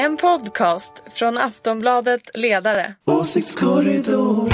En 0.00 0.16
podcast 0.16 0.92
från 1.14 1.38
Aftonbladet 1.38 2.22
Ledare. 2.34 2.94
Åsiktskorridor. 3.04 4.50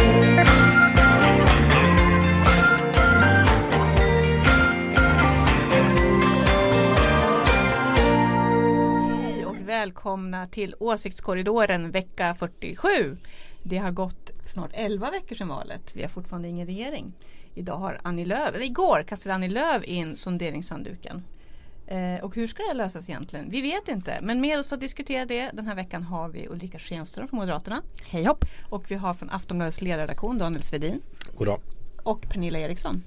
Hej 9.09 9.47
och 9.47 9.57
välkomna 9.69 10.47
till 10.47 10.75
Åsiktskorridoren 10.81 11.91
vecka 11.91 12.35
47. 12.39 12.89
Det 13.63 13.77
har 13.77 13.91
gått 13.91 14.31
snart 14.47 14.71
11 14.75 15.11
veckor 15.11 15.37
sedan 15.37 15.49
valet. 15.49 15.93
Vi 15.97 16.03
har 16.03 16.11
fortfarande 16.11 16.49
ingen 16.49 16.67
regering. 16.67 17.13
Idag 17.55 17.77
har 17.77 18.01
Annie 18.03 18.25
Lööf, 18.25 18.55
eller 18.55 18.65
igår 18.65 19.03
kastade 19.03 19.35
Annie 19.35 19.49
Lööf 19.49 19.85
in 19.85 20.17
sonderingshandduken. 20.17 21.23
Eh, 21.87 22.25
och 22.25 22.35
hur 22.35 22.47
ska 22.47 22.63
det 22.63 22.75
lösas 22.75 23.09
egentligen? 23.09 23.51
Vi 23.51 23.63
vet 23.63 23.89
inte. 23.89 24.19
Men 24.23 24.41
med 24.41 24.59
oss 24.59 24.69
för 24.69 24.77
att 24.77 24.81
diskutera 24.81 25.27
det 25.27 25.51
den 25.53 25.67
här 25.67 25.75
veckan 25.75 26.03
har 26.03 26.29
vi 26.29 26.49
Ulrika 26.49 26.79
Schenström 26.79 27.29
från 27.29 27.39
Moderaterna. 27.39 27.83
Hej 28.05 28.25
hopp! 28.25 28.45
Och 28.69 28.91
vi 28.91 28.95
har 28.95 29.15
från 29.15 29.31
Aftonbladets 29.31 29.81
ledarredaktion 29.81 30.39
Daniel 30.39 30.63
Svedin. 30.63 31.03
Goddag. 31.37 31.61
Och 32.03 32.23
Pernilla 32.23 32.59
Eriksson. 32.59 33.05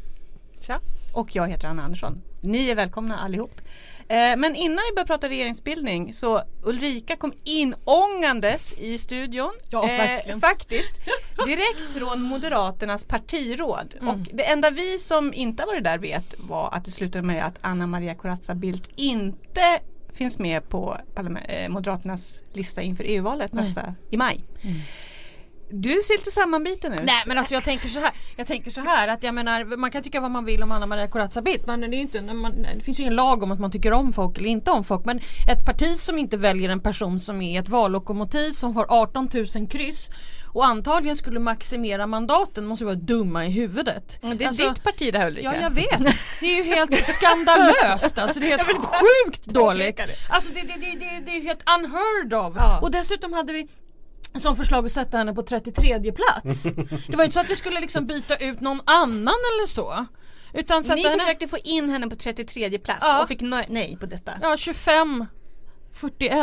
Tja. 0.60 0.80
Och 1.14 1.36
jag 1.36 1.48
heter 1.48 1.68
Anna 1.68 1.84
Andersson. 1.84 2.22
Ni 2.42 2.70
är 2.70 2.76
välkomna 2.76 3.20
allihop. 3.20 3.62
Eh, 4.08 4.38
men 4.38 4.56
innan 4.56 4.80
vi 4.90 4.96
börjar 4.96 5.06
prata 5.06 5.30
regeringsbildning 5.30 6.14
så 6.14 6.42
Ulrika 6.64 7.16
kom 7.16 7.34
in 7.44 7.76
ångandes 7.84 8.74
i 8.74 8.98
studion. 8.98 9.52
Eh, 9.60 9.68
Ja, 9.70 9.82
verkligen. 9.82 10.42
faktiskt. 10.42 10.96
Direkt 11.46 11.94
från 11.98 12.22
Moderaternas 12.22 13.06
partiråd. 13.06 13.96
Mm. 14.02 14.08
Och 14.08 14.28
det 14.34 14.44
enda 14.44 14.70
vi 14.70 15.00
som 15.00 15.34
inte 15.34 15.64
har 15.64 15.68
varit 15.68 15.84
där 15.84 15.98
vet 15.98 16.36
var 16.40 16.70
att 16.72 16.86
det 16.86 16.92
slutade 16.92 17.28
med 17.28 17.46
att 17.46 17.56
Anna 17.62 17.88
Maria 17.88 18.16
Corazza 18.16 18.56
Bildt 18.56 18.90
inte 18.96 19.80
finns 20.14 20.40
med 20.40 20.70
på 20.70 20.98
eh, 21.48 21.70
Moderaternas 21.70 22.44
lista 22.54 22.82
inför 22.82 23.04
EU-valet 23.04 23.54
nästa 23.54 23.96
i 24.10 24.18
maj. 24.18 24.44
Du 25.72 25.90
ser 25.90 26.18
lite 26.18 26.32
sammanbiten 26.32 26.94
ut. 26.94 27.04
Nej 27.04 27.22
men 27.28 27.38
alltså 27.38 27.54
jag 27.54 27.64
tänker 27.64 27.88
så 27.88 28.00
här, 28.00 28.12
jag 28.36 28.48
tänker 28.48 28.72
så 28.72 28.82
här 28.82 29.08
att 29.08 29.24
jag 29.24 29.34
menar 29.34 29.78
man 29.78 29.92
kan 29.92 30.04
tycka 30.04 30.22
vad 30.22 30.32
man 30.32 30.46
vill 30.46 30.64
om 30.64 30.72
Anna 30.72 30.86
Maria 30.86 31.08
Corazza 31.08 31.42
Bildt 31.42 31.68
men 31.68 31.82
det, 31.82 31.88
är 31.88 32.00
inte, 32.00 32.22
man, 32.22 32.62
det 32.78 32.84
finns 32.84 33.00
ju 33.00 33.04
ingen 33.04 33.16
lag 33.16 33.44
om 33.44 33.52
att 33.52 33.60
man 33.60 33.72
tycker 33.72 33.94
om 33.94 34.14
folk 34.14 34.38
eller 34.38 34.50
inte 34.50 34.72
om 34.72 34.84
folk 34.84 35.06
men 35.06 35.18
ett 35.52 35.66
parti 35.66 36.00
som 36.00 36.18
inte 36.20 36.38
väljer 36.38 36.70
en 36.70 36.80
person 36.80 37.20
som 37.20 37.42
är 37.42 37.60
ett 37.60 37.70
vallokomotiv 37.70 38.52
som 38.52 38.76
har 38.76 38.86
18 38.90 39.30
000 39.56 39.68
kryss 39.70 40.10
och 40.54 40.66
antagligen 40.66 41.16
skulle 41.16 41.40
maximera 41.40 42.08
mandaten 42.08 42.66
måste 42.66 42.86
vara 42.86 42.96
dumma 42.96 43.46
i 43.46 43.50
huvudet. 43.50 44.20
Mm, 44.24 44.38
Det 44.38 44.44
är 44.44 44.48
Alltså, 44.48 44.70
ditt 44.70 44.84
parti 44.84 45.10
det 45.14 45.20
här 45.20 45.28
Ulrika. 45.28 45.54
Ja 45.56 45.62
jag 45.62 45.70
vet. 45.70 46.00
Det 46.40 46.46
är 46.46 46.56
ju 46.56 46.64
helt 46.64 47.08
skandalöst 47.08 48.18
alltså. 48.18 48.40
Det 48.40 48.52
är 48.52 48.58
helt 48.58 48.86
sjukt 48.86 49.46
dåligt. 49.46 50.02
Alltså 50.30 50.54
det, 50.54 50.62
det, 50.62 50.74
det, 50.74 50.96
det, 50.96 51.22
det 51.26 51.32
är 51.38 51.42
helt 51.42 51.64
unheard 51.78 52.34
of. 52.34 52.54
Ja. 52.58 52.80
Och 52.82 52.92
dessutom 52.92 53.34
hade 53.34 53.54
vi 53.54 53.68
som 54.36 54.56
förslag 54.56 54.86
att 54.86 54.92
sätta 54.92 55.18
henne 55.18 55.34
på 55.34 55.44
33 55.44 56.12
plats. 56.12 56.64
Det 57.08 57.16
var 57.16 57.24
inte 57.24 57.34
så 57.34 57.40
att 57.40 57.50
vi 57.50 57.56
skulle 57.56 57.80
liksom 57.80 58.06
byta 58.08 58.36
ut 58.36 58.62
någon 58.62 58.82
annan 58.86 59.28
eller 59.34 59.68
så. 59.68 60.06
Utan 60.54 60.84
sätta 60.84 60.96
Ni 60.96 61.04
henne, 61.04 61.20
försökte 61.20 61.48
få 61.48 61.58
in 61.64 61.90
henne 61.90 62.08
på 62.08 62.16
33 62.16 62.80
plats 62.80 63.00
Ja. 63.02 63.22
och 63.22 63.28
fick 63.28 63.42
nej, 63.42 63.98
på 64.00 64.06
detta. 64.06 64.32
ja 64.42 64.58
25 64.58 65.26
41. 65.94 66.36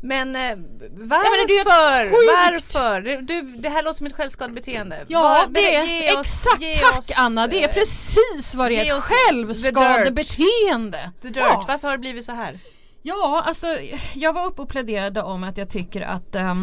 Men 0.00 0.36
eh, 0.36 0.56
varför? 0.90 2.10
sjukt. 2.10 2.74
varför? 2.74 3.00
Det- 3.00 3.20
Du, 3.22 3.42
det 3.42 3.68
här 3.68 3.82
låter 3.82 3.96
som 3.98 4.06
ett 4.06 4.12
självskadebeteende. 4.16 5.04
Ja 5.08 5.22
Vad- 5.22 5.54
det 5.54 5.74
är 5.74 6.20
oss- 6.20 6.46
exakt 6.46 6.82
tack 6.82 6.98
oss, 6.98 7.10
Anna 7.16 7.46
det 7.46 7.64
är 7.64 7.68
eh, 7.68 7.74
precis 7.74 8.54
vad 8.54 8.70
det 8.70 8.76
är. 8.76 8.80
Ett 8.98 9.02
the 9.08 9.14
självskadebeteende. 9.14 11.12
The 11.22 11.28
dirt. 11.28 11.36
Ja. 11.36 11.64
Varför 11.68 11.88
har 11.88 11.92
det 11.96 12.00
blivit 12.00 12.24
så 12.24 12.32
här? 12.32 12.58
Ja, 13.06 13.42
alltså 13.46 13.66
jag 14.14 14.32
var 14.32 14.46
uppe 14.46 14.62
och 14.62 14.68
pläderade 14.68 15.22
om 15.22 15.44
att 15.44 15.58
jag 15.58 15.68
tycker 15.70 16.00
att 16.00 16.34
eh, 16.34 16.54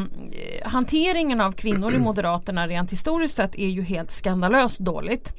hanteringen 0.64 1.42
av 1.42 1.52
kvinnor 1.52 1.94
i 1.94 2.00
Moderaterna 2.00 2.68
rent 2.68 2.92
historiskt 2.92 3.36
sett 3.36 3.56
är 3.56 3.68
ju 3.68 3.82
helt 3.82 4.12
skandalöst 4.12 4.80
dåligt. 4.80 5.34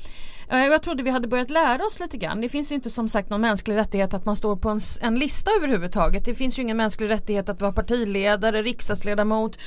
Eh, 0.51 0.65
Jag 0.67 0.83
trodde 0.83 1.03
vi 1.03 1.11
hade 1.11 1.29
börjat 1.29 1.51
lära 1.51 1.85
oss 1.85 2.01
lite 2.01 2.17
grann. 2.17 2.41
Det 2.41 2.49
finns 2.49 2.71
ju 2.71 2.75
inte 2.75 2.91
som 2.91 3.09
sagt 3.09 3.31
någon 3.31 3.41
mänsklig 3.41 3.77
rättighet 3.77 4.15
att 4.15 4.25
man 4.25 4.37
står 4.37 4.57
på 4.57 4.69
en, 4.69 4.81
en 5.01 5.19
lista 5.19 5.51
överhuvudtaget. 5.57 6.25
Det 6.25 6.35
finns 6.35 6.59
ju 6.59 6.63
ingen 6.63 6.77
mänsklig 6.77 7.11
rättighet 7.11 7.49
att 7.49 7.61
vara 7.61 7.73
partiledare, 7.73 8.63
riksdagsledamot, 8.63 9.59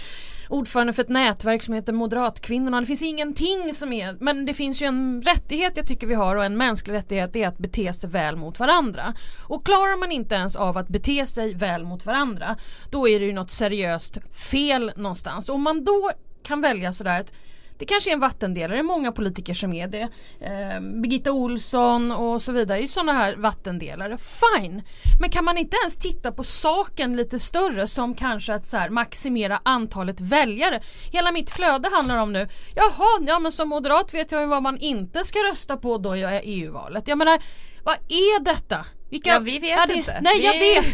ordförande 0.49 0.93
för 0.93 1.03
ett 1.03 1.09
nätverk 1.09 1.63
som 1.63 1.73
heter 1.73 1.93
Moderatkvinnorna. 1.93 2.81
Det 2.81 2.87
finns 2.87 3.01
ingenting 3.01 3.73
som 3.73 3.93
är, 3.93 4.17
men 4.19 4.45
det 4.45 4.53
finns 4.53 4.81
ju 4.81 4.85
en 4.85 5.21
rättighet 5.21 5.73
jag 5.75 5.87
tycker 5.87 6.07
vi 6.07 6.15
har 6.15 6.35
och 6.35 6.45
en 6.45 6.57
mänsklig 6.57 6.93
rättighet 6.93 7.35
är 7.35 7.47
att 7.47 7.57
bete 7.57 7.93
sig 7.93 8.09
väl 8.09 8.35
mot 8.35 8.59
varandra. 8.59 9.13
Och 9.47 9.65
klarar 9.65 9.97
man 9.97 10.11
inte 10.11 10.35
ens 10.35 10.55
av 10.55 10.77
att 10.77 10.87
bete 10.87 11.25
sig 11.25 11.53
väl 11.53 11.83
mot 11.83 12.05
varandra 12.05 12.55
då 12.91 13.07
är 13.07 13.19
det 13.19 13.25
ju 13.25 13.33
något 13.33 13.51
seriöst 13.51 14.17
fel 14.51 14.91
någonstans. 14.95 15.49
Och 15.49 15.55
om 15.55 15.63
man 15.63 15.83
då 15.83 16.11
kan 16.43 16.61
välja 16.61 16.93
sådär 16.93 17.19
att 17.19 17.33
det 17.77 17.85
kanske 17.85 18.09
är 18.09 18.13
en 18.13 18.19
vattendelare, 18.19 18.73
det 18.73 18.79
är 18.79 18.83
många 18.83 19.11
politiker 19.11 19.53
som 19.53 19.73
är 19.73 19.87
det. 19.87 20.09
Eh, 20.39 20.81
Birgitta 20.81 21.31
Olsson 21.31 22.11
och 22.11 22.41
så 22.41 22.51
vidare, 22.51 22.83
är 22.83 22.87
sådana 22.87 23.13
här 23.13 23.35
vattendelare. 23.35 24.17
Fine! 24.17 24.83
Men 25.19 25.29
kan 25.29 25.45
man 25.45 25.57
inte 25.57 25.77
ens 25.83 25.95
titta 25.95 26.31
på 26.31 26.43
saken 26.43 27.17
lite 27.17 27.39
större 27.39 27.87
som 27.87 28.15
kanske 28.15 28.53
att 28.53 28.67
så 28.67 28.77
här, 28.77 28.89
maximera 28.89 29.59
antalet 29.63 30.21
väljare. 30.21 30.81
Hela 31.11 31.31
mitt 31.31 31.49
flöde 31.49 31.89
handlar 31.89 32.17
om 32.17 32.33
nu, 32.33 32.47
jaha, 32.75 33.23
ja 33.27 33.39
men 33.39 33.51
som 33.51 33.69
moderat 33.69 34.13
vet 34.13 34.31
jag 34.31 34.41
ju 34.41 34.47
vad 34.47 34.63
man 34.63 34.77
inte 34.77 35.23
ska 35.23 35.39
rösta 35.39 35.77
på 35.77 35.97
då 35.97 36.15
i 36.15 36.41
EU-valet. 36.43 37.07
Jag 37.07 37.17
menar, 37.17 37.39
vad 37.83 37.95
är 37.95 38.43
detta? 38.43 38.85
Vilka, 39.09 39.29
Ja, 39.29 39.39
vi 39.39 39.59
vet 39.59 39.87
det- 39.87 39.93
inte. 39.93 40.21
Nej 40.21 40.43
jag 40.45 40.53
Vi- 40.53 40.59
vet! 40.73 40.85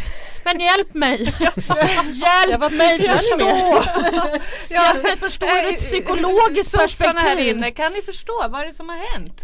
Men 0.46 0.60
hjälp 0.60 0.94
mig! 0.94 1.22
hjälp 2.14 2.72
mig 2.72 3.00
förstå! 3.00 3.40
Ja, 4.70 4.96
Jag 5.04 5.20
förstår 5.20 5.48
ur 5.48 5.70
ett 5.70 5.78
psykologiskt 5.80 6.72
sossarna 6.72 7.20
här 7.20 7.24
perspektiv. 7.30 7.58
inne, 7.58 7.72
kan 7.72 7.94
ni 7.94 8.02
förstå 8.02 8.46
vad 8.50 8.62
är 8.62 8.66
det 8.68 8.74
som 8.74 8.90
har 8.90 8.96
hänt? 9.14 9.42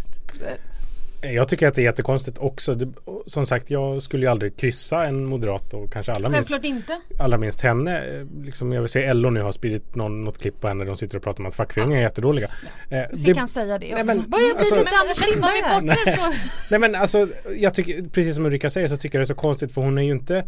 Jag 1.22 1.48
tycker 1.48 1.68
att 1.68 1.74
det 1.74 1.82
är 1.82 1.84
jättekonstigt 1.84 2.38
också. 2.38 2.76
Det, 2.76 2.88
som 3.28 3.46
sagt, 3.46 3.70
jag 3.72 4.02
skulle 4.04 4.26
ju 4.26 4.30
aldrig 4.32 4.58
kryssa 4.58 5.06
en 5.06 5.26
moderat 5.26 5.74
och 5.74 5.92
kanske 5.94 6.12
allra 6.12 6.30
minst, 6.30 6.50
Självklart 6.50 6.70
inte. 6.78 7.02
allra 7.20 7.38
minst 7.38 7.62
henne. 7.62 8.00
Eh, 8.06 8.26
Liksom, 8.44 8.72
jag 8.72 8.82
vill 8.82 8.90
se 8.90 9.14
LO 9.14 9.30
nu 9.30 9.42
har 9.42 9.52
spridit 9.52 9.96
någon, 9.96 10.24
något 10.24 10.40
klipp 10.40 10.62
på 10.62 10.68
henne 10.68 10.84
där 10.84 10.92
de 10.92 10.98
sitter 10.98 11.18
och 11.18 11.24
pratar 11.24 11.40
om 11.40 11.46
att 11.46 11.56
fackföreningar 11.56 11.98
är 12.00 12.04
jättedåliga. 12.04 12.48
Eh, 12.90 13.02
Fick 13.12 13.26
det- 13.26 13.38
han 13.40 13.48
säga 13.48 13.78
det 13.80 13.94
Nej, 13.94 14.04
också? 14.04 14.06
men, 14.06 14.30
Börjar 14.30 14.46
bli 14.50 14.60
alltså- 14.60 14.76
lite 14.76 15.40
Men 15.40 15.64
Anders 15.78 16.08
ifrån? 16.08 16.34
Nej 16.70 16.80
men 16.80 16.96
alltså, 16.96 17.28
jag 17.58 17.74
tycker, 17.74 18.04
precis 18.10 18.36
som 18.36 18.46
Ulrika 18.46 18.70
säger 18.70 18.88
så 18.88 18.98
tycker 18.98 19.18
jag 19.18 19.22
det 19.22 19.32
är 19.32 19.36
så 19.36 19.42
konstigt 19.42 19.72
för 19.72 19.82
hon 19.82 19.98
är 19.98 20.02
ju 20.02 20.12
inte 20.12 20.46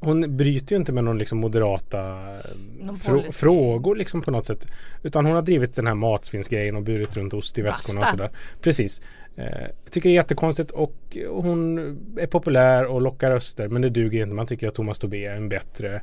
hon 0.00 0.36
bryter 0.36 0.72
ju 0.72 0.76
inte 0.76 0.92
med 0.92 1.04
någon 1.04 1.18
liksom 1.18 1.38
moderata 1.38 1.98
Någon 2.80 2.96
frå- 2.96 3.32
frågor 3.32 3.96
liksom 3.96 4.22
på 4.22 4.30
något 4.30 4.46
sätt. 4.46 4.66
Utan 5.02 5.26
hon 5.26 5.34
har 5.34 5.42
drivit 5.42 5.74
den 5.74 5.86
här 5.86 5.94
matsvinnsgrejen 5.94 6.76
och 6.76 6.82
burit 6.82 7.16
runt 7.16 7.34
ost 7.34 7.58
i 7.58 7.62
väskorna 7.62 8.00
och 8.00 8.06
sådär. 8.08 8.30
Precis. 8.62 9.00
Eh, 9.36 9.62
jag 9.84 9.92
tycker 9.92 10.08
det 10.08 10.12
är 10.12 10.16
jättekonstigt 10.16 10.70
och 10.70 11.18
hon 11.28 11.78
är 12.18 12.26
populär 12.26 12.86
och 12.86 13.02
lockar 13.02 13.30
röster 13.30 13.68
men 13.68 13.82
det 13.82 13.90
duger 13.90 14.22
inte. 14.22 14.34
Man 14.34 14.46
tycker 14.46 14.68
att 14.68 14.74
Thomas 14.74 14.98
Tobé 14.98 15.26
är 15.26 15.36
en 15.36 15.48
bättre 15.48 16.02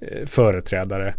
eh, 0.00 0.26
företrädare. 0.26 1.14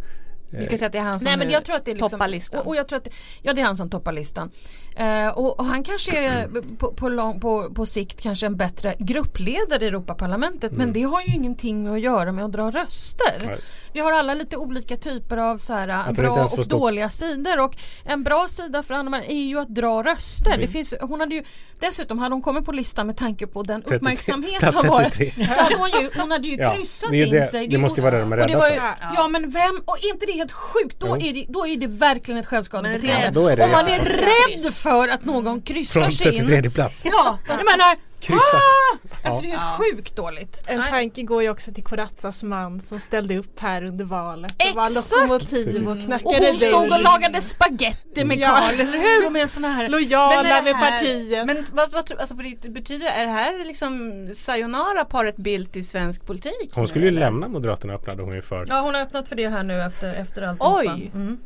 Vi 0.58 0.64
ska 0.64 0.78
säga 0.78 0.86
att 0.86 0.92
det 0.92 0.98
är 0.98 1.04
han 1.04 1.20
som 1.20 1.24
Nej 1.26 1.38
men 1.38 1.50
jag 1.50 1.66
tror 1.66 1.76
att 1.76 1.86
det 1.86 1.92
är 1.92 1.96
liksom, 1.96 2.10
toppar 2.10 2.28
listan. 2.28 2.60
Och, 2.62 2.68
och 2.68 2.76
jag 2.76 2.88
tror 2.88 2.98
att, 2.98 3.08
ja 3.42 3.54
det 3.54 3.62
är 3.62 3.66
han 3.66 3.78
som 3.78 3.90
toppar 3.90 4.12
listan. 4.12 4.52
Eh, 4.96 5.28
och, 5.28 5.60
och 5.60 5.66
han 5.66 5.84
kanske 5.84 6.18
är 6.18 6.48
på, 6.78 6.94
på, 6.94 7.10
lång, 7.10 7.40
på, 7.40 7.70
på 7.74 7.86
sikt 7.86 8.22
kanske 8.22 8.46
en 8.46 8.56
bättre 8.56 8.96
gruppledare 9.00 9.86
i 9.86 9.88
Europaparlamentet 9.88 10.72
men 10.72 10.94
det 10.94 11.04
har 11.04 11.22
ju 11.22 11.34
ingenting 11.36 11.84
med 11.84 11.94
att 11.94 12.02
göra 12.02 12.32
med 12.32 12.46
att 12.46 12.52
dra 12.52 12.72
röster. 12.72 13.46
Nej. 13.46 13.60
Vi 13.94 14.00
har 14.00 14.12
alla 14.12 14.34
lite 14.34 14.58
olika 14.58 14.98
typer 14.98 15.38
av 15.38 15.58
så 15.58 15.74
här, 15.74 16.14
bra 16.14 16.48
och 16.52 16.68
dåliga 16.68 17.10
sidor 17.10 17.60
och 17.60 17.76
en 18.06 18.24
bra 18.24 18.48
sida 18.48 18.84
för 18.84 18.94
Anna 18.94 19.24
är 19.24 19.44
ju 19.44 19.60
att 19.60 19.76
dra 19.76 20.04
röster. 20.04 20.48
Mm. 20.48 20.62
Det 20.62 20.68
finns, 20.68 20.94
hon 21.02 21.20
hade 21.20 21.36
ju, 21.36 21.44
dessutom 21.80 22.20
hade 22.20 22.36
hon 22.36 22.42
kommit 22.42 22.66
på 22.66 22.72
listan 22.72 23.08
med 23.08 23.18
tanke 23.18 23.48
på 23.48 23.64
den 23.64 23.82
33 23.82 23.98
uppmärksamhet 23.98 24.62
har 24.62 24.88
varit. 24.90 25.14
33. 25.14 25.46
Så 25.46 25.62
hade 25.62 25.76
hon, 25.76 25.90
ju, 26.02 26.10
hon 26.22 26.32
hade 26.32 26.48
ju 26.48 26.56
Ja, 26.56 26.76
kryssat 26.76 27.10
det 27.10 27.16
är 27.16 27.20
ju 27.20 27.26
in 27.26 27.32
det- 27.32 27.46
sig. 27.46 27.68
det 27.68 27.78
måste 27.78 28.02
ju 28.02 28.04
vara 28.04 28.16
det 28.16 28.22
de 28.22 28.34
är 28.34 28.38
det 28.38 28.44
rädda 28.44 28.62
för. 28.62 28.76
Ja 29.16 29.28
men 29.28 29.50
vem, 29.50 29.82
och 29.86 29.98
inte 30.14 30.26
det 30.26 30.32
helt 30.44 30.52
sjukt? 30.52 31.00
Då, 31.00 31.18
är 31.18 31.34
det, 31.34 31.46
då 31.50 31.68
är 31.68 31.78
det 31.78 31.88
verkligen 31.88 32.40
ett 32.40 32.46
självskadebeteende. 32.46 33.40
Om 33.40 33.72
man 33.72 33.88
är 33.88 34.00
rädd 34.00 34.74
för 34.74 35.08
att 35.08 35.26
någon 35.26 35.62
kryssar 35.62 36.00
Från 36.00 36.12
sig 36.12 36.36
in. 36.36 36.48
33 36.48 36.70
plats. 36.70 37.06
Ja, 37.06 37.38
jag 37.48 37.58
menar 37.58 37.98
Kryssa. 38.20 38.58
Ah! 38.58 39.13
Alltså 39.24 39.42
det 39.42 39.48
är 39.48 39.52
ju 39.52 39.92
sjukt 39.96 40.16
dåligt. 40.16 40.64
En 40.68 40.80
Nej. 40.80 40.90
tanke 40.92 41.24
går 41.24 41.44
ju 41.44 41.50
också 41.50 41.72
till 41.72 41.84
Corazzas 41.84 42.44
man 42.44 42.82
som 42.82 43.00
ställde 43.00 43.38
upp 43.38 43.60
här 43.60 43.84
under 43.84 44.06
valet 44.06 44.56
och 44.70 44.76
var 44.76 44.88
Exakt! 44.88 45.12
lokomotiv 45.12 45.88
och 45.88 45.92
Och 45.92 46.04
knackade 46.04 46.48
hon 46.52 46.60
stod 46.60 46.74
och 46.74 46.90
dörr. 46.90 47.04
lagade 47.04 47.42
spaghetti 47.42 48.24
med 48.26 48.38
Ja. 48.38 48.48
Karl, 48.48 48.80
eller 48.80 48.98
hur? 48.98 49.26
Och 49.26 49.32
med 49.32 49.50
såna 49.50 49.68
här 49.68 49.90
Lojala 49.90 50.62
med 50.62 50.74
partiet. 50.74 51.46
Men 51.48 51.66
vad, 51.74 51.92
vad 51.92 52.12
alltså, 52.20 52.36
betyder 52.70 53.08
är 53.08 53.26
det 53.26 53.32
här 53.32 53.66
liksom 53.66 54.30
sayonara 54.34 55.06
paret 55.06 55.36
Bildt 55.38 55.76
i 55.78 55.84
svensk 55.84 56.26
politik? 56.26 56.72
Hon 56.74 56.84
nu, 56.84 56.88
skulle 56.88 57.06
ju 57.06 57.10
eller? 57.10 57.20
lämna 57.20 57.48
Moderaterna 57.48 57.94
öppnade 57.94 58.24
hon 58.24 58.36
ju 58.36 58.42
för. 58.42 58.66
Ja 58.70 58.82
hon 58.82 58.94
har 58.94 59.02
öppnat 59.02 59.28
för 59.28 59.36
det 59.36 59.50
här 59.50 59.64
nu 59.64 59.82
efter, 59.82 60.14
efter 60.14 60.42
allt. 60.42 60.60
Oj! 60.62 61.12
Mm. 61.16 61.38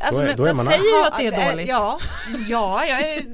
Alltså, 0.00 0.14
Då 0.16 0.20
är- 0.22 0.26
men- 0.26 0.36
då 0.36 0.44
är 0.44 0.54
men 0.54 0.56
man- 0.56 0.66
säger 0.66 0.84
ju 0.84 1.06
att 1.06 1.18
det 1.18 1.26
är 1.26 1.46
äh, 1.46 1.50
dåligt. 1.50 1.68
Ja, 1.68 1.98
ja, 2.48 2.84
jag 2.86 3.00
är 3.00 3.24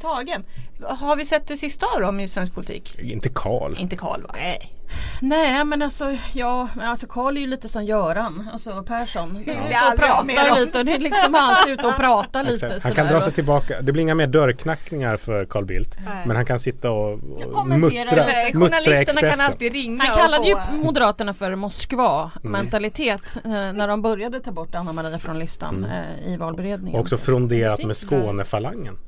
tagen. 0.00 0.44
Har 0.82 1.16
vi 1.16 1.24
sett 1.26 1.48
det 1.48 1.56
sista 1.56 1.86
av 1.94 2.00
dem 2.00 2.20
i 2.20 2.28
svensk 2.28 2.54
politik? 2.54 2.98
Inte 2.98 3.28
Karl. 3.28 3.74
Inte 3.78 3.96
Karl 3.96 4.22
va? 4.22 4.30
Nej. 4.34 4.72
Nej 5.20 5.64
men 5.64 5.82
alltså 5.82 6.14
ja, 6.32 6.68
men 6.74 6.86
alltså 6.86 7.06
Karl 7.06 7.36
är 7.36 7.40
ju 7.40 7.46
lite 7.46 7.68
som 7.68 7.84
Göran, 7.84 8.48
alltså 8.52 8.82
Persson. 8.82 9.36
Och 9.36 9.42
jag 9.46 10.26
med 10.26 10.36
pratar 10.36 10.60
lite 10.60 10.78
och 10.78 10.84
det 10.84 10.94
är 10.94 10.98
liksom 10.98 11.34
alltid 11.34 11.72
ute 11.72 11.86
och 11.86 11.96
prata 11.96 12.42
lite. 12.42 12.80
Han 12.82 12.94
kan 12.94 13.06
dra 13.06 13.20
sig 13.22 13.32
tillbaka. 13.32 13.80
Det 13.82 13.92
blir 13.92 14.02
inga 14.02 14.14
mer 14.14 14.26
dörrknackningar 14.26 15.16
för 15.16 15.44
Carl 15.44 15.64
Bildt. 15.64 15.96
Nej. 16.04 16.26
Men 16.26 16.36
han 16.36 16.46
kan 16.46 16.58
sitta 16.58 16.90
och, 16.90 17.12
och 17.12 17.52
kommentera 17.52 18.04
muttra, 18.04 18.14
muttra 18.14 18.52
Journalisterna 18.52 18.90
kan 18.90 18.98
Expressen. 19.00 19.46
alltid 19.46 19.72
ringa 19.72 20.02
Han 20.04 20.12
och 20.12 20.18
kallade 20.18 20.48
ju 20.48 20.56
Moderaterna 20.84 21.34
för 21.34 21.54
Moskva-mentalitet 21.54 23.36
eh, 23.44 23.50
när 23.50 23.88
de 23.88 24.02
började 24.02 24.40
ta 24.40 24.50
bort 24.52 24.74
Anna 24.74 24.92
Maria 24.92 25.18
från 25.18 25.38
listan 25.38 25.84
eh, 25.84 26.32
i 26.32 26.36
valberedningen. 26.36 26.94
Och 26.94 27.00
också 27.00 27.16
Så- 27.16 27.22
fronderat 27.24 27.84
med. 27.84 27.96
Skånefalangen. 27.96 28.98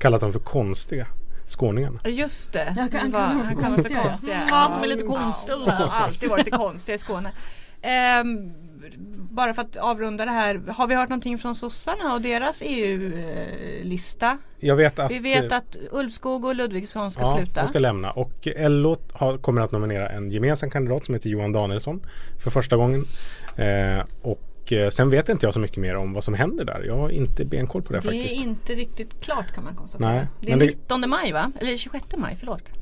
Kallat 0.00 0.20
dem 0.20 0.32
för 0.32 0.40
konstiga. 0.40 1.06
Skåningarna. 1.46 2.00
Just 2.04 2.52
det. 2.52 2.74
Jag 2.76 2.90
kan- 2.90 3.00
han 3.00 3.10
var- 3.10 3.20
han 3.20 3.38
dem 3.38 3.76
för 3.76 3.94
konstiga. 3.94 4.46
de 4.50 4.82
är 4.82 4.86
lite 4.86 5.02
konstiga. 5.04 5.58
Ja, 5.58 5.64
de 5.66 5.70
har 5.70 6.04
alltid 6.04 6.28
varit 6.30 6.44
lite 6.44 6.56
konstiga 6.58 6.94
i 6.94 6.98
Skåne. 6.98 7.32
Ehm, 7.82 8.52
bara 9.30 9.54
för 9.54 9.62
att 9.62 9.76
avrunda 9.76 10.24
det 10.24 10.30
här. 10.30 10.62
Har 10.68 10.86
vi 10.86 10.94
hört 10.94 11.08
någonting 11.08 11.38
från 11.38 11.56
sossarna 11.56 12.14
och 12.14 12.20
deras 12.22 12.62
EU-lista? 12.66 14.38
Jag 14.60 14.76
vet 14.76 14.98
att 14.98 15.10
Vi 15.10 15.18
vet 15.18 15.52
eh, 15.52 15.58
att 15.58 15.76
Ulvskog 15.92 16.44
och 16.44 16.54
Ludvigsson 16.54 17.10
ska 17.10 17.20
ja, 17.22 17.36
sluta. 17.36 17.60
de 17.60 17.68
ska 17.68 17.78
lämna. 17.78 18.10
Och 18.10 18.48
LO 18.56 18.96
har, 19.12 19.38
kommer 19.38 19.62
att 19.62 19.72
nominera 19.72 20.08
en 20.08 20.30
gemensam 20.30 20.70
kandidat 20.70 21.04
som 21.04 21.14
heter 21.14 21.30
Johan 21.30 21.52
Danielsson 21.52 22.06
för 22.42 22.50
första 22.50 22.76
gången. 22.76 23.04
Eh, 23.56 24.04
och 24.22 24.40
eh, 24.72 24.90
sen 24.90 25.10
vet 25.10 25.28
inte 25.28 25.46
jag 25.46 25.54
så 25.54 25.60
mycket 25.60 25.76
mer 25.76 25.96
om 25.96 26.12
vad 26.12 26.24
som 26.24 26.34
händer 26.34 26.64
där. 26.64 26.82
Jag 26.86 26.96
har 26.96 27.08
inte 27.08 27.44
benkoll 27.44 27.82
på 27.82 27.92
det, 27.92 27.98
det 27.98 28.02
faktiskt. 28.02 28.36
är 28.36 28.40
inte 28.40 28.72
riktigt 28.72 29.20
klart 29.20 29.52
kan 29.54 29.64
man 29.64 29.74
konstatera. 29.74 30.12
Nej, 30.12 30.26
det 30.40 30.46
är 30.52 30.56
men 30.56 30.58
det- 30.58 30.64
19 30.74 31.10
maj 31.10 31.32
va? 31.32 31.52
Eller 31.60 31.76
26 31.76 32.04
maj, 32.16 32.36
förlåt. 32.38 32.72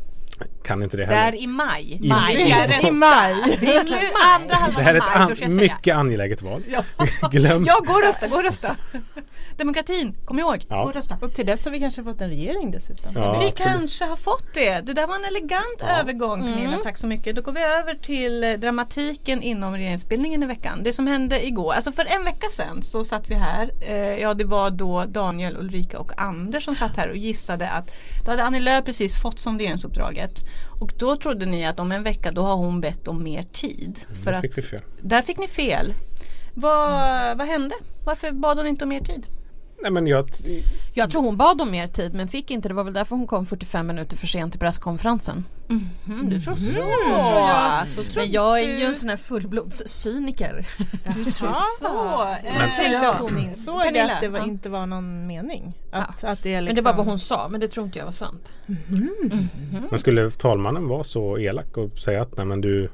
Kan 0.64 0.82
inte 0.82 0.96
det 0.96 1.06
Det 1.06 1.14
heller. 1.14 1.38
är 1.38 1.42
i 1.42 1.46
maj. 1.46 1.98
I- 2.02 2.08
maj. 2.08 2.48
Jag 2.50 2.70
rätta. 2.70 2.88
I 2.88 2.90
maj. 2.90 3.34
Det 3.60 3.66
är 3.74 3.84
slut, 3.86 4.00
andra 4.40 4.54
halvan 4.54 4.76
Det 4.76 4.82
här 4.82 4.94
är 4.94 4.98
ett 4.98 5.04
maj, 5.14 5.22
an- 5.30 5.36
säga. 5.36 5.48
mycket 5.48 5.96
angeläget 5.96 6.42
val. 6.42 6.62
Ja. 6.68 6.84
Glöm 7.30 7.64
Ja, 7.66 7.78
gå 7.86 7.92
och 7.92 8.02
rösta, 8.02 8.26
gå 8.28 8.36
och 8.36 8.42
rösta. 8.42 8.76
Demokratin, 9.56 10.14
kom 10.24 10.38
ihåg, 10.38 10.66
Ja. 10.68 10.76
gå 10.82 10.88
och 10.88 10.94
rösta. 10.94 11.18
Och 11.22 11.34
till 11.34 11.46
dess 11.46 11.64
har 11.64 11.72
vi 11.72 11.80
kanske 11.80 12.02
fått 12.04 12.20
en 12.20 12.28
regering 12.28 12.70
dessutom. 12.70 13.12
Ja, 13.14 13.32
Vi 13.32 13.36
absolut. 13.48 13.56
kanske 13.56 14.04
har 14.04 14.16
fått 14.16 14.54
det. 14.54 14.80
Det 14.80 14.92
där 14.92 15.06
var 15.06 15.14
en 15.14 15.24
elegant 15.24 15.82
övergång 16.00 16.42
Pernilla, 16.42 16.76
tack 16.84 16.98
så 16.98 17.06
mycket. 17.06 17.36
Då 17.36 17.42
går 17.42 17.52
vi 17.52 17.60
över 17.62 17.94
till 17.94 18.44
eh, 18.44 18.52
dramatiken 18.52 19.42
inom 19.42 19.74
regeringsbildningen 19.74 20.42
i 20.42 20.46
veckan. 20.46 20.80
Det 20.82 20.92
som 20.92 21.06
hände 21.06 21.46
igår, 21.46 21.72
alltså 21.72 21.92
för 21.92 22.06
en 22.18 22.24
vecka 22.24 22.46
sedan 22.50 22.82
så 22.82 23.04
satt 23.04 23.30
vi 23.30 23.34
här. 23.34 23.70
Eh, 23.80 23.96
ja 23.96 24.34
det 24.34 24.44
var 24.44 24.70
då 24.70 25.04
Daniel, 25.04 25.56
Ulrika 25.56 25.98
och 25.98 26.12
Anders 26.16 26.64
som 26.64 26.74
satt 26.76 26.96
här 26.96 27.10
och 27.10 27.16
gissade 27.16 27.70
att 27.70 27.90
då 28.24 28.30
hade 28.30 28.44
Annie 28.44 28.60
Lööf 28.60 28.84
precis 28.84 29.22
fått 29.22 29.40
sonderingsuppdraget. 30.38 30.80
Och 30.80 30.92
då 30.98 31.16
trodde 31.16 31.46
ni 31.46 31.66
att 31.66 31.80
om 31.80 31.92
en 31.92 32.02
vecka 32.02 32.30
då 32.32 32.42
har 32.42 32.56
hon 32.56 32.80
bett 32.80 33.08
om 33.08 33.22
mer 33.22 33.42
tid. 33.42 33.98
För 34.24 34.30
Där 34.30 34.38
att, 34.38 34.40
fick 34.40 34.58
vi 34.58 34.62
fel. 34.62 34.80
där 35.02 35.22
fick 35.22 35.38
ni 35.38 35.48
fel. 35.48 35.94
Vad, 36.54 37.38
vad 37.38 37.46
hände? 37.46 37.74
Varför 38.04 38.32
bad 38.32 38.56
hon 38.58 38.66
inte 38.66 38.84
om 38.84 38.88
mer 38.88 39.00
tid? 39.00 39.26
Nej 39.82 39.90
men 39.90 40.06
jag, 40.06 40.30
Jag 40.94 41.10
tror 41.10 41.22
hon 41.22 41.36
bad 41.36 41.60
om 41.60 41.70
mer 41.70 41.86
tid 41.86 42.14
men 42.14 42.28
fick 42.28 42.50
inte. 42.50 42.68
Det 42.68 42.74
var 42.74 42.84
väl 42.84 42.92
därför 42.92 43.16
hon 43.16 43.26
kom 43.26 43.46
45 43.46 43.86
minuter 43.86 44.16
för 44.16 44.26
sent 44.26 44.52
till 44.52 44.60
presskonferensen. 44.60 45.44
Mm, 45.68 46.30
du 46.30 46.40
tror 46.40 46.54
så? 46.54 46.78
jag. 46.78 47.88
så 47.88 48.02
tror 48.02 48.22
Men 48.22 48.32
jag 48.32 48.60
är 48.60 48.66
du. 48.66 48.78
ju 48.78 48.84
en 48.84 48.94
sån 48.94 49.08
här 49.08 49.16
fullblodscyniker. 49.16 50.66
Du 51.16 51.24
tror 51.24 51.48
så? 51.52 51.84
Så 52.44 52.60
jag 52.60 52.72
tänkte 52.76 53.10
att 53.10 53.20
hon 53.20 53.38
insåg 53.38 53.80
att 53.80 54.20
det 54.20 54.28
var, 54.28 54.38
ja. 54.38 54.44
inte 54.44 54.68
var 54.68 54.86
någon 54.86 55.26
mening. 55.26 55.72
Att, 55.90 56.24
att 56.24 56.42
det 56.42 56.54
är 56.54 56.60
liksom... 56.60 56.74
Men 56.74 56.84
det 56.84 56.90
var 56.90 56.94
vad 56.96 57.06
hon 57.06 57.18
sa 57.18 57.48
men 57.48 57.60
det 57.60 57.68
tror 57.68 57.86
inte 57.86 57.98
jag 57.98 58.04
var 58.04 58.12
sant. 58.12 58.52
men 59.90 59.98
skulle 59.98 60.30
talmannen 60.30 60.88
vara 60.88 61.04
så 61.04 61.38
elak 61.38 61.76
och 61.76 61.98
säga 61.98 62.22
att 62.22 62.36
nej 62.36 62.46
men 62.46 62.60
du 62.60 62.88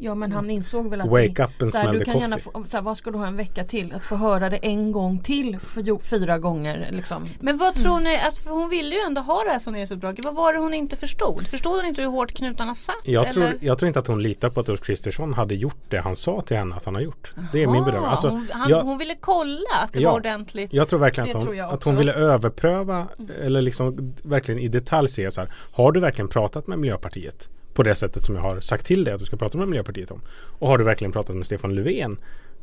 Ja 0.00 0.14
men 0.14 0.32
han 0.32 0.50
insåg 0.50 0.90
väl 0.90 1.00
att 1.00 1.08
Wake 1.08 1.28
det, 1.36 1.42
up 1.44 1.62
and 1.62 1.72
så 1.72 1.78
här, 1.78 1.84
smell 1.84 1.98
du 1.98 2.04
the 2.04 2.10
kan 2.10 2.20
gärna 2.20 2.36
coffee. 2.36 2.50
få, 2.52 2.64
så 2.68 2.76
här, 2.76 2.82
Vad 2.84 2.96
ska 2.96 3.10
du 3.10 3.18
ha 3.18 3.26
en 3.26 3.36
vecka 3.36 3.64
till? 3.64 3.92
Att 3.94 4.04
få 4.04 4.16
höra 4.16 4.50
det 4.50 4.56
en 4.56 4.92
gång 4.92 5.18
till 5.18 5.58
för, 5.58 6.02
fyra 6.02 6.38
gånger 6.38 6.88
liksom. 6.92 7.24
Men 7.40 7.56
vad 7.58 7.74
tror 7.74 8.00
ni, 8.00 8.16
alltså, 8.16 8.42
för 8.42 8.50
hon 8.50 8.68
ville 8.70 8.94
ju 8.94 9.00
ändå 9.00 9.20
ha 9.20 9.42
det 9.44 9.50
här 9.50 9.58
sonderingsuppdraget. 9.58 10.24
Vad 10.24 10.34
var 10.34 10.52
det 10.52 10.58
hon 10.58 10.74
inte 10.74 10.96
förstod? 10.96 11.46
Förstod 11.46 11.72
hon 11.76 11.84
inte 11.86 12.02
hur 12.02 12.08
hårt 12.08 12.32
knutarna 12.32 12.74
satt? 12.74 12.96
jag 13.04 13.22
eller? 13.26 13.32
tror, 13.48 13.58
jag 13.60 13.78
tror 13.78 13.86
inte 13.86 13.98
att 13.98 14.06
hon 14.06 14.22
litar 14.22 14.50
på 14.50 14.60
att 14.60 14.68
Ulf 14.68 14.80
Kristersson 14.80 15.32
hade 15.34 15.54
gjort 15.54 15.76
det 15.88 15.98
han 16.00 16.16
sa 16.16 16.40
till 16.40 16.56
henne 16.56 16.74
att 16.76 16.84
han 16.84 16.94
har 16.94 17.02
gjort. 17.02 17.32
Det 17.52 17.62
är 17.62 17.66
min 17.66 17.84
bedömning. 17.84 18.10
Alltså, 18.10 18.28
hon, 18.28 18.48
han, 18.52 18.70
jag, 18.70 18.82
hon 18.82 18.98
ville 18.98 19.14
kolla 19.20 19.58
att 19.84 19.92
det 19.92 20.00
Ja. 20.00 20.10
var 20.10 20.16
ordentligt. 20.16 20.72
jag 20.72 20.88
tror 20.88 20.98
verkligen 20.98 21.36
att 21.36 21.44
hon, 21.46 21.60
att 21.60 21.82
hon 21.84 21.96
ville 21.96 22.12
överpröva 22.12 23.06
eller 23.44 23.62
liksom 23.62 24.14
verkligen 24.22 24.60
i 24.60 24.68
detalj 24.68 25.08
se 25.08 25.30
så 25.30 25.40
här. 25.40 25.50
Har 25.72 25.92
du 25.92 26.00
verkligen 26.00 26.28
pratat 26.28 26.66
med 26.66 26.78
Miljöpartiet? 26.78 27.48
På 27.78 27.82
det 27.82 27.94
sättet 27.94 28.24
som 28.24 28.34
jag 28.34 28.42
har 28.42 28.60
sagt 28.60 28.86
till 28.86 29.04
dig 29.04 29.14
att 29.14 29.20
du 29.20 29.26
ska 29.26 29.36
prata 29.36 29.58
med 29.58 29.68
Miljöpartiet 29.68 30.10
om. 30.10 30.20
Och 30.58 30.68
har 30.68 30.78
du 30.78 30.84
verkligen 30.84 31.12
pratat 31.12 31.36
med 31.36 31.46
Stefan 31.46 31.74
Löfven 31.74 32.18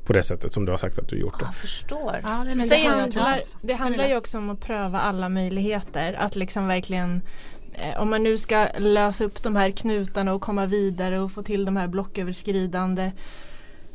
på 0.06 0.14
det 0.14 0.24
sättet 0.24 0.54
som 0.54 0.66
du 0.66 0.72
har 0.72 0.78
sagt 0.78 1.00
att 1.00 1.10
du 1.10 1.20
gjort 1.20 1.40
det? 1.40 1.46
Jag 1.46 1.56
förstår. 1.56 2.20
Ja, 2.24 2.44
det 2.46 2.54
det 2.54 2.68
tror. 2.68 2.90
handlar, 2.90 3.42
det 3.62 3.74
handlar 3.74 4.08
ju 4.08 4.18
också 4.18 4.38
om 4.38 4.50
att 4.50 4.60
pröva 4.62 5.00
alla 5.00 5.30
möjligheter. 5.30 6.14
Att 6.14 6.36
liksom 6.36 6.68
verkligen 6.68 7.22
eh, 7.74 8.02
om 8.02 8.10
man 8.10 8.24
nu 8.24 8.38
ska 8.38 8.68
lösa 8.78 9.24
upp 9.24 9.44
de 9.44 9.56
här 9.56 9.72
knutarna 9.72 10.34
och 10.34 10.42
komma 10.42 10.66
vidare 10.66 11.20
och 11.20 11.32
få 11.32 11.44
till 11.44 11.66
de 11.66 11.78
här 11.78 11.88
blocköverskridande 11.88 13.12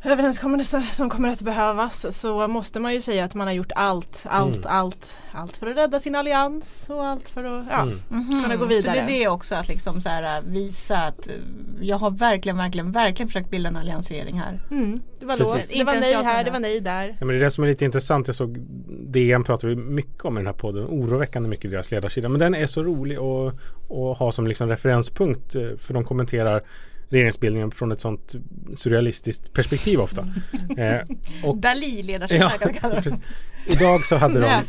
överenskommelser 0.04 0.80
som 0.80 1.10
kommer 1.10 1.28
att 1.28 1.42
behövas 1.42 2.18
så 2.20 2.48
måste 2.48 2.80
man 2.80 2.94
ju 2.94 3.00
säga 3.00 3.24
att 3.24 3.34
man 3.34 3.46
har 3.46 3.54
gjort 3.54 3.72
allt, 3.74 4.24
allt, 4.28 4.56
Mm. 4.56 4.66
allt. 4.68 5.16
Allt 5.32 5.56
för 5.56 5.66
att 5.70 5.76
rädda 5.76 6.00
sin 6.00 6.14
allians 6.14 6.86
och 6.90 7.06
allt 7.06 7.28
för 7.28 7.44
att 7.44 7.64
ja, 7.70 7.82
Mm. 8.10 8.42
Kunna 8.42 8.56
gå 8.56 8.62
Så 8.64 8.68
det 8.68 8.74
vidare. 8.76 8.98
är 8.98 9.06
det 9.06 9.28
också 9.28 9.54
att 9.54 9.68
liksom 9.68 10.02
så 10.02 10.08
här, 10.08 10.38
äh, 10.38 10.44
visa 10.44 10.96
att 10.96 11.26
äh, 11.28 11.32
jag 11.80 11.96
har 11.96 12.10
verkligen, 12.10 12.56
verkligen, 12.58 12.92
verkligen 12.92 13.28
försökt 13.28 13.50
bilda 13.50 13.68
en 13.68 13.76
alliansregering 13.76 14.38
här. 14.40 14.60
Mm, 14.70 15.00
det 15.20 15.26
var 15.26 15.36
låst, 15.36 15.70
det 15.72 15.84
var 15.84 15.94
nej 15.94 16.14
här, 16.14 16.44
det 16.44 16.50
var 16.50 16.58
nej 16.60 16.80
där. 16.80 17.08
Ja, 17.08 17.14
men 17.26 17.28
det 17.28 17.34
är 17.34 17.40
det 17.40 17.50
som 17.50 17.64
är 17.64 17.68
lite 17.68 17.84
intressant. 17.84 18.26
Jag 18.26 18.36
såg 18.36 18.58
DN 18.88 19.44
pratar 19.44 19.68
vi 19.68 19.76
mycket 19.76 20.24
om 20.24 20.36
i 20.36 20.40
den 20.40 20.46
här 20.46 20.52
podden. 20.52 20.86
Oroväckande 20.86 21.48
mycket 21.48 21.64
i 21.64 21.68
deras 21.68 21.90
ledarsida. 21.90 22.28
Men 22.28 22.38
den 22.40 22.54
är 22.54 22.66
så 22.66 22.82
rolig 22.82 23.16
att, 23.16 23.54
att 23.90 24.18
ha 24.18 24.32
som 24.32 24.46
liksom 24.46 24.68
referenspunkt. 24.68 25.54
eh, 25.54 25.62
För 25.78 25.94
de 25.94 26.04
kommenterar 26.04 26.62
regeringsbildningen 27.10 27.70
från 27.70 27.92
ett 27.92 28.00
sånt 28.00 28.34
surrealistiskt 28.74 29.52
perspektiv 29.52 30.00
ofta. 30.00 30.28
Eh, 30.76 31.00
och 31.44 31.56
Dali-ledarskap 31.56 32.40
Ja, 32.40 32.48
kan 32.58 32.72
vi 32.72 32.78
kalla 32.78 33.00
det. 33.00 33.18
idag 33.66 34.06
så 34.06 34.16
hade 34.16 34.40
de. 34.40 34.62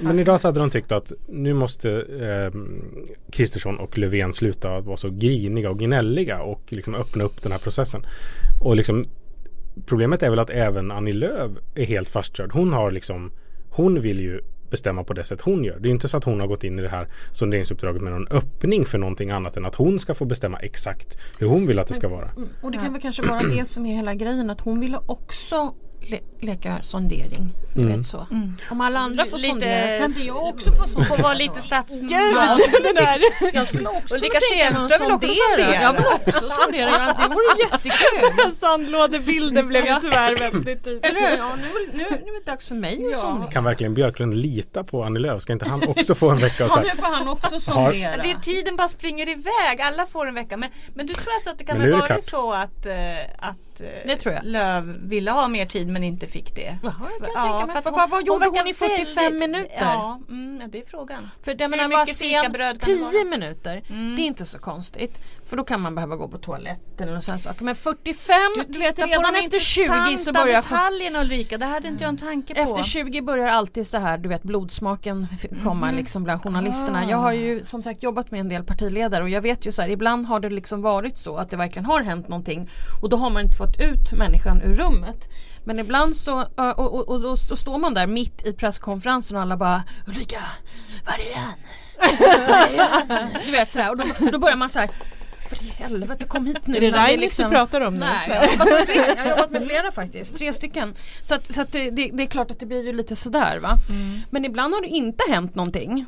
Men 0.00 0.18
idag 0.18 0.40
så 0.40 0.48
hade 0.48 0.60
de 0.60 0.70
tyckt 0.70 0.92
att 0.92 1.12
nu 1.28 1.54
måste 1.54 1.90
eh, 2.20 2.60
Kristersson 3.32 3.78
och 3.78 3.98
Löfven 3.98 4.32
sluta 4.32 4.76
att 4.76 4.84
vara 4.84 4.96
så 4.96 5.10
griniga 5.10 5.70
och 5.70 5.78
gnälliga 5.78 6.42
och 6.42 6.62
liksom 6.68 6.94
öppna 6.94 7.24
upp 7.24 7.42
den 7.42 7.52
här 7.52 7.58
processen. 7.58 8.02
Och 8.62 8.76
liksom 8.76 9.06
Problemet 9.86 10.22
är 10.22 10.30
väl 10.30 10.38
att 10.38 10.50
även 10.50 10.90
Annie 10.90 11.12
Lööf 11.12 11.50
är 11.74 11.84
helt 11.84 12.08
fastkörd. 12.08 12.52
Hon 12.52 12.72
har 12.72 12.90
liksom 12.90 13.32
Hon 13.70 14.00
vill 14.00 14.20
ju 14.20 14.40
bestämma 14.70 15.04
på 15.04 15.12
det 15.12 15.24
sätt 15.24 15.40
hon 15.40 15.64
gör. 15.64 15.78
Det 15.78 15.88
är 15.88 15.90
inte 15.90 16.08
så 16.08 16.16
att 16.16 16.24
hon 16.24 16.40
har 16.40 16.46
gått 16.46 16.64
in 16.64 16.78
i 16.78 16.82
det 16.82 16.88
här 16.88 17.06
sonderingsuppdraget 17.32 18.02
med 18.02 18.12
någon 18.12 18.28
öppning 18.28 18.84
för 18.84 18.98
någonting 18.98 19.30
annat 19.30 19.56
än 19.56 19.64
att 19.64 19.74
hon 19.74 19.98
ska 19.98 20.14
få 20.14 20.24
bestämma 20.24 20.58
exakt 20.58 21.18
hur 21.38 21.46
hon 21.46 21.66
vill 21.66 21.78
att 21.78 21.86
det 21.88 21.94
ska 21.94 22.08
vara. 22.08 22.28
Mm, 22.36 22.48
Och 22.62 22.70
det 22.70 22.78
kan 22.78 22.92
väl 22.92 23.02
kanske 23.02 23.22
vara 23.22 23.40
det 23.40 23.64
som 23.64 23.86
är 23.86 23.94
hela 23.94 24.14
grejen 24.14 24.50
att 24.50 24.60
hon 24.60 24.80
ville 24.80 24.98
också 25.06 25.74
le 26.08 26.18
leka 26.40 26.78
sondering. 26.82 27.52
Ni 27.74 27.82
Mm. 27.82 27.96
vet 27.98 28.06
så. 28.06 28.26
Om 28.70 28.80
alla 28.80 28.98
andra 29.00 29.24
får 29.26 29.36
Lite- 29.38 29.48
sondera 29.48 29.98
kan 29.98 30.06
inte 30.10 30.22
jag 30.22 30.42
också 30.42 30.72
få 30.72 30.84
sondera? 30.88 31.04
Får 31.16 31.22
vara 31.22 31.34
lite 31.34 31.60
statsmakt. 31.60 32.12
Ja, 32.12 32.58
den 32.82 32.94
där. 32.94 33.20
Jag 33.54 33.68
skulle 33.68 33.88
också 33.88 34.14
Ulrika 34.14 34.38
att 34.38 34.42
Schenström 34.44 35.00
vill 35.06 35.12
också 35.14 35.32
sondera. 35.48 35.82
Jag 35.82 35.92
vill 35.92 36.06
också 36.06 36.48
sondera. 36.50 36.90
Ja, 36.90 37.14
Det 37.28 37.34
vore 37.34 37.62
jättekul. 37.70 38.52
Sandlådebilden 38.54 39.68
blev 39.68 39.84
ju 39.84 39.90
Ja. 39.90 39.98
tyvärr 40.02 40.36
väldigt 40.36 40.84
tydlig. 40.84 41.04
Eller 41.10 41.20
hur? 41.30 41.36
Ja, 41.38 41.56
nu, 41.56 41.62
är- 41.66 41.92
nu, 41.96 42.04
nu 42.10 42.32
är 42.32 42.40
det 42.44 42.50
dags 42.50 42.66
för 42.68 42.74
mig 42.74 43.14
att 43.14 43.20
sondera. 43.20 43.50
Kan 43.52 43.64
verkligen 43.64 43.94
Björklund 43.94 44.34
lita 44.34 44.84
på 44.84 45.04
Annie 45.04 45.18
Lööf? 45.20 45.42
Ska 45.42 45.52
inte 45.52 45.68
han 45.68 45.88
också 45.88 46.14
få 46.14 46.30
en 46.30 46.38
vecka 46.38 46.64
och 46.64 46.70
Ja, 46.70 46.74
så 46.74 46.80
nu 46.80 46.88
här, 46.88 46.96
får 46.96 47.14
han 47.16 47.28
också 47.28 47.60
sondera. 47.60 48.16
Det 48.22 48.30
är 48.30 48.38
tiden 48.40 48.76
bara 48.76 48.88
springer 48.88 49.28
iväg. 49.28 49.80
Alla 49.80 50.06
får 50.06 50.28
en 50.28 50.34
vecka. 50.34 50.56
Men, 50.56 50.70
men 50.94 51.06
du 51.06 51.14
tror 51.14 51.34
alltså 51.34 51.50
att 51.50 51.58
det 51.58 51.64
kan 51.64 51.78
Men 51.78 51.86
nu 51.86 51.92
ha 51.92 52.02
det 52.02 52.14
varit 52.14 52.28
klart. 52.28 52.42
så 52.42 52.52
att, 52.52 52.86
eh, 52.86 53.48
att 53.80 53.86
eh, 54.04 54.06
Det 54.06 54.16
tror 54.16 54.34
jag. 54.34 54.44
Löv 54.44 54.96
ville 55.08 55.30
ha 55.30 55.48
mer 55.48 55.66
tid 55.66 55.88
men 55.88 56.04
inte 56.04 56.26
fick 56.26 56.54
det? 56.54 56.78
Jaha, 56.82 56.94
jag 57.20 57.34
kan 57.34 57.48
Ja, 57.48 57.58
tänka 57.58 57.66
mig. 57.66 57.82
hon- 58.00 58.10
vad, 58.10 58.26
gjorde 58.26 58.44
hon, 58.46 58.54
verkar 58.54 58.70
i 58.70 58.74
45 58.74 59.14
väldigt- 59.24 59.40
minuter? 59.40 59.70
Ja, 59.80 60.20
mm, 60.28 60.62
det 60.70 60.78
är 60.78 60.84
frågan. 60.90 61.30
För 61.42 61.50
jag 61.50 61.60
Hur 61.60 61.68
menar 61.68 61.88
bara 61.88 62.00
mycket 62.04 62.18
fikabröd 62.18 62.80
kan 62.80 62.94
det 62.94 62.98
10 62.98 63.04
vara? 63.04 63.24
minuter, 63.24 63.82
Mm. 63.88 64.16
det 64.16 64.22
är 64.22 64.26
inte 64.26 64.44
så 64.46 64.58
konstigt. 64.58 65.20
För 65.46 65.56
då 65.56 65.64
kan 65.64 65.80
man 65.80 65.94
behöva 65.94 66.16
gå 66.16 66.28
på 66.28 66.38
toaletten 66.38 67.08
eller 67.08 67.20
sådana 67.20 67.38
saker. 67.38 67.64
Men 67.64 67.74
45, 67.74 68.36
du, 68.68 68.78
vet 68.78 68.96
Titta 68.96 69.08
på 69.08 69.12
redan 69.12 69.34
efter 69.36 69.58
20 69.60 70.18
så 70.18 70.32
börjar 70.32 70.62
detaljerna 70.62 71.20
Ulrika. 71.20 71.58
Det 71.58 71.66
hade 71.66 71.88
inte 71.88 72.04
jag 72.04 72.08
en 72.08 72.16
tanke 72.16 72.54
på. 72.54 72.60
efter 72.60 72.82
20 72.82 73.20
börjar 73.22 73.46
alltid 73.48 73.86
så 73.86 73.98
här, 73.98 74.18
du 74.18 74.28
vet 74.28 74.42
blodsmaken 74.42 75.26
f- 75.32 75.46
komma 75.64 75.90
liksom 75.90 76.24
bland 76.24 76.42
journalisterna. 76.42 77.10
Jag 77.10 77.16
har 77.18 77.32
ju 77.32 77.64
som 77.64 77.82
sagt 77.82 78.02
jobbat 78.02 78.30
med 78.30 78.40
en 78.40 78.48
del 78.48 78.62
partiledare 78.64 79.22
och 79.22 79.28
jag 79.30 79.42
vet 79.42 79.66
ju 79.66 79.72
så 79.72 79.82
här, 79.82 79.88
ibland 79.88 80.26
har 80.26 80.40
det 80.40 80.50
liksom 80.50 80.82
varit 80.82 81.18
så 81.18 81.36
att 81.36 81.50
det 81.50 81.56
verkligen 81.56 81.84
har 81.86 82.02
hänt 82.02 82.28
någonting 82.28 82.70
och 83.02 83.08
då 83.08 83.16
har 83.16 83.30
man 83.30 83.42
inte 83.42 83.56
fått 83.56 83.67
ut 83.76 84.12
människan 84.12 84.62
ur 84.62 84.74
rummet. 84.74 85.28
Men 85.64 85.78
ibland 85.78 86.16
så, 86.16 86.40
och, 86.56 86.78
och, 86.78 87.08
och, 87.08 87.24
och, 87.24 87.38
står 87.38 87.78
man 87.78 87.94
där 87.94 88.06
mitt 88.06 88.46
i 88.46 88.52
presskonferensen 88.52 89.36
och 89.36 89.42
alla 89.42 89.56
bara 89.56 89.82
Ulrika, 90.06 90.40
var 91.06 91.12
är 91.12 91.36
han? 91.36 91.54
Var 92.48 92.84
är 92.84 92.88
han?" 92.88 93.28
Du 93.46 93.50
vet 93.50 93.72
sådär 93.72 93.90
och 93.90 93.96
då, 93.96 94.04
då 94.32 94.38
börjar 94.38 94.56
man 94.56 94.68
så 94.68 94.78
här 94.78 94.90
För 95.48 95.62
i 95.62 95.68
helvete 95.68 96.24
kom 96.24 96.46
hit 96.46 96.66
nu. 96.66 96.76
Är 96.76 96.80
det 96.80 96.90
Rainis 96.90 97.20
liksom- 97.20 97.50
du 97.50 97.56
pratar 97.56 97.80
om 97.80 97.94
nu? 97.94 98.00
Nej, 98.00 98.28
jag 98.28 98.40
har 98.40 98.46
jobbat 98.46 98.68
med 98.70 98.86
flera, 98.86 99.06
jag 99.16 99.22
har 99.22 99.30
jobbat 99.30 99.50
med 99.50 99.62
flera 99.62 99.92
faktiskt. 99.92 100.36
Tre 100.38 100.52
stycken. 100.52 100.94
Så, 101.22 101.34
att, 101.34 101.54
så 101.54 101.60
att 101.60 101.72
det, 101.72 101.90
det, 101.90 102.10
det 102.12 102.22
är 102.22 102.26
klart 102.26 102.50
att 102.50 102.60
det 102.60 102.66
blir 102.66 102.86
ju 102.86 102.92
lite 102.92 103.16
sådär 103.16 103.58
va. 103.58 103.76
Mm. 103.90 104.20
Men 104.30 104.44
ibland 104.44 104.74
har 104.74 104.80
det 104.80 104.88
inte 104.88 105.24
hänt 105.30 105.54
någonting. 105.54 106.06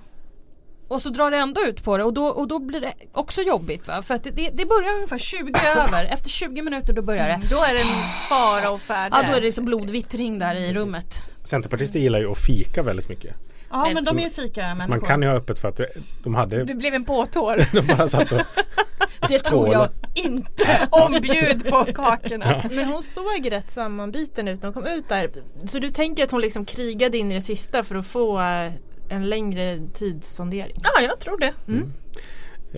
Och 0.91 1.03
så 1.03 1.09
drar 1.11 1.31
det 1.31 1.37
ändå 1.37 1.61
ut 1.67 1.85
på 1.85 1.97
det 1.99 2.05
och 2.05 2.13
då, 2.15 2.25
och 2.27 2.49
då 2.49 2.59
blir 2.59 2.81
det 2.81 2.93
också 3.13 3.43
jobbigt 3.43 3.87
va. 3.89 4.03
För 4.03 4.15
att 4.15 4.25
det, 4.25 4.31
det 4.31 4.67
börjar 4.67 4.95
ungefär 4.95 5.19
20 5.19 5.53
över. 5.77 6.05
Efter 6.05 6.31
20 6.31 6.63
minuter 6.63 6.93
då 6.93 7.03
börjar 7.03 7.29
det. 7.29 7.41
Då 7.51 7.57
är 7.57 7.75
det 7.75 7.81
en 7.81 8.03
fara 8.29 8.71
och 8.71 8.81
färde. 8.81 9.17
Ja 9.23 9.31
då 9.31 9.37
är 9.37 9.41
det 9.41 9.53
som 9.53 9.65
blodvittring 9.65 10.39
där 10.39 10.55
i 10.55 10.73
rummet. 10.73 11.23
Centerpartister 11.45 12.01
gillar 12.01 12.19
ju 12.19 12.31
att 12.33 12.39
fika 12.39 12.83
väldigt 12.83 13.09
mycket. 13.09 13.35
Ja 13.71 13.85
Men 13.85 13.95
men 13.95 14.05
de 14.05 14.19
är 14.19 14.23
ju 14.23 14.31
Så 14.31 14.43
fika-människor. 14.43 14.89
man 14.89 15.01
kan 15.01 15.23
ju 15.23 15.29
ha 15.29 15.35
öppet 15.35 15.59
för 15.59 15.69
att 15.69 15.81
de 16.25 16.35
hade 16.35 16.65
Du 16.65 16.75
blev 16.75 16.95
en 16.95 17.05
påtår. 17.05 17.65
De 17.73 17.87
bara 17.97 18.09
satt 18.09 18.33
och 18.33 18.41
Det 19.29 19.39
tror 19.39 19.69
jag 19.69 19.89
inte. 20.15 20.89
Ombjud 20.91 21.71
på 21.71 21.85
kakorna. 21.85 22.63
Men 22.71 22.85
hon 22.85 23.03
såg 23.03 23.53
rätt 23.53 23.71
sammanbiten 23.71 24.49
ut 24.49 24.63
när 24.63 24.67
hon 24.73 24.83
kom 24.83 24.93
ut 24.93 25.09
där. 25.09 25.31
Så 25.69 25.79
du 25.79 25.91
tänker 25.91 26.25
att 26.25 26.31
hon 26.31 26.41
liksom 26.41 26.65
krigade 26.65 27.19
in 27.19 27.33
i 27.33 27.35
det 27.35 27.41
sista 27.43 27.85
för 27.85 27.95
att 27.95 28.07
få 28.07 28.41
eh, 28.41 28.73
en 29.11 29.29
längre 29.29 29.79
tidssondering? 29.95 30.77
Ja 30.83 31.01
jag 31.01 31.19
tror 31.21 31.39
det. 31.39 31.53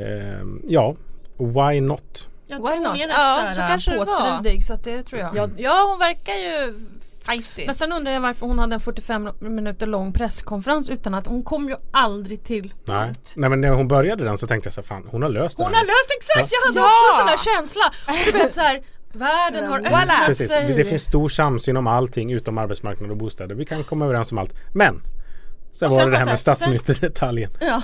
Ehm, 0.01 0.63
ja, 0.69 0.95
why 1.39 1.81
not? 1.81 2.29
Jag 2.47 2.59
Why 2.59 2.67
tror 2.77 2.85
not? 2.85 2.97
är 2.97 3.09
Ja, 3.09 3.53
så 3.55 3.61
kanske 3.61 3.91
det 3.91 3.99
var. 3.99 4.61
så 4.63 4.77
det 4.85 5.03
tror 5.03 5.21
jag. 5.21 5.37
Ja, 5.37 5.49
ja 5.57 5.87
hon 5.91 5.99
verkar 5.99 6.33
ju 6.35 6.75
feisty. 7.27 7.67
Men 7.67 7.75
sen 7.75 7.93
undrar 7.93 8.13
jag 8.13 8.21
varför 8.21 8.47
hon 8.47 8.59
hade 8.59 8.75
en 8.75 8.81
45 8.81 9.29
minuter 9.41 9.87
lång 9.87 10.13
presskonferens 10.13 10.89
utan 10.89 11.15
att 11.15 11.27
hon 11.27 11.43
kom 11.43 11.69
ju 11.69 11.77
aldrig 11.91 12.45
till 12.45 12.75
Nej. 12.85 13.07
punkt. 13.07 13.33
Nej 13.37 13.51
men 13.51 13.61
när 13.61 13.69
hon 13.69 13.89
började 13.89 14.25
den 14.25 14.39
så 14.39 14.47
tänkte 14.47 14.67
jag 14.67 14.75
så 14.75 14.81
här, 14.81 14.87
fan 14.87 15.05
hon 15.11 15.23
har 15.23 15.29
löst 15.29 15.57
det 15.59 15.65
Hon 15.65 15.73
här. 15.75 15.81
har 15.81 15.87
löst 15.87 16.11
exakt! 16.19 16.53
Jag 16.53 16.61
hade 16.67 16.79
Ja! 16.79 16.93
också 16.95 17.23
en 17.23 17.39
sån 17.39 17.55
där 17.55 17.55
känsla. 17.57 17.83
Du 18.33 18.39
vet 18.39 18.55
så 18.55 18.61
här, 18.61 18.83
världen 19.13 19.71
har 19.71 19.79
öppnat 19.79 20.37
sig. 20.37 20.75
Det 20.77 20.85
finns 20.85 21.03
stor 21.03 21.29
samsyn 21.29 21.77
om 21.77 21.87
allting 21.87 22.33
utom 22.33 22.59
arbetsmarknad 22.59 23.11
och 23.11 23.17
bostäder. 23.17 23.55
Vi 23.55 23.65
kan 23.65 23.85
komma 23.85 24.05
överens 24.05 24.33
om 24.33 24.39
allt. 24.39 24.55
Men 24.73 25.03
Sen 25.73 25.87
Och 25.87 25.93
var 25.93 25.99
sen 26.01 26.07
det 26.11 26.15
det 26.15 26.19
här 26.19 26.27
med 26.27 26.41
statsministerdetaljen. 26.41 27.51
Ja. 27.61 27.83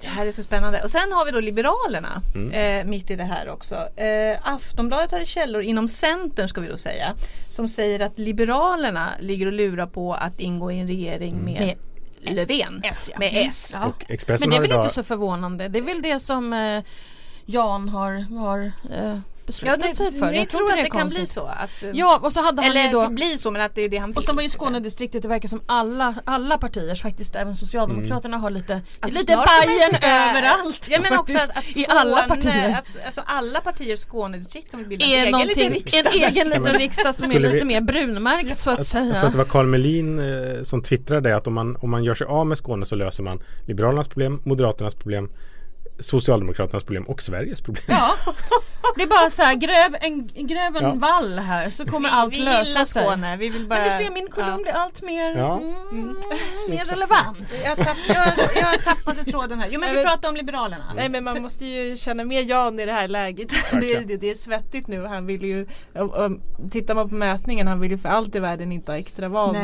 Det 0.00 0.08
här 0.08 0.26
är 0.26 0.30
så 0.30 0.42
spännande. 0.42 0.82
Och 0.82 0.90
sen 0.90 1.12
har 1.12 1.24
vi 1.24 1.30
då 1.30 1.40
Liberalerna 1.40 2.22
Mm. 2.34 2.80
eh, 2.80 2.90
mitt 2.90 3.10
i 3.10 3.16
det 3.16 3.24
här 3.24 3.48
också. 3.48 3.74
Eh, 3.96 4.38
Aftonbladet 4.42 5.10
hade 5.10 5.26
källor 5.26 5.62
inom 5.62 5.88
Centern 5.88 6.48
ska 6.48 6.60
vi 6.60 6.68
då 6.68 6.76
säga. 6.76 7.14
Som 7.48 7.68
säger 7.68 8.00
att 8.00 8.18
Liberalerna 8.18 9.08
ligger 9.20 9.46
och 9.46 9.52
lurar 9.52 9.86
på 9.86 10.14
att 10.14 10.40
ingå 10.40 10.72
i 10.72 10.78
en 10.78 10.86
regering 10.88 11.32
Mm. 11.32 11.44
med, 11.44 11.74
Löfven. 12.22 12.80
S, 12.84 13.10
ja. 13.12 13.18
Med 13.18 13.28
Mm. 13.32 13.48
S. 13.48 13.70
Ja. 13.74 13.86
Och 13.86 14.04
Expressen 14.10 14.48
Men 14.48 14.50
det 14.50 14.56
är 14.56 14.60
väl 14.60 14.70
idag 14.70 14.84
inte 14.84 14.94
så 14.94 15.02
förvånande. 15.02 15.68
Det 15.68 15.78
är 15.78 15.82
väl 15.82 16.02
det 16.02 16.20
som 16.20 16.52
eh, 16.52 16.82
Jan 17.46 17.88
har, 17.88 18.38
har 18.38 18.72
eh, 18.96 19.18
beslutat 19.48 19.80
det, 19.80 19.94
sig 19.96 20.12
för. 20.18 20.30
ni 20.30 20.36
Jag 20.36 20.48
tror 20.50 20.72
att 20.72 20.78
är 20.78 20.82
det 20.82 20.90
kan 20.90 21.08
bli 21.08 21.26
så? 21.26 21.44
Att, 21.46 21.82
eh, 21.82 21.90
Ja 21.92 22.20
och 22.22 22.32
så 22.32 22.42
hade 22.42 22.62
han 22.62 22.72
ju 22.74 22.78
eller 22.80 22.92
då 22.92 23.02
det 23.02 23.08
blir 23.14 23.36
så 23.38 23.50
men 23.50 23.62
att 23.62 23.74
det 23.74 23.84
är 23.84 23.88
det 23.88 23.96
han 23.96 24.10
vill. 24.10 24.16
Och 24.18 24.24
sen 24.24 24.36
var 24.36 24.42
ju 24.42 24.48
så 24.48 24.52
säga. 24.52 24.64
Skånedistriktet, 24.66 25.22
det 25.22 25.28
verkar 25.28 25.48
som 25.48 25.60
alla, 25.66 26.14
alla 26.24 26.58
partier, 26.58 26.94
faktiskt 26.94 27.34
även 27.36 27.56
Socialdemokraterna 27.56 28.36
har 28.38 28.50
lite, 28.50 28.80
Alltså, 29.00 29.18
lite 29.18 29.32
Bajen 29.36 29.92
det- 29.92 30.06
överallt. 30.06 30.88
Ja 30.90 30.98
men 31.02 31.18
också 31.18 31.36
att, 31.38 31.58
att 31.58 31.76
I 31.76 31.86
alla 31.88 32.16
Skåne- 32.16 32.28
partier. 32.28 32.70
Att, 32.78 32.96
alltså 33.06 33.22
alla 33.26 33.60
partiers 33.60 34.00
Skånedistrikt 34.00 34.70
kommer 34.70 34.84
bilda 34.84 35.04
en 35.06 35.34
egen 35.34 35.46
liten 35.48 35.70
riksdag. 35.72 36.00
en 36.14 36.22
egen 36.22 36.48
liten 36.48 36.74
riksdag 36.78 37.14
som 37.14 37.32
är 37.32 37.38
lite 37.40 37.64
mer 37.64 37.80
brunmärkt 37.80 38.58
så 38.58 38.70
att 38.70 38.78
Jag 38.78 38.86
tror 38.88 39.02
att 39.02 39.08
säga. 39.18 39.28
det 39.30 39.38
var 39.38 39.44
Carl 39.44 39.66
Melin 39.66 40.18
eh, 40.18 40.62
som 40.62 40.82
twittrade 40.82 41.36
att 41.36 41.46
om 41.46 41.54
man, 41.54 41.76
om 41.76 41.90
man 41.90 42.04
gör 42.04 42.14
sig 42.14 42.26
av 42.26 42.46
med 42.46 42.58
Skåne 42.58 42.86
så 42.86 42.94
löser 42.96 43.22
man 43.22 43.40
Liberalernas 43.66 44.08
problem, 44.08 44.40
Moderaternas 44.44 44.94
problem, 44.94 45.28
Socialdemokraternas 45.98 46.84
problem 46.84 47.04
och 47.04 47.22
Sveriges 47.22 47.60
problem. 47.60 47.84
Ja. 47.88 48.10
Det 48.96 49.02
är 49.02 49.06
bara 49.06 49.30
så 49.30 49.42
här, 49.42 49.54
gräv 49.54 49.96
en, 50.00 50.26
gräv 50.46 50.76
en 50.76 50.82
Ja. 50.82 50.94
vall 50.94 51.38
här 51.38 51.70
så 51.70 51.86
kommer 51.86 52.08
vi, 52.08 52.14
allt 52.14 52.34
vi 52.34 52.38
lösa 52.44 52.86
sig. 52.86 53.02
Skåne. 53.02 53.36
Vi 53.36 53.48
vill 53.48 53.66
bara, 53.66 53.78
Men 53.80 53.98
du 53.98 54.04
ser 54.04 54.10
min 54.10 54.28
kolumn 54.28 54.62
blir 54.62 54.72
allt 54.72 55.02
mer, 55.02 55.36
Ja. 55.36 55.58
mm, 55.58 56.16
mer 56.68 56.80
Intressant. 56.80 56.90
relevant. 56.90 57.62
Jag, 57.64 57.76
tapp, 57.76 57.96
jag, 58.08 58.62
jag 58.62 58.84
tappat 58.84 59.26
tråden 59.26 59.58
här. 59.58 59.68
Jo 59.70 59.80
men 59.80 59.96
vi 59.96 60.02
pratar 60.02 60.28
om 60.28 60.36
Liberalerna. 60.36 60.84
Nej 60.96 61.08
men 61.08 61.24
man 61.24 61.42
måste 61.42 61.66
ju 61.66 61.96
känna 61.96 62.24
med 62.24 62.44
Jan 62.44 62.80
i 62.80 62.86
det 62.86 62.92
här 62.92 63.08
läget. 63.08 63.48
Det 63.80 63.94
är, 63.94 64.04
det, 64.04 64.16
det 64.16 64.30
är 64.30 64.34
svettigt 64.34 64.88
nu. 64.88 65.04
Han 65.04 65.26
vill 65.26 65.42
ju, 65.42 65.66
och, 65.94 66.16
och, 66.16 66.32
tittar 66.70 66.94
man 66.94 67.08
på 67.08 67.14
mätningen, 67.14 67.66
han 67.66 67.80
vill 67.80 67.90
ju 67.90 67.98
för 67.98 68.08
allt 68.08 68.34
i 68.34 68.40
världen 68.40 68.72
inte 68.72 68.92
ha 68.92 68.98
extra 68.98 69.28
val 69.28 69.56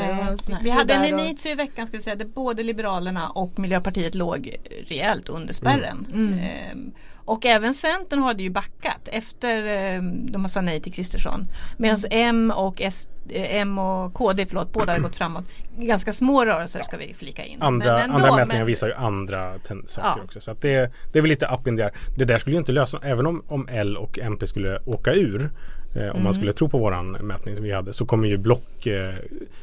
Vi 0.62 0.71
hade 0.71 0.95
en 0.95 1.05
initio 1.05 1.53
i 1.53 1.55
veckan 1.55 1.88
vi 1.93 2.03
säga 2.03 2.17
där 2.17 2.25
både 2.25 2.62
Liberalerna 2.62 3.29
och 3.29 3.59
Miljöpartiet 3.59 4.14
låg 4.14 4.57
rejält 4.88 5.29
under 5.29 5.55
spärren. 5.55 6.07
Mm. 6.33 6.38
Ehm, 6.71 6.93
och 7.26 7.47
även 7.47 7.75
Centern 7.75 8.23
hade 8.23 8.43
ju 8.43 8.50
backat 8.50 9.09
efter 9.12 9.64
ehm, 9.64 10.26
de 10.33 10.43
har 10.43 10.49
sagt 10.49 10.64
nej 10.64 10.81
till 10.81 10.93
Kristersson. 10.93 11.47
Medan 11.76 11.99
M 12.11 12.52
och 12.57 12.81
S, 12.81 13.09
eh, 13.31 13.57
M 13.57 13.78
och 13.78 14.14
KD 14.14 14.47
förlåt, 14.47 14.73
båda 14.73 14.93
har 14.93 14.99
gått 14.99 15.16
framåt. 15.16 15.45
Ganska 15.76 16.12
små 16.12 16.45
rörelser 16.45 16.83
ska 16.83 16.97
vi 16.97 17.14
flika 17.14 17.45
in. 17.45 17.62
Andra, 17.62 18.00
ändå, 18.02 18.16
andra 18.16 18.31
mätningar 18.37 18.59
men- 18.59 18.66
visar 18.66 18.87
ju 18.88 18.95
andra 18.95 19.54
saker 19.87 20.09
Ja. 20.19 20.25
också. 20.25 20.40
Så 20.40 20.54
det, 20.61 20.90
det 21.12 21.19
är 21.19 21.23
väl 21.23 21.28
lite 21.28 21.47
up 21.47 21.66
in 21.69 21.76
the 21.76 21.83
air. 21.83 21.93
Det 22.16 22.25
där 22.25 22.38
skulle 22.38 22.54
ju 22.57 22.59
inte 22.61 22.73
lösa, 22.73 23.00
även 23.02 23.26
om, 23.26 23.43
om 23.49 23.69
L 23.71 23.97
och 23.97 24.19
MP 24.19 24.47
skulle 24.47 24.78
åka 24.85 25.12
ur 25.12 25.50
eh, 25.95 26.02
om 26.02 26.11
Mm. 26.11 26.23
man 26.25 26.35
skulle 26.35 26.52
tro 26.52 26.69
på 26.69 26.78
våran 26.78 27.11
mätning 27.12 27.54
som 27.54 27.64
vi 27.64 27.73
hade 27.73 27.95
så 27.95 28.07
kommer 28.07 28.28
ju 28.28 28.37
block 28.37 28.87
eh, 28.87 29.14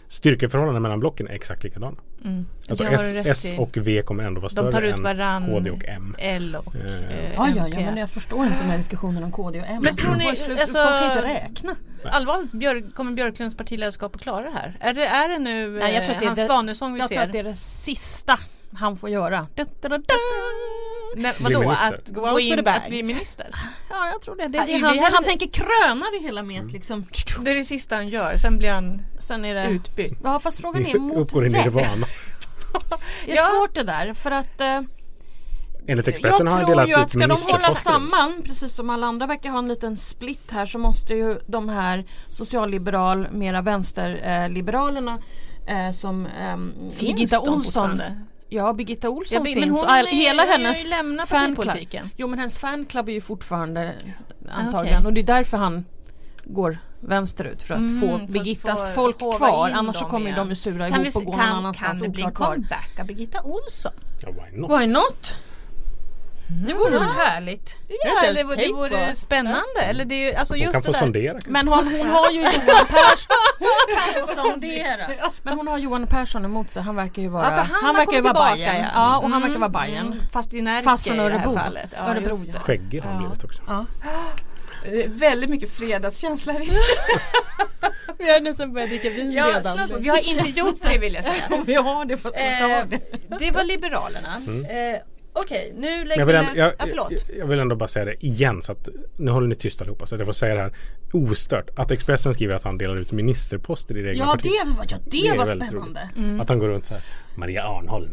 styrkeförhållandena 0.07 0.79
mellan 0.79 0.99
blocken 0.99 1.27
är 1.27 1.33
exakt 1.33 1.63
likadana. 1.63 1.97
Mm. 2.25 2.45
Alltså 2.69 2.83
S, 2.85 3.13
S 3.45 3.53
och 3.57 3.77
V 3.77 4.01
kommer 4.01 4.23
ändå 4.23 4.41
vara 4.41 4.49
större 4.49 4.87
ut 4.89 4.95
än 4.95 5.03
varann 5.03 5.45
KD 5.45 5.71
och 5.71 5.85
M. 5.87 6.15
L 6.19 6.55
och 6.65 6.75
Eh, 6.75 6.81
eh, 6.85 7.33
Ja, 7.35 7.49
ja, 7.55 7.67
ja, 7.67 7.75
men 7.79 7.97
jag 7.97 8.09
förstår 8.09 8.45
inte 8.45 8.57
de 8.59 8.69
här 8.69 8.77
diskussionerna 8.77 9.25
om 9.25 9.31
KD 9.31 9.59
och 9.59 9.65
M. 9.67 9.81
Men 9.83 9.95
tror 9.95 10.15
ni- 10.15 10.27
alltså- 10.27 10.45
Folk 10.47 10.65
kan 10.73 11.17
inte 11.17 11.27
räkna. 11.27 11.75
Allvarligt, 12.05 12.51
Björk, 12.51 12.93
kommer 12.95 13.11
Björklunds 13.11 13.57
partiledarskap 13.57 14.15
att 14.15 14.21
klara 14.21 14.41
det 14.43 14.51
här? 14.53 14.77
Är 14.79 14.93
det, 14.93 15.05
är 15.05 15.29
det 15.29 15.39
nu 15.39 15.69
Nej, 15.79 15.93
jag 15.95 16.03
tror 16.05 16.13
att 16.15 16.19
det 16.19 16.25
är 16.25 16.27
hans 16.27 16.39
det- 16.39 16.45
svanesång 16.45 16.93
vi 16.93 16.99
Jag 16.99 17.09
ser? 17.09 17.15
tror 17.15 17.25
att 17.25 17.31
det 17.31 17.39
är 17.39 17.43
det 17.43 17.55
sista 17.55 18.39
han 18.73 18.97
får 18.97 19.09
göra. 19.09 19.47
Da, 19.55 19.65
da, 19.81 19.89
da, 19.89 19.97
da. 19.97 20.03
Nej, 21.15 21.33
vadå? 21.39 21.69
Att 21.69 22.09
gå 22.09 22.39
in, 22.39 22.67
att 22.67 22.87
bli 22.87 23.03
minister? 23.03 23.47
Ja, 23.89 24.07
jag 24.07 24.21
tror 24.21 24.35
det. 24.35 24.47
det, 24.47 24.63
det 24.67 24.73
han, 24.73 24.83
hade- 24.83 25.13
han 25.13 25.23
tänker 25.23 25.47
kröna 25.47 26.05
det 26.11 26.25
hela 26.25 26.43
med 26.43 26.57
Mm. 26.61 26.67
liksom... 26.73 27.05
Det 27.41 27.51
är 27.51 27.55
det 27.55 27.63
sista 27.65 27.95
han 27.95 28.07
gör, 28.09 28.37
sen 28.37 28.57
blir 28.57 28.71
han 28.71 29.01
Sen 29.19 29.45
är 29.45 29.55
det... 29.55 29.67
utbytt. 29.69 30.13
Ja, 30.23 30.39
fast 30.39 30.61
frågan 30.61 30.85
är 30.85 30.99
mot 30.99 31.17
Uppgår 31.17 31.45
i 31.45 31.49
nirvana. 31.49 31.85
Det 33.25 33.31
är 33.31 33.35
Ja. 33.35 33.45
svårt 33.53 33.75
det 33.75 33.83
där 33.83 34.13
för 34.13 34.31
att 34.31 34.61
eh, 34.61 34.81
Enligt 35.87 36.07
Expressen 36.07 36.45
jag 36.45 36.53
har 36.53 36.59
han 36.59 36.65
tror 36.65 36.75
delat 36.75 36.89
ju 36.89 36.93
att 36.93 37.05
ut 37.05 37.09
ska 37.11 37.19
de 37.19 37.23
hålla 37.31 37.35
ministerposter. 37.45 37.91
samman 37.91 38.41
precis 38.45 38.73
som 38.73 38.89
alla 38.89 39.07
andra 39.07 39.27
verkar 39.27 39.49
ha 39.49 39.59
en 39.59 39.67
liten 39.67 39.97
split 39.97 40.51
här 40.51 40.65
så 40.65 40.77
måste 40.77 41.13
ju 41.13 41.39
de 41.47 41.69
här 41.69 42.05
socialliberal, 42.29 43.27
mera 43.31 43.61
vänsterliberalerna 43.61 45.19
eh, 45.67 45.91
som 45.91 46.25
ehm, 46.25 46.73
Finns 46.91 46.99
Birgitta 46.99 47.39
de 47.45 47.53
Olsson? 47.53 48.01
Ja, 48.53 48.73
Birgitta 48.73 49.09
Olsson 49.09 49.35
Ja, 49.35 49.43
men 49.43 49.53
finns 49.63 49.79
hon 49.79 49.89
all, 49.89 50.05
är- 50.05 50.11
hela 50.11 50.41
har 50.43 50.47
ju 50.47 50.51
hennes 50.51 50.89
lämnat 50.89 51.29
fanclub. 51.29 51.55
partipolitiken. 51.57 52.09
Jo 52.17 52.27
men 52.27 52.39
hennes 52.39 52.57
fanclub 52.59 53.09
är 53.09 53.13
ju 53.13 53.21
fortfarande 53.21 53.93
antagligen 54.51 54.97
okej. 54.97 55.07
och 55.07 55.13
det 55.13 55.21
är 55.21 55.23
därför 55.23 55.57
han 55.57 55.85
går 56.43 56.77
vänsterut 56.99 57.61
för 57.63 57.73
att 57.73 57.79
Mm, 57.79 58.01
få 58.01 58.07
för 58.17 58.23
att 58.23 58.29
Birgittas 58.29 58.87
få 58.87 58.93
folk 58.93 59.17
kvar 59.17 59.69
annars 59.73 59.97
så 59.97 60.05
kommer 60.05 60.25
igen. 60.25 60.37
de 60.37 60.49
ju 60.49 60.55
sura 60.55 60.89
Kan, 60.89 61.03
vi, 61.03 61.09
ihop 61.09 61.15
och 61.15 61.25
gå 61.25 61.31
någon 61.31 61.39
kan, 61.39 61.47
kan 61.49 61.57
annanstans 61.57 62.01
det 62.01 62.09
bli 62.09 62.23
en 62.23 62.31
comeback 62.31 62.99
av 62.99 63.05
Birgitta 63.05 63.41
Olsson? 63.43 63.91
Ja, 64.21 64.29
why 64.31 64.57
not? 64.57 64.71
Why 64.81 64.87
not? 64.87 65.33
Det 66.67 66.73
vore 66.73 66.91
väl 66.91 67.03
härligt? 67.03 67.77
Ja, 68.03 68.23
eller 68.27 68.43
det, 68.43 68.55
det 68.55 68.73
vore 68.73 69.15
spännande. 69.15 69.81
Eller 69.89 70.05
det 70.05 70.15
är 70.15 70.29
ju, 70.31 70.35
alltså 70.35 70.53
Hon 70.53 70.59
just 70.61 70.71
kan 70.73 70.81
det 70.81 70.85
få 70.85 70.91
där. 70.91 70.99
sondera. 70.99 71.39
Men 71.47 71.67
hon, 71.67 71.87
hon 71.97 72.09
har 72.09 72.31
ju 72.31 72.39
Johan 72.39 72.53
Persson. 72.89 73.37
Hon 73.59 73.95
kan 73.95 74.27
få 74.27 74.35
sondera. 74.41 75.07
Men 75.43 75.57
hon 75.57 75.67
har 75.67 75.77
Johan 75.77 76.07
Persson 76.07 76.45
emot 76.45 76.71
sig. 76.71 76.83
Han 76.83 76.95
verkar 76.95 77.21
ju 77.21 77.27
vara, 77.29 77.43
Ja, 77.57 77.67
han 77.71 77.83
har 77.85 77.93
verkar 77.93 78.13
ju 78.13 78.21
vara 78.21 78.33
tillbaka, 78.33 78.55
Bajen. 78.71 78.75
ja. 78.83 78.87
Ja, 78.95 79.17
och 79.17 79.29
han 79.29 79.41
verkar 79.41 79.59
vara 79.59 79.69
Bajen. 79.69 80.05
Mm, 80.05 80.19
fast 80.31 80.53
i 80.53 80.61
Närke 80.61 80.83
Fast 80.83 81.07
från 81.07 81.19
Örebro. 81.19 81.59
Ja, 81.95 82.09
Örebro, 82.11 82.37
ja. 82.53 82.59
Skäggig 82.59 83.01
har 83.01 83.11
han 83.11 83.21
blivit 83.23 83.43
också. 83.43 83.61
Ja. 83.67 83.85
Är 84.85 85.07
Väldigt 85.07 85.49
mycket 85.49 85.71
fredagskänsla. 85.71 86.53
Vi 88.17 88.31
har 88.31 88.39
nästan 88.39 88.73
börjat 88.73 88.89
dricka 88.89 89.09
vin 89.09 89.31
ja, 89.31 89.45
redan. 89.47 89.91
vi 90.01 90.09
har 90.09 90.17
inte 90.37 90.49
gjort 90.59 90.81
det 90.81 90.97
vill 90.97 91.13
jag 91.13 91.23
säga. 91.23 91.43
Vi 91.65 91.75
har 91.75 92.05
det 92.05 92.17
fast 92.17 92.35
Eh, 92.35 92.41
det. 92.89 92.99
det 93.39 93.51
var 93.51 93.63
Liberalerna. 93.63 94.41
Eh, 94.69 94.99
Okej, 95.33 95.73
nu 95.77 96.05
lägger 96.05 96.19
jag, 96.19 96.25
vi 96.25 96.31
vill 96.33 96.35
ändå, 96.35 96.51
näs- 96.51 96.57
jag, 96.57 96.73
jag, 97.11 97.19
jag 97.39 97.47
vill 97.47 97.59
ändå 97.59 97.75
bara 97.75 97.87
säga 97.87 98.05
det 98.05 98.25
igen 98.25 98.61
så 98.61 98.71
att 98.71 98.89
nu 99.17 99.31
håller 99.31 99.47
ni 99.47 99.55
tyst 99.55 99.81
allihopa 99.81 100.05
så 100.05 100.15
att 100.15 100.19
jag 100.19 100.25
får 100.25 100.33
säga 100.33 100.55
det 100.55 100.61
här 100.61 100.73
ostört. 101.13 101.69
Att 101.75 101.91
Expressen 101.91 102.33
skriver 102.33 102.55
att 102.55 102.63
han 102.63 102.77
delar 102.77 102.95
ut 102.95 103.11
ministerposter 103.11 103.97
i 103.97 104.01
det 104.01 104.09
egna 104.09 104.23
Ja 104.25 104.31
partiet. 104.31 104.53
det 104.65 104.77
var, 104.77 104.85
ja, 104.89 104.97
det 105.05 105.31
Det 105.31 105.37
var 105.37 105.45
väldigt 105.45 105.67
spännande. 105.67 106.09
Att 106.41 106.49
han 106.49 106.59
går 106.59 106.67
runt 106.67 106.85
så 106.85 106.93
här. 106.93 107.03
Maria 107.35 107.63
Arnholm. 107.63 108.09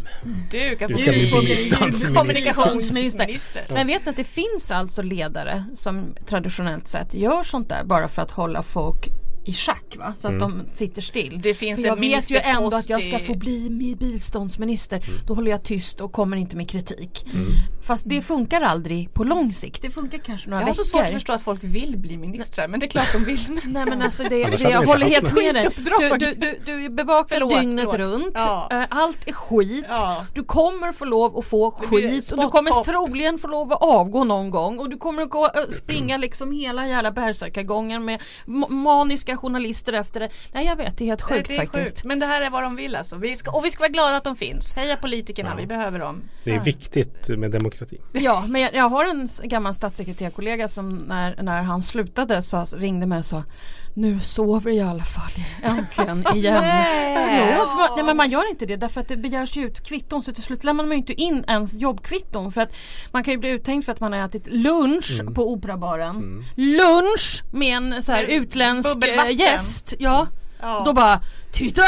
Du 0.50 0.76
kan 0.76 0.88
Du 0.88 0.94
ska 0.98 1.10
bli 1.10 1.30
bli 1.30 1.48
biståndsminister. 1.48 2.14
kommunikationsminister. 2.14 3.64
Men 3.74 3.86
vet 3.86 4.04
ni 4.04 4.10
att 4.10 4.16
det 4.16 4.24
finns 4.24 4.70
alltså 4.70 5.02
ledare 5.02 5.64
som 5.74 6.14
traditionellt 6.26 6.88
sett 6.88 7.14
gör 7.14 7.42
sånt 7.42 7.68
där 7.68 7.84
bara 7.84 8.08
för 8.08 8.22
att 8.22 8.30
hålla 8.30 8.62
folk 8.62 9.08
i 9.48 9.52
schack 9.52 9.96
va? 9.98 10.14
så 10.18 10.26
att 10.28 10.32
Mm. 10.34 10.50
de 10.66 10.74
sitter 10.74 11.02
still. 11.02 11.40
Det 11.42 11.54
finns 11.54 11.80
För 11.80 11.86
jag 11.86 11.94
en 11.96 12.00
vet 12.00 12.30
ju 12.30 12.36
ändå 12.36 12.76
att 12.76 12.88
jag 12.88 13.02
ska 13.02 13.18
få 13.18 13.34
bli 13.34 13.70
biståndsminister. 14.00 15.02
Då 15.26 15.34
håller 15.34 15.50
jag 15.50 15.62
tyst 15.62 16.00
och 16.00 16.12
kommer 16.12 16.36
inte 16.36 16.56
med 16.56 16.70
kritik. 16.70 17.26
Mm. 17.34 17.46
Fast 17.82 18.02
det 18.06 18.22
funkar 18.22 18.60
aldrig 18.60 19.14
på 19.14 19.24
lång 19.24 19.52
sikt. 19.54 19.82
Det 19.82 19.90
funkar 19.90 20.18
kanske 20.18 20.50
några 20.50 20.62
Jag 20.62 20.66
har 20.66 20.74
så 20.74 20.82
veckor. 20.82 20.98
svårt 20.98 21.06
att 21.06 21.12
förstå 21.12 21.32
att 21.32 21.42
folk 21.42 21.64
vill 21.64 21.96
bli 21.98 22.16
ministrar 22.16 22.68
men 22.68 22.80
det 22.80 22.86
är 22.86 22.88
klart 22.88 23.12
de 23.12 23.24
vill. 23.24 23.38
Nej 23.64 23.84
men 23.86 24.02
alltså 24.02 24.22
det, 24.22 24.44
det 24.44 24.60
jag 24.70 24.82
håller 24.86 25.06
helt 25.06 25.32
med 25.34 25.54
dig. 25.54 25.68
Du, 25.76 26.08
du, 26.18 26.34
du, 26.34 26.58
du 26.66 26.84
är 26.84 26.88
bevakad 26.88 27.28
Förlåt, 27.38 27.60
dygnet 27.60 27.88
förlåt. 27.90 28.08
runt. 28.08 28.32
Ja. 28.34 28.86
Allt 28.90 29.28
är 29.28 29.32
skit. 29.32 29.84
Ja. 29.88 30.26
Du 30.34 30.44
kommer 30.44 30.92
få 30.92 31.04
lov 31.04 31.38
att 31.38 31.44
få 31.46 31.70
skit 31.70 32.32
och 32.32 32.38
du 32.38 32.48
kommer 32.48 32.70
pop. 32.70 32.84
troligen 32.86 33.38
få 33.38 33.46
lov 33.48 33.72
att 33.72 33.82
avgå 33.82 34.24
någon 34.24 34.50
gång 34.50 34.78
och 34.78 34.90
du 34.90 34.96
kommer 34.96 35.22
att 35.22 35.30
gå, 35.30 35.48
springa 35.70 36.16
liksom 36.16 36.52
hela 36.52 36.88
jävla 36.88 37.12
bärsärkagången 37.12 38.04
med 38.04 38.20
ma- 38.46 38.70
maniska 38.70 39.36
journalister 39.38 39.92
efter 39.92 40.20
det. 40.20 40.28
Nej 40.52 40.66
jag 40.66 40.76
vet, 40.76 40.98
det 40.98 41.04
är 41.04 41.06
helt 41.06 41.22
sjukt 41.22 41.48
det 41.48 41.54
är 41.54 41.58
faktiskt. 41.58 41.84
sjukt. 41.96 42.04
Men 42.04 42.18
det 42.18 42.26
här 42.26 42.40
är 42.42 42.50
vad 42.50 42.62
de 42.62 42.76
vill 42.76 42.96
alltså. 42.96 43.16
Vi 43.16 43.36
ska, 43.36 43.58
och 43.58 43.64
vi 43.64 43.70
ska 43.70 43.80
vara 43.80 43.88
glada 43.92 44.16
att 44.16 44.24
de 44.24 44.36
finns. 44.36 44.76
Heja 44.76 44.96
politikerna, 44.96 45.50
Ja. 45.50 45.56
vi 45.60 45.66
behöver 45.66 45.98
dem. 45.98 46.22
Det 46.44 46.50
är 46.54 46.60
viktigt 46.60 47.28
med 47.28 47.50
demokrati. 47.50 47.98
Ja, 48.12 48.44
men 48.48 48.60
jag, 48.60 48.74
jag 48.74 48.88
har 48.88 49.04
en 49.04 49.28
gammal 49.42 49.74
statssekreterarkollega 49.74 50.68
som 50.68 50.96
när, 50.96 51.42
när 51.42 51.62
han 51.62 51.82
slutade 51.82 52.42
sa, 52.42 52.64
ringde 52.76 53.06
mig 53.06 53.18
och 53.18 53.24
sa 53.26 53.42
Nu 53.94 54.20
sover 54.20 54.70
jag 54.70 54.86
i 54.86 54.90
alla 54.90 55.04
fall 55.04 55.32
äntligen 55.62 56.24
igen. 56.36 56.62
Nej. 56.62 57.58
Men 58.04 58.16
man 58.16 58.30
gör 58.30 58.50
inte 58.50 58.66
det 58.66 58.76
därför 58.76 59.00
att 59.00 59.08
det 59.08 59.16
begärs 59.16 59.56
ju 59.56 59.66
ut 59.66 59.80
kvitton 59.88 60.22
så 60.22 60.32
till 60.32 60.42
slut 60.42 60.64
lämnar 60.64 60.84
man 60.84 60.90
ju 60.92 60.98
inte 60.98 61.12
in 61.20 61.44
ens 61.48 61.78
jobbkvitton 61.78 62.52
för 62.52 62.60
att 62.60 62.72
man 63.10 63.24
kan 63.24 63.32
ju 63.34 63.38
bli 63.38 63.50
uttänkt 63.50 63.84
för 63.84 63.92
att 63.92 64.00
man 64.00 64.12
har 64.12 64.20
ätit 64.20 64.46
lunch 64.46 65.20
på 65.34 65.52
operabaren. 65.52 66.44
Lunch 66.56 67.42
med 67.52 67.76
en 67.76 68.02
så 68.02 68.12
här 68.12 68.24
utländsk 68.24 68.96
eh, 69.04 69.27
gäst. 69.30 69.94
Ja. 69.98 70.26
Ja. 70.60 70.82
Då 70.86 70.92
bara 70.92 71.20
Titta! 71.52 71.82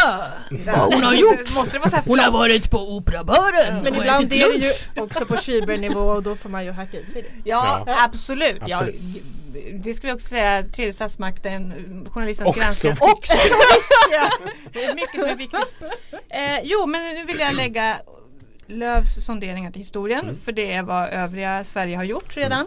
Vad 0.66 0.94
hon 0.94 1.02
har 1.02 1.14
gjort! 1.14 1.54
Måste 1.54 1.72
det 1.72 1.78
vara 1.78 1.90
så 1.90 1.96
här 1.96 2.04
Hon 2.06 2.18
har 2.18 2.30
varit 2.30 2.70
på 2.70 2.78
operabaren 2.96 3.82
Men 3.82 3.94
och 3.94 4.00
ibland 4.00 4.32
är 4.32 4.52
det 4.52 4.66
ju 4.66 4.72
också 5.02 5.26
på 5.26 5.36
cybernivå 5.36 6.00
och 6.00 6.22
då 6.22 6.36
får 6.36 6.48
man 6.48 6.64
ju 6.64 6.70
hacka 6.72 6.96
i 6.98 7.06
sig 7.06 7.22
det. 7.22 7.50
Ja, 7.50 7.84
Ja. 7.86 8.04
absolut. 8.04 8.62
Ja, 8.66 8.76
Absolut. 8.76 9.00
det 9.84 9.94
ska 9.94 10.06
vi 10.06 10.12
också 10.12 10.28
säga, 10.28 10.62
tredje 10.62 10.92
statsmakten, 10.92 11.72
journalistens 12.10 12.48
Också 12.48 12.60
granskning. 12.60 12.92
viktigt. 12.92 13.08
Också 13.12 13.34
viktiga. 13.34 14.30
Det 14.72 14.84
är 14.84 14.94
mycket 14.94 15.20
som 15.20 15.28
är 15.28 15.36
viktigt. 15.36 15.82
Eh, 16.28 16.60
jo, 16.62 16.86
men 16.86 17.14
nu 17.14 17.24
vill 17.24 17.38
jag 17.40 17.54
lägga 17.54 17.96
Lövs 18.66 19.24
sonderingar 19.26 19.70
till 19.70 19.80
historien. 19.80 20.20
Mm. 20.24 20.40
För 20.44 20.52
det 20.52 20.72
är 20.72 20.82
vad 20.82 21.08
övriga 21.08 21.64
Sverige 21.64 21.96
har 21.96 22.04
gjort 22.04 22.36
redan. 22.36 22.60
Eh, 22.60 22.66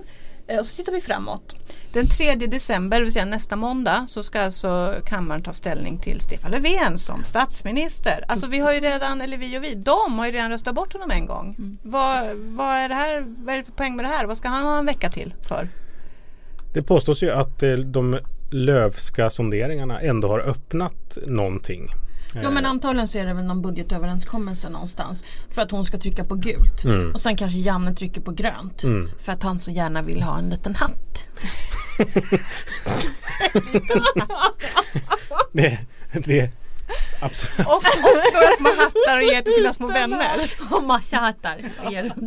och 0.60 0.66
så 0.66 0.76
tittar 0.76 0.92
vi 0.92 1.02
framåt. 1.02 1.56
Den 1.94 2.08
3 2.08 2.36
december, 2.36 2.98
det 2.98 3.04
vill 3.04 3.14
säga 3.14 3.26
nästa 3.26 3.56
måndag, 3.56 4.06
så 4.08 4.24
ska 4.24 4.42
alltså 4.42 4.96
kammaren 5.06 5.44
ta 5.44 5.54
ställning 5.54 6.00
till 6.00 6.20
Stefan 6.20 6.52
Löfven 6.52 6.98
som 6.98 7.24
statsminister. 7.24 8.26
Alltså 8.28 8.48
vi 8.48 8.60
har 8.60 8.74
ju 8.74 8.80
redan, 8.80 9.22
eller 9.22 9.38
vi 9.38 9.58
och 9.58 9.64
vi, 9.64 9.76
de 9.76 10.20
har 10.20 10.26
ju 10.26 10.32
redan 10.32 10.52
röstat 10.52 10.76
bort 10.76 10.94
honom 10.94 11.12
en 11.12 11.26
gång. 11.26 11.56
Mm. 11.58 11.78
Vad, 11.82 12.36
vad, 12.36 12.76
är 12.76 12.90
det 12.90 12.96
här, 12.96 13.26
vad 13.38 13.54
är 13.54 13.58
det 13.58 13.64
för 13.64 13.72
poäng 13.72 13.96
med 13.96 14.06
det 14.06 14.10
här? 14.10 14.26
Vad 14.26 14.38
ska 14.38 14.48
han 14.48 14.64
ha 14.64 14.78
en 14.78 14.86
vecka 14.86 15.10
till 15.10 15.34
för? 15.48 15.70
Det 16.74 16.84
påstås 16.84 17.24
ju 17.24 17.32
att 17.32 17.64
eh, 17.64 17.74
de 17.74 18.20
Lövska 18.52 19.30
sonderingarna 19.30 20.00
ändå 20.00 20.28
har 20.28 20.40
öppnat 20.40 21.18
någonting. 21.28 21.90
Jo 22.44 22.52
men 22.52 22.66
antagligen 22.66 23.08
så 23.08 23.18
är 23.18 23.26
det 23.26 23.34
väl 23.34 23.46
någon 23.46 23.62
budgetöverenskommelse 23.62 24.70
någonstans. 24.70 25.26
För 25.50 25.62
att 25.62 25.72
hon 25.72 25.86
ska 25.86 25.98
trycka 25.98 26.24
på 26.24 26.36
gult. 26.36 26.84
Mm. 26.86 27.12
Och 27.14 27.22
sen 27.22 27.38
kanske 27.38 27.58
Janne 27.58 27.94
trycker 27.94 28.22
på 28.22 28.32
grönt. 28.32 28.84
Mm. 28.84 29.10
För 29.20 29.32
att 29.32 29.44
han 29.44 29.60
så 29.60 29.72
gärna 29.72 30.02
vill 30.02 30.24
ha 30.24 30.40
en 30.40 30.50
liten 30.50 30.76
hatt. 30.76 31.28
Det, 35.52 35.80
det 36.26 36.52
absolut. 37.20 37.68
Och, 37.68 37.74
och 37.74 38.34
några 38.34 38.48
små 38.58 38.70
hattar 38.70 39.18
och 39.18 39.24
ger 39.24 39.42
till 39.42 39.54
sina 39.54 39.74
små 39.74 39.88
vänner. 39.88 40.52
Och 40.72 40.84
massa 40.84 41.18
hattar. 41.18 41.58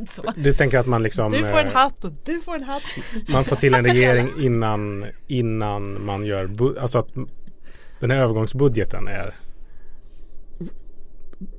Så. 0.06 0.32
Du 0.36 0.52
tänker 0.52 0.78
att 0.78 0.86
man 0.86 1.02
liksom 1.02 1.32
Du 1.32 1.38
får 1.38 1.58
en 1.58 1.66
eh, 1.66 1.72
hatt 1.72 2.04
och 2.04 2.12
du 2.24 2.40
får 2.40 2.54
en 2.54 2.62
hatt. 2.62 2.82
Man 3.28 3.44
får 3.44 3.56
till 3.56 3.74
en 3.74 3.86
regering 3.86 4.30
innan, 4.38 5.06
innan 5.26 6.04
man 6.04 6.24
gör 6.24 6.50
Alltså 6.80 6.98
att 6.98 7.08
den 8.00 8.10
här 8.10 8.18
övergångsbudgeten 8.18 9.08
är 9.08 9.34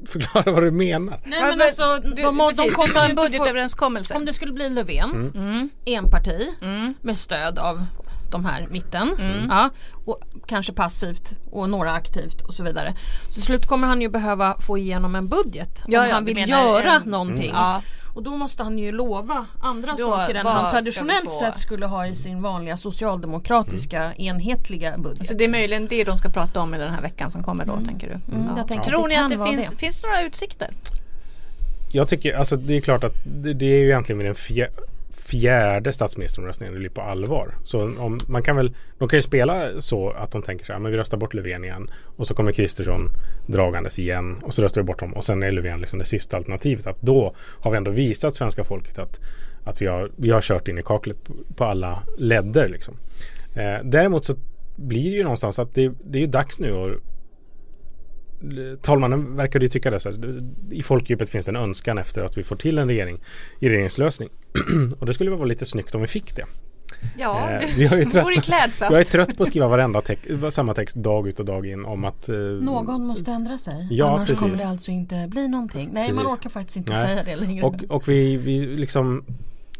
Förklara 0.07 0.51
vad 0.51 0.63
du 0.63 0.71
menar. 0.71 1.19
Nej 1.25 1.41
men 1.41 1.57
men 1.57 1.67
alltså 1.67 1.99
du- 2.03 2.09
de, 2.13 2.21
de, 2.21 2.37
precis, 2.37 2.65
de 2.65 2.71
kommer 2.71 3.03
en 3.05 3.09
inte 3.11 3.23
få, 3.23 3.29
budgetöverenskommelse. 3.29 4.13
Om 4.13 4.25
det 4.25 4.33
skulle 4.33 4.51
bli 4.51 4.69
Löfven, 4.69 5.31
Mm. 5.35 5.69
enparti 5.85 6.47
Mm. 6.61 6.93
med 7.01 7.17
stöd 7.17 7.59
av 7.59 7.85
de 8.31 8.45
här 8.45 8.67
mitten. 8.71 9.09
Ja, 9.49 9.69
och 10.05 10.21
kanske 10.47 10.73
passivt 10.73 11.37
och 11.51 11.69
några 11.69 11.91
aktivt 11.93 12.41
och 12.41 12.53
så 12.53 12.63
vidare. 12.63 12.93
Så 13.35 13.41
slut 13.41 13.65
kommer 13.67 13.87
han 13.87 14.01
ju 14.01 14.09
behöva 14.09 14.59
få 14.59 14.77
igenom 14.77 15.15
en 15.15 15.27
budget 15.27 15.83
Ja, 15.87 15.99
om 16.01 16.07
ja, 16.07 16.13
han 16.13 16.25
vill 16.25 16.49
göra 16.49 16.91
en- 16.91 17.01
någonting. 17.11 17.51
Ja. 17.53 17.81
Och 18.17 18.23
då 18.23 18.38
måste 18.38 18.63
han 18.63 18.77
ju 18.77 18.91
lova 18.91 19.45
andra 19.60 19.91
Då, 19.97 19.97
saker 19.97 20.36
än 20.36 20.45
han 20.45 20.71
traditionellt 20.71 21.34
sett 21.34 21.58
skulle 21.58 21.86
ha 21.86 22.08
i 22.08 22.15
sin 22.15 22.41
vanliga 22.41 22.77
socialdemokratiska 22.77 24.13
enhetliga 24.17 24.97
budget. 24.97 25.27
Så 25.27 25.34
det 25.34 25.43
är 25.45 25.49
möjligen 25.49 25.88
det 25.88 26.03
de 26.03 26.17
ska 26.17 26.30
prata 26.30 26.60
om 26.60 26.73
i 26.73 26.77
den 26.77 26.93
här 26.93 27.01
veckan 27.01 27.32
som 27.32 27.43
kommer 27.43 27.65
då 27.65 27.80
tänker 27.86 28.08
du? 28.08 28.13
Mm, 28.36 28.47
Ja. 28.47 28.58
jag 28.58 28.67
tänker 28.67 28.86
Tror 28.86 29.08
ni 29.08 29.15
att 29.15 29.30
det 29.30 29.45
finns, 29.45 29.69
det. 29.69 29.75
finns 29.75 30.03
några 30.03 30.21
utsikter? 30.21 30.73
Jag 31.91 32.08
tycker, 32.08 32.34
alltså 32.34 32.56
det 32.56 32.77
är 32.77 32.82
klart 32.82 33.03
att 33.03 33.13
det, 33.25 33.53
det 33.53 33.65
är 33.65 33.80
ju 33.80 33.86
egentligen 33.86 34.19
den 34.25 34.36
fjär, 34.36 34.69
fjärde 35.27 35.93
statsministeromröstningen 35.93 36.73
det 36.73 36.79
blir 36.79 36.89
på 36.89 37.01
allvar. 37.01 37.55
Så 37.63 37.81
om, 37.81 38.19
man 38.27 38.43
kan 38.43 38.55
väl, 38.55 38.75
de 38.97 39.07
kan 39.07 39.17
ju 39.17 39.23
spela 39.23 39.81
så 39.81 40.09
att 40.09 40.31
de 40.31 40.41
tänker 40.41 40.65
så 40.65 40.73
här, 40.73 40.79
men 40.79 40.91
vi 40.91 40.97
röstar 40.97 41.17
bort 41.17 41.33
Löfven 41.33 41.63
igen 41.63 41.89
och 42.17 42.27
så 42.27 42.33
kommer 42.33 42.51
Kristersson 42.51 43.09
dragandes 43.47 43.99
igen 43.99 44.37
och 44.41 44.53
så 44.53 44.61
röstar 44.61 44.81
vi 44.81 44.85
bort 44.85 44.99
dem 44.99 45.13
och 45.13 45.23
sen 45.23 45.43
är 45.43 45.51
Löfven 45.51 45.81
liksom 45.81 45.99
det 45.99 46.05
sista 46.05 46.37
alternativet. 46.37 46.87
Att 46.87 47.01
då 47.01 47.35
har 47.61 47.71
vi 47.71 47.77
ändå 47.77 47.91
visat 47.91 48.35
svenska 48.35 48.63
folket 48.63 48.99
att, 48.99 49.19
att 49.63 49.81
vi, 49.81 49.87
har, 49.87 50.11
vi 50.15 50.29
har 50.29 50.41
kört 50.41 50.67
in 50.67 50.77
i 50.77 50.83
kaklet 50.83 51.23
på, 51.23 51.33
på 51.55 51.65
alla 51.65 52.03
ledder 52.17 52.67
liksom. 52.67 52.97
Eh, 53.55 53.83
däremot 53.83 54.25
så 54.25 54.35
blir 54.75 55.11
det 55.11 55.17
ju 55.17 55.23
någonstans 55.23 55.59
att 55.59 55.73
det, 55.73 55.91
det 56.03 56.17
är 56.17 56.21
ju 56.21 56.27
dags 56.27 56.59
nu 56.59 56.71
att 56.71 57.16
Talmannen 58.82 59.36
verkar 59.36 59.60
ju 59.60 59.69
tycka 59.69 59.91
det. 59.91 60.00
Så 60.00 60.10
här, 60.12 60.39
I 60.71 60.84
folkdjupet 60.84 61.30
finns 61.30 61.45
det 61.45 61.52
en 61.52 61.56
önskan 61.56 61.97
efter 61.97 62.23
att 62.23 62.38
vi 62.38 62.43
får 62.43 62.56
till 62.56 62.78
en 62.78 62.88
regering 62.88 63.19
i 63.60 63.69
regeringslösning. 63.69 64.30
och 65.00 65.06
det 65.06 65.13
skulle 65.13 65.32
vara 65.32 65.45
lite 65.45 65.65
snyggt 65.65 65.95
om 65.95 66.02
vi 66.02 66.08
fick 66.08 66.36
det. 66.36 66.45
Ja, 67.17 67.50
Eh, 67.50 67.69
vi 67.78 67.86
har 67.86 67.97
ju 67.97 68.04
det 68.04 68.21
vore 68.21 68.36
trött, 68.36 68.45
klädsamt. 68.45 68.91
jag 68.91 69.00
är 69.02 69.06
trött 69.06 69.38
på 69.38 69.43
att 69.43 69.50
skriva 69.50 69.67
varenda 69.67 70.02
text, 70.02 70.26
samma 70.50 70.73
text 70.73 70.95
dag 70.95 71.28
ut 71.28 71.39
och 71.39 71.45
dag 71.45 71.65
in 71.65 71.86
om 71.86 72.06
att 72.06 72.30
eh, 72.30 72.36
Någon 72.38 73.08
måste 73.08 73.32
ändra 73.32 73.58
sig. 73.58 73.88
Ja, 73.91 74.10
Annars 74.10 74.30
precis. 74.30 74.39
kommer 74.39 74.58
det 74.58 74.67
alltså 74.67 74.91
inte 74.91 75.28
bli 75.28 75.47
någonting. 75.47 75.89
Nej 75.93 76.13
man 76.13 76.23
Precis. 76.26 76.38
orkar 76.39 76.50
faktiskt 76.50 76.78
inte 76.78 76.93
Nej. 76.93 77.06
säga 77.06 77.23
det 77.23 77.36
längre. 77.36 77.65
Och, 77.65 77.76
och 77.89 78.10
vi, 78.10 78.38
vi 78.38 78.60
liksom 78.65 79.23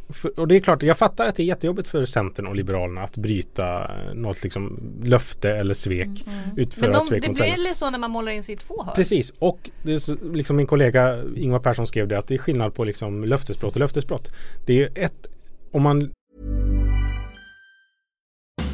för, 0.10 0.40
och 0.40 0.48
det 0.48 0.56
är 0.56 0.60
klart, 0.60 0.84
jag 0.84 0.98
fattar 0.98 1.28
att 1.28 1.36
det 1.36 1.44
är 1.44 1.46
jättejobbigt 1.46 1.88
för 1.88 2.06
Centern 2.06 2.48
och 2.48 2.56
Liberalerna 2.56 3.04
att 3.04 3.18
bryta 3.18 3.84
eh, 3.84 4.14
något 4.14 4.44
liksom 4.44 4.80
löfte 5.04 5.52
eller 5.52 5.74
svek. 5.74 6.26
Utföra 6.56 6.90
Men 6.90 6.96
ett 6.96 7.02
de, 7.02 7.08
svek 7.08 7.22
det 7.22 7.28
mot 7.28 7.38
blir 7.38 7.74
så 7.74 7.90
när 7.90 8.00
man 8.00 8.12
målar 8.12 8.32
in 8.32 8.44
sig 8.44 8.54
i 8.54 8.58
två 8.58 8.84
hörn? 8.84 8.96
Precis 8.96 9.34
och 9.40 9.70
det 9.84 9.94
är 9.94 10.00
så, 10.00 10.16
liksom 10.34 10.56
min 10.56 10.68
kollega 10.68 11.24
Ingvar 11.36 11.60
Persson 11.60 11.88
skrev 11.88 12.08
det 12.08 12.18
att 12.18 12.28
det 12.28 12.34
är 12.34 12.38
skillnad 12.38 12.76
på 12.76 12.84
liksom 12.84 13.24
löftesbrott 13.24 13.74
och 13.74 13.80
löftesbrott. 13.80 14.32
Det 14.66 14.84
är 14.84 14.90
ett 14.96 15.28
om 15.72 15.84
man 15.84 16.12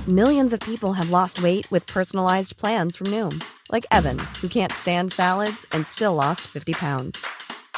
Millions 0.08 0.54
of 0.54 0.60
people 0.60 0.92
have 0.94 1.10
lost 1.10 1.42
weight 1.42 1.72
with 1.72 1.94
personalized 1.94 2.58
plans 2.58 2.98
from 2.98 3.08
Noom, 3.08 3.42
like 3.72 3.86
Evan, 3.90 4.20
who 4.42 4.50
can't 4.50 4.72
stand 4.72 5.14
salads 5.14 5.66
and 5.72 5.88
still 5.88 6.14
lost 6.14 6.42
50 6.42 6.74
pounds. 6.74 7.26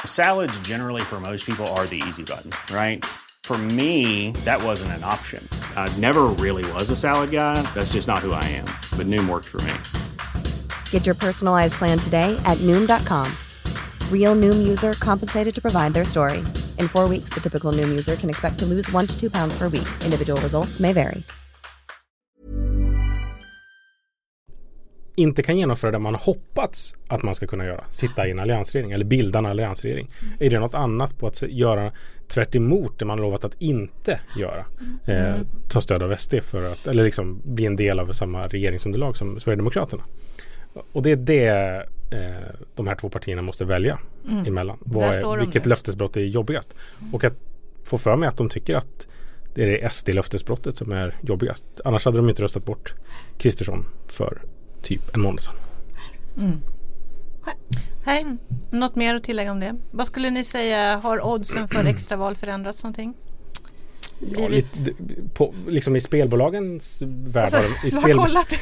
Salads, 0.04 0.58
generally, 0.60 1.02
for 1.02 1.20
most 1.20 1.46
people, 1.46 1.66
are 1.68 1.86
the 1.86 2.02
easy 2.08 2.24
button, 2.24 2.50
right? 2.74 3.04
For 3.46 3.56
me, 3.56 4.32
that 4.44 4.60
wasn't 4.60 4.90
an 4.98 5.04
option. 5.04 5.40
I 5.76 5.88
never 5.98 6.22
really 6.44 6.68
was 6.72 6.90
a 6.90 6.96
salad 6.96 7.30
guy. 7.30 7.62
That's 7.74 7.92
just 7.92 8.08
not 8.08 8.18
who 8.18 8.32
I 8.32 8.42
am. 8.42 8.64
But 8.98 9.06
Noom 9.06 9.28
worked 9.28 9.46
for 9.46 9.58
me. 9.58 9.72
Get 10.90 11.06
your 11.06 11.14
personalized 11.14 11.74
plan 11.74 11.96
today 11.96 12.36
at 12.44 12.58
Noom.com. 12.66 13.30
Real 14.10 14.34
Noom 14.34 14.66
user 14.66 14.94
compensated 14.94 15.54
to 15.54 15.62
provide 15.62 15.94
their 15.94 16.04
story. 16.04 16.38
In 16.80 16.88
four 16.88 17.08
weeks, 17.08 17.30
the 17.30 17.40
typical 17.40 17.70
Noom 17.70 17.88
user 17.88 18.16
can 18.16 18.28
expect 18.28 18.58
to 18.58 18.66
lose 18.66 18.90
one 18.90 19.06
to 19.06 19.16
two 19.16 19.30
pounds 19.30 19.56
per 19.56 19.68
week. 19.68 19.88
Individual 20.04 20.40
results 20.40 20.80
may 20.80 20.92
vary. 20.92 21.22
inte 25.16 25.42
kan 25.42 25.58
genomföra 25.58 25.90
det 25.90 25.98
man 25.98 26.14
hoppats 26.14 26.94
att 27.08 27.22
man 27.22 27.34
ska 27.34 27.46
kunna 27.46 27.64
göra. 27.64 27.84
Sitta 27.90 28.26
i 28.26 28.30
en 28.30 28.38
alliansregering 28.38 28.92
eller 28.92 29.04
bilda 29.04 29.38
en 29.38 29.46
alliansregering. 29.46 30.10
Är 30.38 30.50
det 30.50 30.58
något 30.58 30.74
annat 30.74 31.18
på 31.18 31.26
att 31.26 31.42
göra 31.42 31.92
tvärt 32.28 32.52
det 32.52 32.60
man 33.04 33.18
lovat 33.18 33.44
att 33.44 33.54
inte 33.58 34.20
göra? 34.36 34.64
Eh, 35.06 35.34
ta 35.68 35.80
stöd 35.80 36.02
av 36.02 36.16
SD 36.16 36.34
för 36.42 36.72
att, 36.72 36.86
eller 36.86 37.04
liksom 37.04 37.40
bli 37.44 37.66
en 37.66 37.76
del 37.76 38.00
av 38.00 38.12
samma 38.12 38.46
regeringsunderlag 38.46 39.16
som 39.16 39.40
Sverigedemokraterna. 39.40 40.02
Och 40.92 41.02
det 41.02 41.10
är 41.10 41.16
det 41.16 41.48
eh, 42.10 42.54
de 42.74 42.86
här 42.86 42.94
två 42.94 43.08
partierna 43.08 43.42
måste 43.42 43.64
välja 43.64 43.98
emellan. 44.46 44.78
Vad 44.80 45.14
är, 45.14 45.38
vilket 45.38 45.64
nu. 45.64 45.68
löftesbrott 45.68 46.16
är 46.16 46.20
jobbigast? 46.20 46.74
Och 47.12 47.24
att 47.24 47.34
få 47.84 47.98
för 47.98 48.16
mig 48.16 48.28
att 48.28 48.36
de 48.36 48.48
tycker 48.48 48.74
att 48.74 49.06
det 49.54 49.62
är 49.62 49.66
det 49.66 49.92
SD-löftesbrottet 49.92 50.76
som 50.76 50.92
är 50.92 51.16
jobbigast. 51.22 51.64
Annars 51.84 52.04
hade 52.04 52.16
de 52.16 52.28
inte 52.28 52.42
röstat 52.42 52.64
bort 52.64 52.94
Kristersson 53.38 53.84
för 54.06 54.42
typ 54.82 55.14
en 55.14 55.20
månad 55.20 55.40
sedan. 55.40 55.54
Hej, 58.04 58.26
något 58.70 58.96
mer 58.96 59.14
att 59.14 59.24
tillägga 59.24 59.52
om 59.52 59.60
det? 59.60 59.74
Vad 59.90 60.06
skulle 60.06 60.30
ni 60.30 60.44
säga, 60.44 60.96
har 60.96 61.26
oddsen 61.26 61.68
för 61.68 61.84
extraval 61.86 62.36
förändrats 62.36 62.82
någonting? 62.82 63.14
Ja, 64.18 64.48
lite, 64.48 64.92
på, 65.34 65.54
liksom 65.68 65.96
i 65.96 66.00
spelbolagens 66.00 67.02
värld 67.06 67.44
Alltså, 67.44 67.58
har 67.58 67.86
i, 67.86 67.90
spel, 67.90 68.20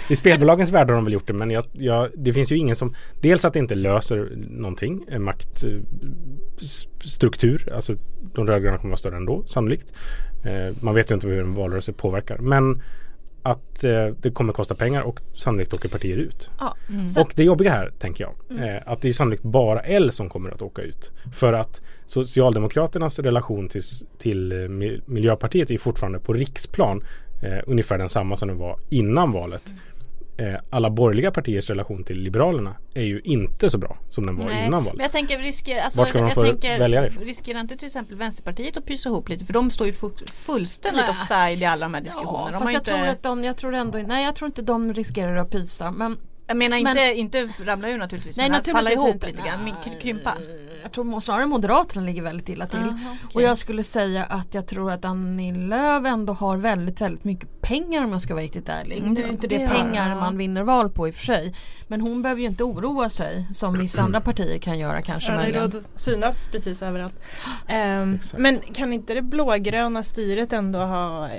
i 0.09 0.17
spelbolagens 0.17 0.71
värld 0.71 0.89
har 0.89 0.95
de 0.95 1.05
väl 1.05 1.13
gjort 1.13 1.27
det 1.27 1.33
men 1.33 1.51
jag, 1.51 1.65
jag, 1.73 2.11
det 2.15 2.33
finns 2.33 2.53
ju 2.53 2.59
ingen 2.59 2.77
som 2.77 2.95
Dels 3.21 3.45
att 3.45 3.53
det 3.53 3.59
inte 3.59 3.75
löser 3.75 4.33
någonting 4.51 5.05
eh, 5.09 5.19
Maktstruktur 5.19 7.73
Alltså 7.75 7.97
de 8.35 8.47
rödgröna 8.47 8.79
kommer 8.79 8.91
vara 8.91 8.99
större 8.99 9.17
ändå 9.17 9.43
sannolikt 9.47 9.93
eh, 10.45 10.77
Man 10.81 10.95
vet 10.95 11.11
ju 11.11 11.15
inte 11.15 11.27
hur 11.27 11.41
en 11.41 11.55
valrörelse 11.55 11.93
påverkar 11.93 12.39
men 12.39 12.83
att 13.45 13.85
eh, 13.85 14.07
det 14.21 14.31
kommer 14.31 14.53
kosta 14.53 14.75
pengar 14.75 15.03
och 15.03 15.21
sannolikt 15.35 15.75
åker 15.75 15.89
partier 15.89 16.17
ut. 16.17 16.51
Ja. 16.59 16.77
Och 17.21 17.33
det 17.37 17.45
jobbiga 17.45 17.71
här 17.71 17.93
tänker 17.99 18.25
jag 18.25 18.61
eh, 18.69 18.83
att 18.87 19.03
det 19.03 19.09
är 19.09 19.13
sannolikt 19.13 19.43
bara 19.43 19.81
L 19.81 20.13
som 20.13 20.29
kommer 20.29 20.51
att 20.51 20.63
åka 20.63 20.83
ut. 20.83 21.13
För 21.35 21.53
att 21.53 21.81
Socialdemokraternas 22.07 23.19
relation 23.19 23.69
till, 23.69 23.83
till 24.19 24.53
eh, 24.53 24.57
Mi- 24.57 25.01
Miljöpartiet 25.07 25.71
är 25.71 25.79
fortfarande 25.79 26.19
på 26.19 26.33
riksplan 26.33 27.01
eh, 27.43 27.59
ungefär 27.67 27.99
densamma 27.99 28.37
som 28.37 28.49
den 28.49 28.59
var 28.59 28.79
innan 28.91 29.33
valet. 29.33 29.63
Eh, 29.69 29.75
alla 30.71 30.91
borgerliga 30.91 31.31
partiers 31.31 31.71
relation 31.71 32.05
till 32.05 32.21
Liberalerna 32.21 32.77
är 32.95 33.03
ju 33.03 33.21
inte 33.25 33.71
så 33.71 33.79
bra 33.79 33.99
som 34.11 34.27
den 34.27 34.37
var 34.37 34.45
Nej, 34.45 34.59
innan 34.67 34.71
men 34.71 34.85
valet. 34.85 35.03
jag 35.03 35.13
tänker, 35.13 35.39
riskerar, 35.39 35.81
alltså, 35.81 35.99
Vart 35.99 36.09
ska 36.09 36.19
de 36.19 36.25
jag 36.25 36.35
få 36.35 36.45
tänker, 36.45 36.79
välja 36.79 37.07
ifrån? 37.07 37.25
riskerar 37.25 37.61
inte 37.61 37.77
till 37.77 37.87
exempel 37.87 38.17
Vänsterpartiet 38.17 38.77
att 38.77 38.87
pysa 38.87 39.09
ihop 39.09 39.29
lite? 39.29 39.45
För 39.45 39.53
de 39.53 39.71
står 39.71 39.87
ju 39.87 39.93
fu- 39.93 40.27
fullständigt 40.35 41.01
Nej. 41.01 41.11
offside 41.11 41.63
i 41.63 41.65
alla 41.65 41.85
de 41.87 41.95
här 41.95 42.01
Ja, 42.01 42.05
diskussionerna. 42.05 42.51
de 42.51 42.61
fast 42.61 42.73
jag 42.73 42.81
inte, 42.81 42.91
tror 42.91 43.09
att 43.09 43.23
de, 43.23 43.45
jag 43.45 43.57
tror 43.57 43.75
ändå, 43.75 43.99
nej 43.99 44.25
jag 44.25 44.35
tror 44.37 44.47
inte 44.47 44.63
de 44.63 44.95
riskerar 44.95 45.37
att 45.37 45.51
pysa. 45.51 45.91
Men 45.91 46.17
jag 46.47 46.57
menar 46.57 46.83
men- 46.83 46.97
inte, 47.19 47.41
inte 47.41 47.65
ramla 47.65 47.89
ur 47.91 47.99
naturligtvis, 47.99 48.37
nej 48.37 48.51
men 48.51 48.61
att 48.61 48.67
falla 48.67 48.79
naturligtvis 48.91 49.05
ihop 49.05 49.15
inte. 49.15 49.27
lite 49.27 49.43
grann, 49.49 49.61
Nej, 49.87 49.99
krympa. 50.03 50.35
Jag 50.83 50.93
tror 50.93 51.21
snarare 51.21 51.47
Moderaterna 51.47 52.07
ligger 52.07 52.23
väldigt 52.23 52.49
illa 52.49 52.67
till. 52.67 52.79
Jaha, 52.81 53.17
Och 53.25 53.31
okej. 53.35 53.43
jag 53.43 53.59
skulle 53.59 53.83
säga 53.83 54.25
att 54.25 54.55
jag 54.55 54.67
tror 54.67 54.91
att 54.91 55.05
Annie 55.05 55.53
Lööf 55.55 56.05
ändå 56.07 56.33
har 56.33 56.57
väldigt 56.57 57.01
väldigt 57.01 57.25
mycket 57.25 57.61
pengar 57.65 58.05
om 58.05 58.13
jag 58.13 58.21
ska 58.21 58.35
vara 58.35 58.45
riktigt 58.45 58.69
ärlig. 58.69 58.99
Mm, 58.99 59.13
nu 59.15 59.23
är 59.23 59.29
inte 59.29 59.47
det, 59.47 59.59
det 59.59 59.69
pengar 59.69 60.09
ja. 60.11 60.15
man 60.21 60.39
vinner 60.39 60.63
val 60.63 60.91
på 60.91 61.09
i 61.09 61.11
och 61.11 61.15
för 61.15 61.25
sig. 61.25 61.55
Men 61.89 62.01
hon 62.01 62.23
behöver 62.23 62.41
ju 62.41 62.47
inte 62.49 62.65
oroa 62.65 63.11
sig 63.11 63.47
som 63.53 63.79
vissa 63.79 64.03
andra 64.03 64.21
partier 64.21 64.59
kan 64.59 64.79
göra 64.79 65.03
kanske 65.03 65.33
Ja, 65.33 65.37
det 65.39 65.43
möjligen. 65.43 65.73
synas 65.97 66.49
precis 66.53 66.83
överallt. 66.83 67.15
Exakt. 67.67 68.39
men 68.39 68.59
kan 68.59 68.93
inte 68.93 69.15
det 69.15 69.23
blågröna 69.23 70.03
styret 70.03 70.53
ändå 70.53 70.79
ha 70.79 71.25
eh, 71.29 71.33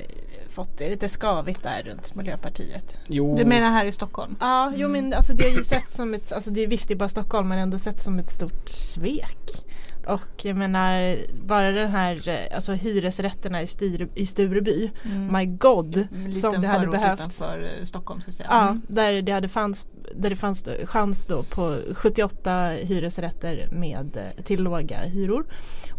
fått 0.49 0.77
det 0.77 0.89
lite 0.89 1.09
skavigt 1.09 1.63
där 1.63 1.83
runt 1.85 2.15
Miljöpartiet? 2.15 2.97
Jo, 3.07 3.37
Du 3.37 3.45
menar 3.45 3.71
här 3.71 3.85
i 3.85 3.91
Stockholm? 3.91 4.35
Ja, 4.39 4.73
jo 4.75 4.89
men 4.89 5.13
alltså 5.13 5.33
det 5.33 5.45
är 5.47 5.55
ju 5.55 5.63
sett 5.63 5.95
som 5.95 6.13
ett, 6.13 6.31
alltså 6.31 6.51
det 6.51 6.63
är 6.63 6.67
visst 6.67 6.87
det 6.87 6.93
är 6.93 6.95
bara 6.95 7.09
Stockholm 7.09 7.47
men 7.47 7.57
ändå 7.57 7.79
sett 7.79 8.03
som 8.03 8.19
ett 8.19 8.31
stort 8.33 8.69
svek. 8.69 9.65
Och 10.07 10.45
jag 10.45 10.57
menar 10.57 11.17
bara 11.45 11.71
den 11.71 11.91
här, 11.91 12.27
eh, 12.29 12.55
alltså 12.55 12.73
hyresrätterna 12.73 13.61
i, 13.61 13.67
Styr, 13.67 14.07
i 14.15 14.25
Stureby, 14.25 14.91
my 15.31 15.45
god. 15.45 15.97
En 15.97 16.07
Mm. 16.11 16.27
liten 16.27 16.51
som 16.51 16.61
det 16.61 16.67
hade 16.67 16.87
behövt. 16.87 17.19
utanför 17.19 17.61
eh, 17.79 17.85
Stockholm 17.85 18.21
ska 18.21 18.31
vi 18.31 18.37
säga. 18.37 18.47
Ja, 18.51 18.61
Mm. 18.67 18.81
där 18.87 19.21
det 19.21 19.31
hade 19.31 19.49
fanns, 19.49 19.85
där 20.15 20.29
det 20.29 20.35
fanns 20.35 20.65
chans 20.85 21.25
då 21.25 21.43
på 21.43 21.77
78 21.93 22.69
hyresrätter 22.69 23.67
med 23.71 24.17
eh, 24.37 24.43
till 24.43 24.63
låga 24.63 24.99
hyror. 24.99 25.45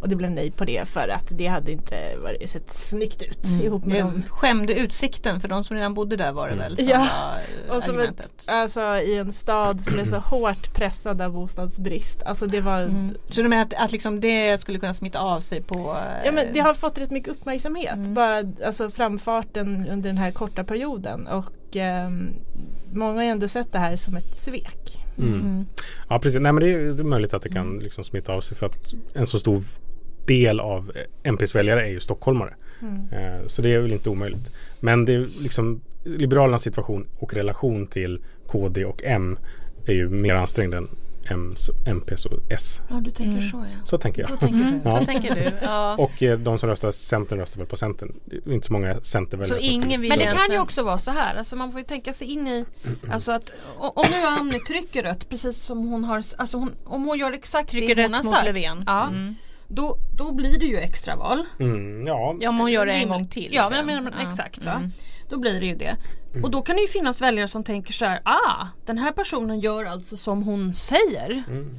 Och 0.01 0.09
det 0.09 0.17
blev 0.17 0.31
nej 0.31 0.51
på 0.51 0.65
det 0.65 0.89
för 0.89 1.09
att 1.09 1.29
det 1.31 1.47
hade 1.47 1.73
inte 1.73 2.17
varit, 2.23 2.51
sett 2.51 2.73
snyggt 2.73 3.23
ut 3.23 3.45
ihop 3.63 3.87
med 3.87 3.95
Det 3.97 4.01
dem. 4.01 4.23
skämde 4.31 4.75
utsikten 4.75 5.41
för 5.41 5.49
de 5.49 5.65
som 5.65 5.77
redan 5.77 5.95
bodde 5.95 6.17
där 6.17 6.33
var 6.33 6.49
det 6.49 6.55
väl 6.55 6.77
som 6.77 6.87
Ja, 6.89 6.99
var 6.99 7.05
eh, 7.75 7.77
Och 7.77 7.83
som 7.83 7.99
ett, 8.01 8.45
alltså 8.47 8.81
i 8.81 9.19
en 9.19 9.33
stad 9.33 9.83
som 9.83 9.99
är 9.99 10.05
så 10.05 10.19
hårt 10.19 10.75
pressad 10.75 11.23
av 11.23 11.33
bostadsbrist. 11.33 12.23
Alltså 12.23 12.47
det 12.47 12.61
var 12.61 12.77
Mm. 12.77 13.15
Så 13.31 13.43
du 13.43 13.49
menar 13.49 13.63
att, 13.63 13.75
att 13.75 13.93
liksom 13.93 14.21
det 14.21 14.61
skulle 14.61 14.79
kunna 14.79 14.95
smitta 14.95 15.21
av 15.21 15.41
sig 15.41 15.63
på 15.63 15.79
eh, 15.79 16.25
Ja 16.27 16.33
men 16.33 16.53
det 16.53 16.61
har 16.61 16.75
fått 16.75 16.99
rätt 16.99 17.11
mycket 17.11 17.29
uppmärksamhet. 17.33 17.95
Mm. 17.95 18.15
Bara 18.15 18.43
alltså 18.67 18.91
framfarten 18.91 19.87
under 19.91 20.09
den 20.11 20.19
här 20.19 20.31
korta 20.31 20.65
perioden. 20.65 21.27
Och 21.27 21.45
ehm, 21.79 22.29
många 22.93 23.13
har 23.15 23.23
ju 23.23 23.29
ändå 23.29 23.49
sett 23.49 23.73
det 23.73 23.79
här 23.79 23.97
som 23.97 24.17
ett 24.17 24.37
svek. 24.37 24.99
Mm. 25.19 25.67
Ja 26.09 26.19
precis, 26.19 26.41
nej 26.41 26.53
men 26.53 26.63
det 26.65 26.71
är 26.73 27.03
möjligt 27.03 27.35
att 27.35 27.43
det 27.43 27.49
Mm. 27.51 27.63
kan 27.65 27.79
liksom 27.79 28.05
smitta 28.05 28.33
av 28.33 28.41
sig 28.41 28.57
för 28.57 28.67
att 28.67 28.95
en 29.15 29.27
så 29.27 29.39
stor 29.39 29.63
del 30.27 30.61
av 30.61 30.93
eh, 30.95 31.31
MPs 31.33 31.55
väljare 31.55 31.83
är 31.87 31.91
ju 31.91 32.01
stockholmare. 32.01 32.55
Mm. 32.83 33.09
Eh, 33.13 33.47
Så 33.47 33.63
det 33.63 33.75
är 33.75 33.81
väl 33.81 33.93
inte 33.93 34.11
omöjligt. 34.11 34.51
Men 34.81 35.05
det 35.05 35.15
är 35.15 35.27
liksom 35.43 35.81
Liberalernas 36.05 36.63
situation 36.63 37.07
och 37.19 37.35
relation 37.35 37.87
till 37.87 38.21
KD 38.47 38.85
och 38.85 39.03
M 39.05 39.39
är 39.87 39.93
ju 39.95 40.09
mer 40.09 40.35
ansträngd 40.35 40.75
än 40.75 40.89
M's, 41.31 41.71
MPs 41.87 42.25
och 42.27 42.33
S. 42.51 42.81
Ja 42.91 42.97
du 42.97 43.11
tänker 43.11 43.41
så 43.41 43.57
ja. 43.57 43.85
Så 43.85 43.99
tänker 43.99 44.23
jag. 44.23 44.31
Så 44.31 44.37
tänker 44.37 44.59
du. 44.59 44.81
Ja. 44.85 44.99
Så 44.99 45.05
tänker 45.05 45.35
du? 45.35 45.53
Ja. 45.63 45.97
Och 45.99 46.23
eh, 46.23 46.39
de 46.39 46.59
som 46.59 46.69
röstar 46.69 46.91
Centern 46.91 47.39
röstar 47.39 47.59
väl 47.59 47.67
på 47.67 47.77
Centern. 47.77 48.13
Inte 48.47 48.67
så 48.67 48.73
många 48.73 49.01
Centerväljare. 49.01 49.61
Så 49.61 49.67
ingen 49.67 50.01
vill 50.01 50.09
Men 50.11 50.19
det 50.19 50.25
kan 50.25 50.51
ju 50.51 50.59
också 50.59 50.83
vara 50.83 50.99
så 50.99 51.11
här, 51.11 51.37
alltså 51.37 51.57
man 51.57 51.73
får 51.73 51.81
ju 51.81 51.87
tänka 51.87 52.13
sig 52.13 52.27
in 52.33 52.47
i 52.49 52.65
Alltså 53.11 53.33
att 53.33 53.51
om 53.77 54.05
nu 54.11 54.17
Annie 54.27 54.61
trycker 54.61 55.03
rött 55.03 55.29
precis 55.29 55.63
som 55.63 55.89
hon 55.89 56.05
har 56.05 56.23
Alltså 56.39 56.57
hon, 56.59 56.73
om 56.85 57.05
hon 57.05 57.19
gör 57.19 57.33
exakt 57.33 57.71
Trycker 57.71 57.95
det 57.95 58.03
hon 58.03 58.15
har 58.15 58.23
sagt 58.23 58.45
Löfven. 58.47 58.85
Ja, 58.87 59.07
Mm. 59.09 59.35
då, 59.69 59.97
då 60.19 60.33
blir 60.35 60.59
det 60.59 60.67
ju 60.67 60.77
extraval 60.77 61.45
Mm, 61.61 62.07
ja, 62.07 62.37
Ja 62.41 62.49
om 62.49 62.59
hon 62.59 62.73
gör 62.73 62.87
det 62.87 62.93
en 62.93 63.09
gång 63.09 63.29
till. 63.29 63.49
Ja 63.53 63.69
men, 63.71 63.87
men, 64.05 64.13
Ja. 64.19 64.31
exakt 64.31 64.65
va 64.65 64.73
Mm. 64.73 64.91
Då 65.29 65.39
blir 65.39 65.61
det 65.61 65.67
ju 65.67 65.75
det 65.75 65.97
Och 66.45 66.51
då 66.51 66.63
kan 66.63 66.77
det 66.77 66.83
ju 66.83 66.89
finnas 66.89 67.21
väljare 67.21 67.49
som 67.49 67.65
tänker 67.65 67.93
så 67.93 68.05
här 68.05 68.21
Ah, 68.25 68.67
den 68.87 68.99
här 68.99 69.13
personen 69.13 69.61
gör 69.61 69.85
alltså 69.85 70.17
som 70.17 70.43
hon 70.43 70.73
säger 70.73 71.45
Mm. 71.49 71.79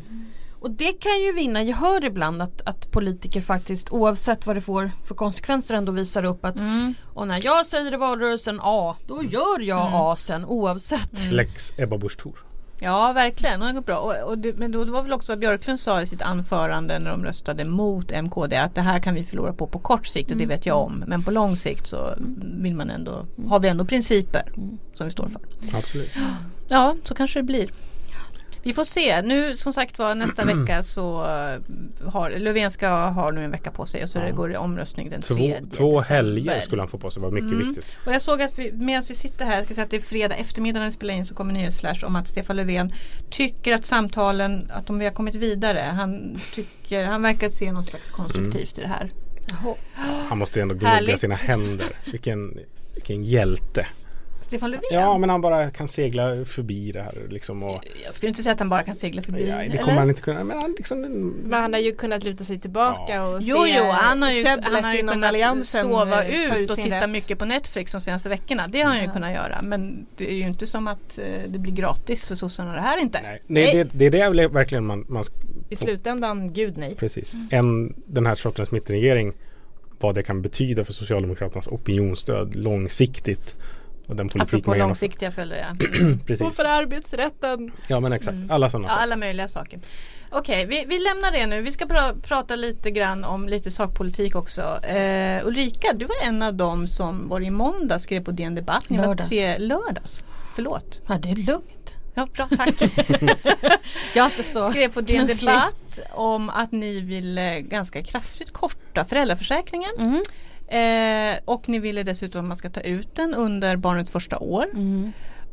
Och 0.60 0.72
det 0.72 0.94
kan 0.94 1.22
ju 1.22 1.32
vinna 1.32 1.64
gehör 1.64 2.04
ibland 2.04 2.42
att, 2.42 2.62
att 2.66 2.92
politiker 2.92 3.42
faktiskt 3.42 3.90
oavsett 3.92 4.46
vad 4.46 4.56
det 4.56 4.62
får 4.62 4.92
för 5.08 5.16
konsekvenser 5.16 5.76
ändå 5.76 5.92
visar 5.92 6.24
upp 6.24 6.46
att 6.46 6.60
Mm. 6.60 6.94
Och 7.14 7.28
när 7.28 7.46
jag 7.46 7.66
säger 7.66 7.94
i 7.94 7.98
valrörelsen 7.98 8.60
A, 8.64 8.96
då 9.08 9.24
gör 9.24 9.60
jag 9.60 9.90
A 9.94 10.16
sen 10.18 10.46
oavsett. 10.46 11.20
Mm. 11.24 11.36
Lex 11.36 11.74
Ebba 11.78 11.98
Busch 11.98 12.18
Thor. 12.18 12.40
Ja 12.80 13.14
verkligen, 13.14 13.62
och 13.62 13.68
det 13.68 13.74
går 13.74 13.82
bra. 13.82 13.98
Och, 13.98 14.30
och 14.30 14.38
det, 14.38 14.54
men 14.58 14.72
då, 14.72 14.84
det 14.84 14.92
var 14.92 15.04
väl 15.04 15.14
också 15.14 15.32
vad 15.32 15.40
Björklund 15.40 15.80
sa 15.80 16.02
i 16.02 16.06
sitt 16.06 16.22
anförande 16.22 17.00
när 17.00 17.12
de 17.12 17.26
röstade 17.26 17.66
mot 17.66 18.12
MKD 18.12 18.58
att 18.58 18.76
det 18.76 18.82
här 18.82 19.00
kan 19.00 19.16
vi 19.16 19.24
förlora 19.24 19.54
på 19.54 19.68
på 19.68 19.80
kort 19.80 20.08
sikt 20.08 20.32
och 20.32 20.38
det 20.38 20.46
vet 20.46 20.66
jag 20.66 20.78
om. 20.78 21.04
Men 21.08 21.24
på 21.24 21.32
lång 21.32 21.58
sikt 21.58 21.88
så 21.88 22.14
vill 22.62 22.76
man 22.76 22.90
ändå, 22.90 23.26
har 23.48 23.60
vi 23.60 23.68
ändå 23.68 23.86
principer 23.86 24.52
som 24.94 25.06
vi 25.06 25.12
står 25.12 25.28
för. 25.28 25.78
Absolut. 25.78 26.10
Ja, 26.68 26.96
så 27.04 27.16
kanske 27.16 27.40
det 27.40 27.44
blir. 27.44 27.70
Vi 28.68 28.74
får 28.74 28.84
se. 28.84 29.22
Nu 29.22 29.56
som 29.56 29.74
sagt 29.74 30.00
var 30.00 30.16
nästa 30.16 30.46
vecka 30.46 30.84
så 30.84 31.22
eh, 31.24 32.10
har 32.12 32.30
Löfven 32.40 32.72
ska 32.72 32.88
ha 32.90 33.32
nu 33.32 33.44
en 33.44 33.52
vecka 33.52 33.72
på 33.72 33.86
sig 33.86 34.04
och 34.04 34.10
så 34.10 34.20
Ja. 34.20 34.24
det 34.26 34.32
går 34.32 34.50
det 34.50 34.58
omröstning 34.58 35.10
den 35.10 35.22
Två, 35.22 35.36
3 35.36 35.62
två 35.78 36.00
december. 36.00 36.16
helger 36.24 36.62
skulle 36.62 36.82
han 36.82 36.90
få 36.90 36.98
på 36.98 37.12
sig. 37.12 37.22
var 37.22 37.32
mycket 37.32 37.52
Mm. 37.52 37.68
viktigt. 37.68 37.86
Och 38.06 38.14
jag 38.14 38.22
såg 38.22 38.42
att 38.42 38.60
vi, 38.60 38.72
medan 38.72 39.04
vi 39.08 39.16
sitter 39.16 39.46
här, 39.46 39.56
jag 39.56 39.66
ska 39.66 39.74
säga 39.74 39.86
att 39.86 39.92
det 39.92 39.98
är 39.98 40.02
fredag 40.02 40.36
eftermiddag 40.36 40.80
när 40.80 40.86
vi 40.86 40.92
spelar 40.92 41.14
in 41.14 41.26
så 41.26 41.36
kommer 41.36 41.54
nyhetsflash 41.54 42.06
om 42.06 42.16
att 42.16 42.28
Stefan 42.28 42.56
Löfven 42.56 42.94
tycker 43.30 43.74
att 43.74 43.86
samtalen, 43.86 44.72
att 44.74 44.88
de 44.88 45.00
vi 45.00 45.06
har 45.06 45.12
kommit 45.14 45.36
vidare. 45.36 45.80
Han 45.80 46.36
tycker, 46.56 47.06
han 47.06 47.22
verkar 47.22 47.50
se 47.50 47.72
något 47.72 47.86
slags 47.86 48.12
konstruktivt 48.12 48.78
i 48.78 48.82
det 48.82 48.88
här. 48.88 49.12
Han 50.30 50.38
måste 50.38 50.62
ändå 50.62 50.76
gnugga 50.76 51.18
sina 51.18 51.36
händer. 51.36 51.88
Vilken, 52.12 52.60
vilken 52.94 53.24
hjälte. 53.24 53.88
Stefan 54.48 54.72
Löfven? 54.72 54.84
Ja 54.92 55.18
men 55.18 55.30
han 55.30 55.42
bara 55.42 55.72
kan 55.72 55.88
segla 55.88 56.46
förbi 56.46 56.92
det 56.92 57.02
här 57.02 57.14
liksom. 57.30 57.64
Och, 57.64 57.84
Jag 58.06 58.14
skulle 58.14 58.28
inte 58.30 58.44
säga 58.44 58.54
att 58.54 58.60
han 58.60 58.70
bara 58.70 58.84
kan 58.84 58.96
segla 58.96 59.22
förbi. 59.22 59.40
nej, 59.52 59.70
det 59.70 59.74
eller? 59.74 59.84
kommer 59.84 59.98
han 60.00 60.10
inte 60.10 60.22
kunna. 60.22 60.44
Men 60.44 60.62
han 60.62 60.72
liksom, 60.78 61.02
Men 61.46 61.62
han 61.62 61.74
har 61.74 61.80
ju 61.80 61.96
kunnat 61.96 62.24
luta 62.24 62.44
sig 62.44 62.60
tillbaka 62.60 63.14
Ja. 63.14 63.24
och 63.28 63.42
Jo, 63.42 63.64
se 63.64 63.76
jo, 63.78 63.84
han 63.92 64.22
har 64.22 64.32
ju, 64.32 64.46
han 64.48 64.84
har 64.84 64.94
ju 64.94 65.00
inom 65.00 65.14
kunnat 65.14 65.28
alliansen 65.28 65.82
sova 65.82 66.24
eh, 66.24 66.62
ut 66.62 66.70
och 66.70 66.76
titta 66.76 67.02
rätt. 67.02 67.10
mycket 67.10 67.40
på 67.40 67.46
Netflix 67.46 67.92
de 67.92 68.02
senaste 68.02 68.30
veckorna. 68.30 68.68
Det 68.68 68.82
har 68.82 68.92
han 68.94 69.02
ju 69.04 69.12
kunnat 69.12 69.32
göra. 69.32 69.60
Men 69.62 70.06
det 70.18 70.32
är 70.32 70.36
ju 70.36 70.44
inte 70.44 70.68
som 70.68 70.88
att 70.88 71.18
eh, 71.18 71.24
det 71.48 71.60
blir 71.60 71.74
gratis 71.74 72.28
för 72.28 72.36
sossarna 72.36 72.74
det 72.74 72.82
här 72.82 73.00
inte. 73.02 73.20
nej, 73.24 73.42
nej, 73.48 73.74
det, 73.74 73.90
det 74.12 74.20
är 74.20 74.30
det 74.34 74.48
verkligen 74.48 74.86
man, 74.86 75.06
man 75.10 75.24
I 75.70 75.76
slutändan, 75.76 76.54
gud 76.54 76.78
nej. 76.78 76.96
Precis. 76.96 77.36
En, 77.52 77.94
den 78.06 78.26
här 78.26 78.36
sortens 78.36 78.72
mittenregering. 78.72 79.34
Vad 80.00 80.16
det 80.16 80.24
kan 80.24 80.42
betyda 80.42 80.84
för 80.86 80.94
Socialdemokraternas 80.94 81.68
opinionsstöd 81.68 82.56
långsiktigt. 82.56 83.56
Och 84.08 84.16
den 84.16 84.30
politik 84.30 84.54
Apropå 84.54 84.70
man 84.70 84.78
genomför. 84.78 84.88
långsiktiga 85.06 85.32
följder 85.32 85.58
ja. 85.58 85.70
Och 86.22 86.26
Precis. 86.28 86.56
för 86.56 86.66
arbetsrätten. 86.66 87.72
Ja 87.88 88.00
men 88.00 88.14
exakt. 88.14 88.38
Alla 88.50 88.70
sådana 88.70 88.88
Ja, 88.88 88.90
saker. 88.94 89.04
alla 89.04 89.16
möjliga 89.16 89.48
saker. 89.48 89.80
Okej, 90.30 90.66
vi, 90.66 90.86
vi 90.88 91.00
lämnar 91.00 91.32
det 91.32 91.46
nu. 91.48 91.62
Vi 91.62 91.72
ska 91.72 91.86
pra- 91.86 92.22
prata 92.22 92.56
lite 92.56 92.92
grann 92.92 93.24
om 93.24 93.48
lite 93.50 93.72
sakpolitik 93.72 94.36
också. 94.36 94.62
Eh, 94.86 95.48
Ulrika, 95.48 95.94
du 95.94 96.06
var 96.06 96.16
en 96.24 96.42
av 96.44 96.54
dem 96.54 96.88
som 96.88 97.30
var 97.30 97.40
i 97.42 97.50
måndag 97.50 98.00
skrev 98.00 98.24
på 98.24 98.32
DN 98.32 98.56
Debatt. 98.56 98.90
Ni 98.90 98.98
var 98.98 99.06
Lördags. 99.06 99.30
tre 99.30 99.58
lördags. 99.58 100.24
Förlåt. 100.56 101.02
Ja, 101.08 101.18
det 101.18 101.32
är 101.32 101.36
lugnt. 101.36 101.98
Ja, 102.16 102.28
bra, 102.34 102.48
tack. 102.58 102.76
Jag 104.16 104.26
inte 104.26 104.44
så 104.44 104.62
skrev 104.62 104.92
på 104.94 105.02
DN. 105.02 105.28
Debatt 105.28 106.00
om 106.12 106.50
att 106.50 106.72
ni 106.72 107.00
ville 107.02 107.62
ganska 107.62 108.04
kraftigt 108.04 108.54
korta 108.54 109.06
föräldraförsäkringen. 109.06 109.90
Mm. 110.00 110.22
Eh, 110.68 111.40
och 111.46 111.70
ni 111.70 111.80
ville 111.80 112.04
dessutom 112.04 112.42
att 112.42 112.48
man 112.48 112.58
ska 112.58 112.70
ta 112.70 112.82
ut 112.82 113.16
den 113.16 113.34
under 113.34 113.76
barnets 113.76 114.12
första 114.12 114.40
år. 114.40 114.66
Mm. 114.74 115.12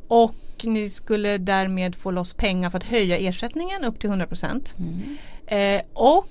Och 0.09 0.35
ni 0.63 0.91
skulle 0.91 1.39
därmed 1.39 1.95
få 1.95 2.11
loss 2.11 2.33
pengar 2.33 2.71
för 2.71 2.79
att 2.79 2.85
höja 2.85 3.19
ersättningen 3.19 3.85
upp 3.85 4.01
till 4.01 4.11
100%. 4.11 4.75
Mm. 4.79 5.17
Eh, 5.47 5.81
och 5.93 6.27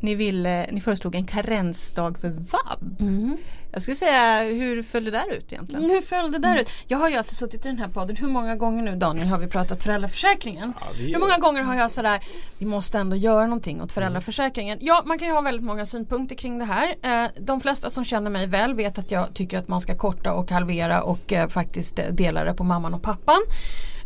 ni, 0.00 0.14
ville, 0.14 0.66
ni 0.72 0.80
föreslog 0.80 1.14
en 1.14 1.26
karensdag 1.26 2.18
för 2.20 2.28
vab. 2.28 3.00
Mm. 3.00 3.36
Jag 3.72 3.82
skulle 3.82 3.94
säga, 3.96 4.42
hur 4.42 4.82
föll 4.82 5.04
det 5.04 5.10
där 5.10 5.32
ut 5.32 5.52
egentligen? 5.52 5.90
Hur 5.90 6.00
föll 6.00 6.32
det 6.32 6.38
där 6.38 6.56
ut? 6.60 6.70
Jag 6.86 6.98
har 6.98 7.08
ju 7.10 7.16
alltså 7.16 7.34
suttit 7.34 7.66
i 7.66 7.68
den 7.68 7.78
här 7.78 7.88
podden, 7.88 8.16
hur 8.16 8.28
många 8.28 8.56
gånger 8.56 8.82
nu 8.82 8.96
Daniel 8.96 9.26
har 9.28 9.38
vi 9.38 9.46
pratat 9.46 9.82
föräldraförsäkringen? 9.82 10.72
Ja, 10.80 10.86
vi- 10.98 11.12
Hur 11.12 11.18
många 11.20 11.38
gånger 11.38 11.62
har 11.62 11.74
jag 11.74 11.90
sådär, 11.90 12.20
vi 12.58 12.66
måste 12.66 12.98
ändå 12.98 13.16
göra 13.16 13.44
någonting 13.46 13.82
åt 13.82 13.92
föräldraförsäkringen. 13.92 14.78
Ja, 14.80 15.02
man 15.06 15.18
kan 15.18 15.28
ju 15.28 15.34
ha 15.34 15.40
väldigt 15.40 15.64
många 15.66 15.86
synpunkter 15.86 16.34
kring 16.36 16.58
det 16.58 16.64
här. 16.64 16.94
Eh, 17.02 17.30
de 17.40 17.60
flesta 17.60 17.90
som 17.90 18.04
känner 18.04 18.30
mig 18.30 18.46
väl 18.46 18.74
vet 18.74 18.98
att 18.98 19.10
jag 19.10 19.34
tycker 19.34 19.58
att 19.58 19.68
man 19.68 19.80
ska 19.80 19.96
korta 19.96 20.32
och 20.32 20.50
halvera 20.50 21.02
och 21.02 21.32
eh, 21.32 21.48
faktiskt 21.48 21.98
eh, 21.98 22.04
dela 22.10 22.44
det 22.44 22.54
på 22.54 22.64
mamman 22.64 22.94
och 22.94 23.02
pappan. 23.02 23.38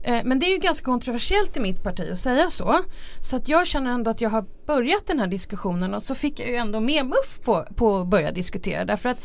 Eh, 0.05 0.21
Men 0.25 0.39
det 0.39 0.47
är 0.47 0.51
ju 0.51 0.59
ganska 0.59 0.85
kontroversiellt 0.85 1.57
i 1.57 1.61
mitt 1.61 1.83
parti 1.83 2.11
att 2.13 2.19
säga 2.21 2.51
så. 2.51 2.79
Så 3.21 3.37
att 3.37 3.49
jag 3.49 3.67
känner 3.67 3.91
ändå 3.91 4.11
att 4.11 4.21
jag 4.21 4.31
har 4.31 4.45
börjat 4.67 5.07
den 5.07 5.21
här 5.21 5.27
diskussionen 5.27 5.95
och 5.95 6.03
så 6.03 6.15
fick 6.15 6.41
jag 6.41 6.49
ju 6.49 6.57
ändå 6.57 6.81
med 6.81 7.07
muff 7.07 7.41
på, 7.45 7.67
på 7.77 7.99
att 7.99 8.07
börja 8.07 8.33
diskutera. 8.33 8.85
Därför 8.85 9.09
att 9.09 9.19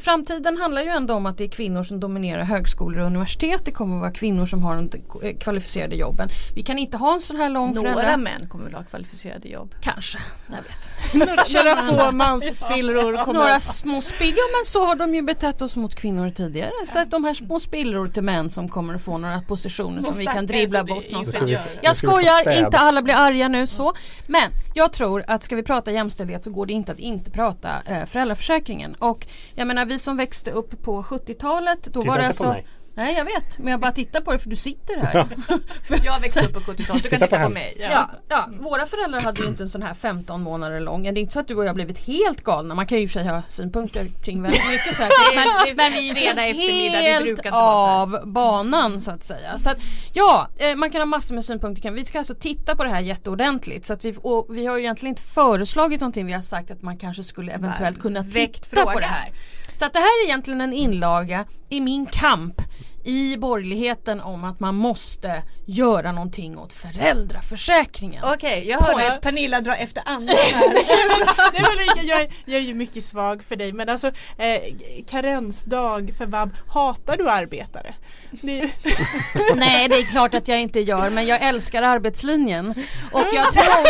framtiden 0.00 0.56
handlar 0.56 0.82
ju 0.82 0.88
ändå 0.88 1.14
om 1.14 1.26
att 1.26 1.38
det 1.38 1.44
är 1.44 1.48
kvinnor 1.48 1.82
som 1.84 2.00
dominerar 2.00 2.42
högskolor 2.42 3.00
och 3.00 3.06
universitet. 3.06 3.64
Det 3.64 3.70
kommer 3.70 3.96
att 3.96 4.00
vara 4.00 4.12
kvinnor 4.12 4.46
som 4.46 4.62
har 4.62 4.76
de 4.76 4.90
eh, 5.28 5.36
kvalificerade 5.38 5.96
jobben. 5.96 6.28
Vi 6.54 6.62
kan 6.62 6.78
inte 6.78 6.96
ha 6.96 7.14
en 7.14 7.20
sån 7.20 7.36
här 7.36 7.50
lång 7.50 7.74
Några 7.74 7.92
föräldra- 7.94 8.16
män 8.16 8.48
kommer 8.48 8.64
väl 8.64 8.74
ha 8.74 8.82
kvalificerade 8.82 9.48
jobb. 9.48 9.74
Kanske, 9.80 10.18
jag 10.46 10.56
vet. 10.56 10.89
Några 11.14 11.76
få 11.76 12.16
mansspillror 12.16 13.24
kommer 13.24 13.40
Några 13.40 13.60
små 13.60 14.00
spillror, 14.00 14.38
ja 14.38 14.58
men 14.58 14.64
så 14.64 14.86
har 14.86 14.94
de 14.94 15.14
ju 15.14 15.22
betett 15.22 15.62
oss 15.62 15.76
mot 15.76 15.94
kvinnor 15.94 16.30
tidigare. 16.30 16.72
Så 16.92 16.98
att 16.98 17.10
de 17.10 17.24
här 17.24 17.34
små 17.34 17.60
spillror 17.60 18.06
till 18.06 18.22
män 18.22 18.50
som 18.50 18.68
kommer 18.68 18.94
att 18.94 19.02
få 19.02 19.18
några 19.18 19.40
positioner 19.40 20.02
som 20.02 20.16
vi 20.16 20.26
kan 20.26 20.46
dribbla 20.46 20.84
bort 20.84 21.10
någonstans. 21.10 21.50
Jag 21.82 21.96
skojar, 21.96 22.58
inte 22.58 22.78
alla 22.78 23.02
blir 23.02 23.14
arga 23.14 23.48
nu 23.48 23.66
så. 23.66 23.94
Men 24.26 24.50
jag 24.74 24.92
tror 24.92 25.24
att 25.26 25.44
ska 25.44 25.56
vi 25.56 25.62
prata 25.62 25.92
jämställdhet 25.92 26.44
så 26.44 26.50
går 26.50 26.66
det 26.66 26.72
inte 26.72 26.92
att 26.92 26.98
inte 26.98 27.30
prata 27.30 27.68
eh, 27.86 28.04
föräldraförsäkringen. 28.04 28.94
Och 28.94 29.26
jag 29.54 29.66
menar 29.66 29.84
vi 29.84 29.98
som 29.98 30.16
växte 30.16 30.50
upp 30.50 30.82
på 30.82 31.02
70-talet 31.02 31.84
då 31.84 32.00
Titta 32.00 32.12
var 32.12 32.18
det 32.18 32.26
alltså 32.26 32.48
mig. 32.48 32.66
Nej 32.94 33.14
jag 33.16 33.24
vet, 33.24 33.58
men 33.58 33.70
jag 33.70 33.80
bara 33.80 33.92
tittar 33.92 34.20
på 34.20 34.32
det 34.32 34.38
för 34.38 34.50
du 34.50 34.56
sitter 34.56 34.96
här. 34.96 35.26
Jag 36.04 36.20
växte 36.20 36.40
upp 36.40 36.52
på 36.52 36.60
70-talet, 36.60 36.78
du 36.78 36.84
kan 36.84 37.00
Titta 37.00 37.26
titta 37.26 37.38
på 37.38 37.44
på, 37.44 37.48
mig. 37.48 37.76
Ja, 37.78 38.10
ja, 38.28 38.48
våra 38.60 38.86
föräldrar 38.86 39.20
hade 39.20 39.42
ju 39.42 39.48
inte 39.48 39.62
en 39.62 39.68
sån 39.68 39.82
här 39.82 39.94
15 39.94 40.42
månader 40.42 40.80
lång. 40.80 41.02
Det 41.02 41.08
är 41.08 41.18
inte 41.18 41.32
så 41.32 41.40
att 41.40 41.48
du 41.48 41.54
och 41.54 41.64
jag 41.64 41.68
har 41.68 41.74
blivit 41.74 41.98
helt 41.98 42.44
galna. 42.44 42.74
Man 42.74 42.86
kan 42.86 42.98
ju 42.98 43.04
i 43.04 43.06
och 43.06 43.10
för 43.10 43.20
sig 43.20 43.28
ha 43.28 43.42
synpunkter 43.48 44.06
kring 44.22 44.42
väldigt 44.42 44.70
mycket 44.70 44.96
säkert. 44.96 45.16
Men, 45.34 45.76
men 45.76 45.92
vi 45.92 46.10
är 46.10 46.14
fredag 46.14 46.46
eftermiddag, 46.46 46.96
det 46.96 47.02
helt 47.02 47.24
brukar 47.24 47.36
inte 47.36 47.50
vara 47.50 48.10
så 48.10 48.16
av 48.20 48.28
banan 48.28 49.00
så 49.00 49.10
att 49.10 49.24
säga. 49.24 49.58
Så 49.58 49.70
att, 49.70 49.78
ja, 50.12 50.48
eh, 50.58 50.76
man 50.76 50.90
kan 50.90 51.00
ha 51.00 51.06
massor 51.06 51.34
med 51.34 51.44
synpunkter. 51.44 51.90
Vi 51.90 52.04
ska 52.04 52.18
alltså 52.18 52.34
titta 52.34 52.76
på 52.76 52.84
det 52.84 52.90
här 52.90 53.00
jätteordentligt. 53.00 53.86
Så 53.86 53.92
att 53.92 54.04
vi, 54.04 54.14
och 54.22 54.46
vi 54.56 54.66
har 54.66 54.76
ju 54.76 54.82
egentligen 54.82 55.10
inte 55.12 55.22
föreslagit 55.22 56.00
någonting. 56.00 56.26
Vi 56.26 56.32
har 56.32 56.40
sagt 56.40 56.70
att 56.70 56.82
man 56.82 56.96
kanske 56.98 57.24
skulle 57.24 57.52
eventuellt 57.52 58.00
kunna 58.00 58.24
titta 58.24 58.76
på 58.76 58.76
fråga. 58.76 59.00
det 59.00 59.06
här. 59.06 59.30
Så 59.80 59.86
att 59.86 59.92
det 59.92 59.98
här 59.98 60.22
är 60.22 60.26
egentligen 60.26 60.60
en 60.60 60.72
inlaga 60.72 61.44
i 61.68 61.80
min 61.80 62.06
kamp 62.06 62.62
i 63.04 63.36
borgerligheten 63.36 64.20
om 64.20 64.44
att 64.44 64.60
man 64.60 64.74
måste 64.74 65.42
göra 65.66 66.12
någonting 66.12 66.58
åt 66.58 66.72
föräldraförsäkringen. 66.72 68.24
Okej, 68.24 68.68
jag 68.68 68.80
hörde 68.80 68.92
Point. 69.08 69.22
Pernilla 69.22 69.60
dra 69.60 69.74
efter 69.74 70.02
andan 70.06 70.36
här. 70.52 70.74
Lika, 71.78 72.02
jag, 72.02 72.20
är- 72.20 72.30
jag 72.44 72.56
är 72.56 72.64
ju 72.64 72.74
mycket 72.74 73.04
svag 73.04 73.42
för 73.48 73.56
dig 73.56 73.72
men 73.72 73.88
alltså 73.88 74.06
eh, 74.38 74.74
karensdag 75.10 76.10
för 76.18 76.26
vab, 76.26 76.50
hatar 76.74 77.16
du 77.16 77.30
arbetare? 77.30 77.94
Det 78.30 78.60
Nej 79.56 79.88
det 79.88 79.94
är 79.96 80.02
klart 80.04 80.34
att 80.34 80.48
jag 80.48 80.60
inte 80.60 80.80
gör 80.80 81.10
men 81.10 81.26
jag 81.26 81.42
älskar 81.42 81.82
arbetslinjen. 81.82 82.70
Och 83.12 83.26
jag 83.34 83.52
tror 83.52 83.80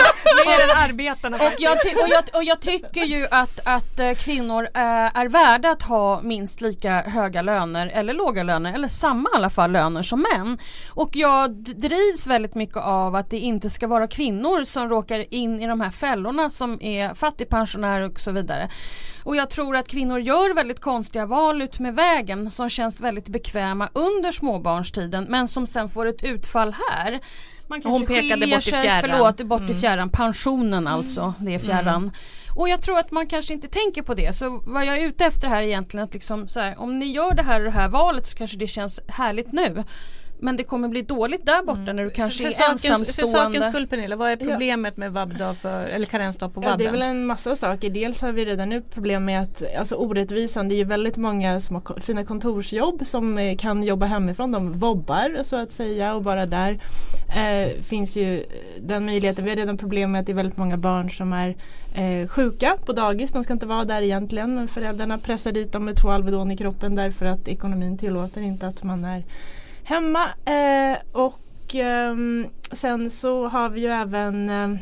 Mer 0.46 0.64
än 0.64 0.90
arbetarna 0.90 1.36
och 1.36 1.52
jag, 1.58 1.72
och, 1.72 2.08
jag, 2.08 2.24
och 2.34 2.44
jag 2.44 2.60
tycker 2.60 3.04
ju 3.04 3.26
att, 3.30 3.60
att 3.64 3.98
eh, 4.00 4.12
kvinnor 4.14 4.64
eh, 4.74 4.80
är 5.18 5.28
värda 5.28 5.70
att 5.70 5.82
ha 5.82 6.22
minst 6.22 6.60
lika 6.60 7.02
höga 7.02 7.42
löner 7.42 7.86
eller 7.86 8.14
låga 8.14 8.42
löner 8.42 8.74
eller 8.74 8.88
samma 9.00 9.28
i 9.32 9.36
alla 9.36 9.50
fall 9.50 9.72
löner 9.72 10.02
som 10.02 10.24
män. 10.32 10.58
Och 10.88 11.16
jag 11.16 11.50
drivs 11.54 12.26
väldigt 12.26 12.54
mycket 12.54 12.76
av 12.76 13.14
att 13.14 13.30
det 13.30 13.38
inte 13.38 13.70
ska 13.70 13.86
vara 13.86 14.06
kvinnor 14.06 14.64
som 14.64 14.88
råkar 14.88 15.34
in 15.34 15.60
i 15.60 15.66
de 15.66 15.80
här 15.80 15.90
fällorna 15.90 16.50
som 16.50 16.82
är 16.82 17.14
fattigpensionärer 17.14 18.10
och 18.10 18.20
så 18.20 18.32
vidare. 18.32 18.68
Och 19.24 19.36
jag 19.36 19.50
tror 19.50 19.76
att 19.76 19.88
kvinnor 19.88 20.18
gör 20.18 20.54
väldigt 20.54 20.80
konstiga 20.80 21.26
val 21.26 21.62
ut 21.62 21.78
med 21.78 21.94
vägen 21.94 22.50
som 22.50 22.68
känns 22.68 23.00
väldigt 23.00 23.28
bekväma 23.28 23.88
under 23.92 24.32
småbarnstiden 24.32 25.26
men 25.28 25.48
som 25.48 25.66
sen 25.66 25.88
får 25.88 26.06
ett 26.06 26.24
utfall 26.24 26.74
här. 26.90 27.20
Man 27.68 27.82
Hon 27.84 28.00
kanske 28.00 28.14
pekade 28.14 28.40
skiljer 28.40 28.56
bort 28.56 28.66
i 28.66 28.70
sig, 28.70 28.82
fjärran. 28.82 29.10
förlåt, 29.10 29.42
bort 29.42 29.70
i 29.70 29.74
fjärran. 29.74 30.10
Pensionen 30.10 30.86
alltså, 30.86 31.34
det 31.38 31.54
är 31.54 31.58
fjärran. 31.58 32.10
Och 32.56 32.68
jag 32.68 32.82
tror 32.82 32.98
att 32.98 33.10
man 33.10 33.26
kanske 33.26 33.52
inte 33.52 33.68
tänker 33.68 34.02
på 34.02 34.14
det. 34.14 34.32
Så 34.32 34.62
vad 34.66 34.86
jag 34.86 34.98
är 34.98 35.06
ute 35.06 35.24
efter 35.24 35.48
här 35.48 35.62
är 35.62 35.66
egentligen 35.66 36.04
att 36.04 36.14
liksom 36.14 36.48
så 36.48 36.60
här, 36.60 36.80
om 36.80 36.98
ni 36.98 37.06
gör 37.06 37.34
det 37.34 37.42
här 37.42 37.60
och 37.60 37.64
det 37.64 37.70
här 37.70 37.88
valet 37.88 38.26
så 38.26 38.36
kanske 38.36 38.56
det 38.56 38.66
känns 38.66 39.00
härligt 39.08 39.52
nu. 39.52 39.84
Men 40.42 40.56
det 40.56 40.64
kommer 40.64 40.88
bli 40.88 41.02
dåligt 41.02 41.46
där 41.46 41.62
borta 41.62 41.92
när 41.92 42.04
du 42.04 42.10
kanske 42.10 42.42
för, 42.42 42.48
är 42.48 42.52
sakens, 42.52 42.82
för 42.82 42.88
ensamstående. 42.88 43.38
sakens 43.38 43.74
skull 43.74 43.86
Pernilla, 43.86 44.16
vad 44.16 44.30
är 44.30 44.36
problemet 44.36 44.96
med 44.96 45.12
vabbdag 45.12 45.54
för, 45.54 45.86
eller 45.86 46.06
karensdag 46.06 46.54
på 46.54 46.62
ja, 46.62 46.68
vabben? 46.68 46.78
det 46.78 46.86
är 46.86 46.92
väl 46.92 47.02
en 47.02 47.26
massa 47.26 47.56
saker. 47.56 47.90
Dels 47.90 48.20
har 48.20 48.32
vi 48.32 48.44
redan 48.44 48.68
nu 48.68 48.82
problem 48.82 49.24
med 49.24 49.42
att 49.42 49.62
alltså 49.78 49.94
orättvisan, 49.94 50.68
det 50.68 50.74
är 50.74 50.76
ju 50.76 50.84
väldigt 50.84 51.16
många 51.16 51.60
som 51.60 51.76
har 51.76 52.00
fina 52.00 52.24
kontorsjobb 52.24 53.06
som 53.06 53.38
eh, 53.38 53.56
kan 53.56 53.82
jobba 53.82 54.06
hemifrån. 54.06 54.52
De 54.52 54.72
vobbar 54.72 55.42
så 55.42 55.56
att 55.56 55.72
säga 55.72 56.14
och 56.14 56.22
bara 56.22 56.46
där 56.46 56.80
eh, 57.36 57.82
finns 57.82 58.16
ju 58.16 58.44
den 58.80 59.06
möjligheten. 59.06 59.44
Vi 59.44 59.50
har 59.50 59.56
redan 59.56 59.78
problem 59.78 60.12
med 60.12 60.20
att 60.20 60.26
det 60.26 60.32
är 60.32 60.36
väldigt 60.36 60.56
många 60.56 60.76
barn 60.76 61.10
som 61.10 61.32
är 61.32 61.56
eh, 61.94 62.28
sjuka 62.28 62.76
på 62.86 62.92
dagis. 62.92 63.32
De 63.32 63.44
ska 63.44 63.52
inte 63.52 63.66
vara 63.66 63.84
där 63.84 64.02
egentligen 64.02 64.54
men 64.54 64.68
föräldrarna 64.68 65.18
pressar 65.18 65.52
dit 65.52 65.72
dem 65.72 65.84
med 65.84 65.96
två 65.96 66.10
Alvedon 66.10 66.50
i 66.50 66.56
kroppen 66.56 66.94
därför 66.94 67.26
att 67.26 67.48
ekonomin 67.48 67.98
tillåter 67.98 68.40
inte 68.40 68.66
att 68.66 68.82
man 68.82 69.04
är 69.04 69.24
hemma. 69.90 70.24
Eh, 70.44 70.98
och 71.12 71.74
ehm, 71.74 72.46
sen 72.72 73.10
så 73.10 73.48
har 73.48 73.68
vi 73.68 73.80
ju 73.80 73.86
även 73.86 74.50
eh, 74.50 74.80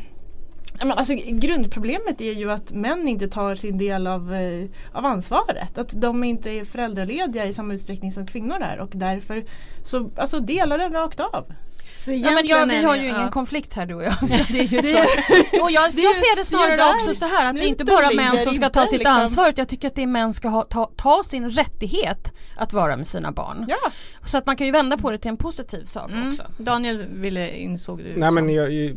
Alltså, 0.81 1.13
grundproblemet 1.15 2.21
är 2.21 2.31
ju 2.31 2.51
att 2.51 2.71
män 2.71 3.07
inte 3.07 3.27
tar 3.27 3.55
sin 3.55 3.77
del 3.77 4.07
av, 4.07 4.33
eh, 4.33 4.69
av 4.91 5.05
ansvaret. 5.05 5.77
Att 5.77 6.01
de 6.01 6.23
inte 6.23 6.49
är 6.49 6.65
föräldralediga 6.65 7.45
i 7.45 7.53
samma 7.53 7.73
utsträckning 7.73 8.11
som 8.11 8.27
kvinnor 8.27 8.57
är 8.61 8.79
och 8.79 8.91
därför 8.93 9.45
så 9.83 10.09
alltså, 10.15 10.39
delar 10.39 10.77
den 10.77 10.93
rakt 10.93 11.19
av. 11.19 11.53
Så 12.09 12.25
Ja, 12.25 12.31
men 12.31 12.47
jag, 12.47 12.65
vi 12.67 12.83
har 12.83 12.95
ju 12.95 13.01
det- 13.01 13.07
ingen 13.07 13.21
ja. 13.21 13.29
konflikt 13.31 13.73
här 13.73 13.85
du 13.85 13.93
och 13.95 14.03
jag. 14.03 14.13
Det 14.51 14.59
är 14.59 14.63
ju 14.63 14.81
så. 14.83 14.97
Och 15.63 15.71
jag, 15.71 15.91
det 15.93 16.01
jag 16.01 16.15
ser 16.15 16.35
det 16.35 16.41
det 16.41 16.45
snarare 16.45 16.75
där 16.75 16.95
också 16.95 17.13
så 17.13 17.25
här 17.25 17.49
att 17.49 17.55
det 17.55 17.61
är 17.61 17.65
inte 17.67 17.85
bara 17.85 18.11
män 18.15 18.39
som 18.39 18.53
ska 18.53 18.69
ta 18.69 18.87
sitt 18.87 18.99
liksom- 18.99 19.15
ansvar. 19.15 19.43
utan 19.49 19.55
Jag 19.61 19.67
tycker 19.69 19.87
att 19.87 19.95
det 19.95 20.03
är 20.03 20.07
män 20.07 20.33
ska 20.33 20.47
ha, 20.49 20.63
ta, 20.63 20.89
ta 20.95 21.23
sin 21.25 21.49
rättighet 21.49 22.33
att 22.57 22.73
vara 22.73 22.97
med 22.97 23.07
sina 23.07 23.31
barn. 23.31 23.65
Ja. 23.67 23.91
Så 24.25 24.37
att 24.37 24.45
man 24.45 24.55
kan 24.57 24.67
ju 24.67 24.71
vända 24.73 24.97
på 24.97 25.11
det 25.11 25.17
till 25.17 25.29
en 25.29 25.37
positiv 25.37 25.83
sak 25.85 26.11
Mm. 26.11 26.29
också. 26.29 26.43
Daniel 26.57 27.05
ville, 27.13 27.57
insåg 27.57 27.97
du 27.97 28.03
Nej 28.03 28.31
men 28.31 28.43
som. 28.43 28.49
jag, 28.49 28.71
jag- 28.73 28.95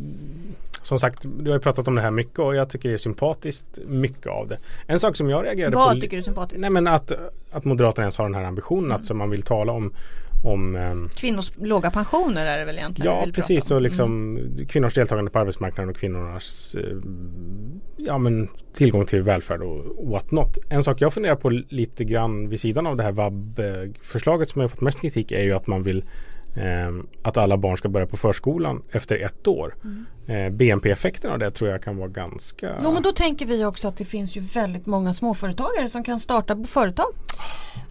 som 0.81 0.99
sagt, 0.99 1.19
du 1.39 1.49
har 1.49 1.57
ju 1.57 1.61
pratat 1.61 1.87
om 1.87 1.95
det 1.95 2.01
här 2.01 2.11
mycket 2.11 2.39
och 2.39 2.55
jag 2.55 2.69
tycker 2.69 2.89
det 2.89 2.95
är 2.95 2.97
sympatiskt 2.97 3.77
mycket 3.87 4.27
av 4.27 4.47
det. 4.47 4.57
En 4.87 4.99
sak 4.99 5.15
som 5.17 5.29
jag 5.29 5.45
reagerade 5.45 5.71
på 5.75 5.79
Vad 5.79 6.01
tycker 6.01 6.17
du 6.17 6.17
är 6.17 6.21
sympatiskt? 6.21 6.61
Nej 6.61 6.69
men 6.69 6.87
att, 6.87 7.11
att 7.51 7.65
Moderaterna 7.65 8.03
ens 8.03 8.17
har 8.17 8.25
den 8.25 8.35
här 8.35 8.43
ambitionen 8.43 8.91
att 8.91 9.05
så 9.05 9.13
man 9.13 9.29
vill 9.29 9.41
tala 9.43 9.71
om, 9.71 9.93
om 10.43 10.75
ehm, 10.75 11.09
Kvinnors 11.09 11.51
låga 11.55 11.91
pensioner 11.91 12.45
är 12.45 12.57
det 12.57 12.65
väl 12.65 12.77
egentligen 12.77 13.13
Ja 13.13 13.25
precis 13.33 13.71
och 13.71 13.81
liksom 13.81 14.39
kvinnors 14.69 14.93
deltagande 14.93 15.31
på 15.31 15.39
arbetsmarknaden 15.39 15.89
och 15.89 15.97
kvinnornas 15.97 16.75
eh, 16.75 16.97
ja, 17.97 18.17
men 18.17 18.49
tillgång 18.73 19.05
till 19.05 19.21
välfärd 19.21 19.61
och 19.61 20.07
what 20.07 20.31
not. 20.31 20.57
En 20.69 20.83
sak 20.83 21.01
jag 21.01 21.13
funderar 21.13 21.35
på 21.35 21.49
lite 21.49 22.03
grann 22.03 22.49
vid 22.49 22.59
sidan 22.59 22.87
av 22.87 22.97
det 22.97 23.03
här 23.03 23.11
vab-förslaget 23.11 24.49
som 24.49 24.61
har 24.61 24.67
fått 24.67 24.81
mest 24.81 25.01
kritik 25.01 25.31
är 25.31 25.43
ju 25.43 25.53
att 25.53 25.67
man 25.67 25.83
vill 25.83 25.97
eh, 25.97 26.05
att 27.21 27.37
alla 27.37 27.57
barn 27.57 27.77
ska 27.77 27.89
börja 27.89 28.07
på 28.07 28.17
förskolan 28.17 28.81
efter 28.91 29.17
ett 29.25 29.47
år. 29.47 29.75
Eh, 30.27 30.49
BNP-effekten 30.49 31.31
av 31.31 31.39
det 31.39 31.51
tror 31.51 31.69
jag 31.69 31.83
kan 31.83 31.97
vara 31.97 32.07
ganska 32.07 32.71
Jo 32.83 32.91
men 32.91 33.03
då 33.03 33.11
tänker 33.11 33.45
vi 33.45 33.65
också 33.65 33.87
att 33.87 33.97
det 33.97 34.05
finns 34.05 34.35
ju 34.35 34.41
väldigt 34.41 34.85
många 34.85 35.13
småföretagare 35.13 35.89
som 35.89 36.03
kan 36.03 36.19
starta 36.19 36.63
företag. 36.67 37.13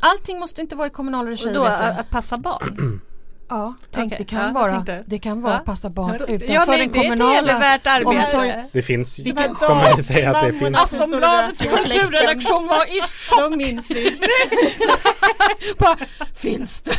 Allting 0.01 0.39
måste 0.39 0.61
inte 0.61 0.77
vara 0.77 0.87
i 0.87 0.91
kommunal 0.91 1.27
regi. 1.27 1.49
Och 1.49 1.55
då 1.55 1.65
du. 1.65 1.69
att, 1.69 1.99
att 1.99 2.11
passa 2.11 2.39
barn? 2.39 3.01
Ja, 3.49 3.75
tänk 3.91 4.13
Okej, 4.13 4.19
det 4.19 4.31
kan 4.31 4.47
ja, 4.47 4.53
vara. 4.53 4.85
Det 5.07 5.19
kan 5.19 5.43
vara 5.43 5.53
Ja. 5.53 5.59
att 5.59 5.65
passa 5.65 5.91
barn 5.91 6.15
utanför 6.15 6.55
ja, 6.55 6.65
nej, 6.69 6.79
den 6.79 6.93
det 6.93 6.99
är 6.99 7.03
ett 7.03 7.09
kommunala 7.09 7.35
hedervärt 7.35 7.87
arbete. 7.87 8.65
Det 8.73 8.83
finns, 8.83 9.19
Vilken 9.19 9.55
får 9.57 9.75
man 9.75 9.97
ju 9.97 10.03
säga 10.03 10.37
att 10.37 10.47
det 10.47 10.53
finns 10.53 10.79
Aftonbladets 10.79 11.61
kulturredaktion 11.61 12.67
var 12.67 12.97
i 12.99 13.01
chock! 13.29 13.41
De 13.41 13.57
minns 13.57 13.91
vi. 13.91 14.21
Bara, 15.79 15.97
Finns 16.35 16.83
det? 16.83 16.93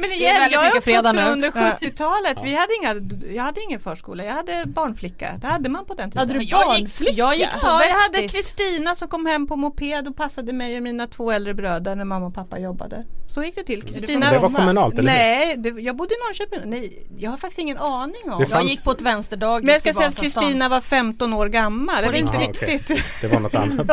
Men 0.00 0.10
är 0.10 0.14
igen, 0.14 0.48
jag 0.50 0.66
är 0.66 0.76
uppvuxen 0.78 1.18
under 1.18 1.50
70-talet. 1.50 2.38
Vi 2.44 2.54
hade 2.54 2.74
inga, 2.82 2.94
jag 3.34 3.42
hade 3.42 3.60
ingen 3.62 3.80
förskola, 3.80 4.24
jag 4.24 4.32
hade 4.32 4.62
barnflicka. 4.66 5.28
Det 5.40 5.46
hade 5.46 5.68
man 5.68 5.84
på 5.84 5.94
den 5.94 6.10
tiden. 6.10 6.28
Hade 6.28 6.38
du 6.38 6.44
Jag 6.44 6.76
gick, 6.76 6.86
barnflicka? 6.86 7.12
jag 7.12 7.36
gick 7.36 7.50
på 7.50 7.58
Ja, 7.62 7.82
jag 7.84 7.94
hade. 7.96 8.28
Kristina 8.28 8.94
som 8.94 9.08
kom 9.08 9.26
hem 9.26 9.46
på 9.46 9.56
moped 9.56 10.08
och 10.08 10.16
passade 10.16 10.52
mig 10.52 10.76
och 10.76 10.82
mina 10.82 11.06
två 11.06 11.30
äldre 11.30 11.54
bröder 11.54 11.96
när 11.96 12.04
mamma 12.04 12.26
och 12.26 12.34
pappa 12.34 12.58
jobbade. 12.58 13.04
Så 13.26 13.42
gick 13.42 13.54
det 13.54 13.62
till. 13.62 13.82
Kristina 13.82 14.30
Det 14.30 14.38
var 14.38 14.50
kommunalt 14.50 14.98
eller 14.98 15.12
hur? 15.12 15.18
Nej, 15.18 15.54
det, 15.56 15.68
jag 15.82 15.96
bodde 15.96 16.14
i 16.14 16.16
Norrköping. 16.28 16.70
Nej, 16.70 17.06
jag 17.18 17.30
har 17.30 17.36
faktiskt 17.36 17.58
ingen 17.58 17.78
aning 17.78 18.22
om. 18.24 18.30
Det 18.38 18.42
Jag 18.42 18.48
fanns- 18.50 18.70
gick 18.70 18.84
på 18.84 18.90
ett 18.90 19.00
vänsterdagis 19.00 19.64
Men 19.66 19.72
jag 19.72 19.80
ska 19.80 19.92
säga 19.92 20.08
att. 20.08 20.16
Kristina 20.20 20.68
var 20.68 20.80
15 20.80 21.32
år 21.32 21.46
gammal. 21.48 21.94
Det 22.02 22.06
var 22.08 22.14
inte 22.18 22.36
okej. 22.36 22.72
riktigt. 22.74 23.02
Det 23.20 23.28
var 23.28 23.40
något 23.40 23.54
annat. 23.54 23.86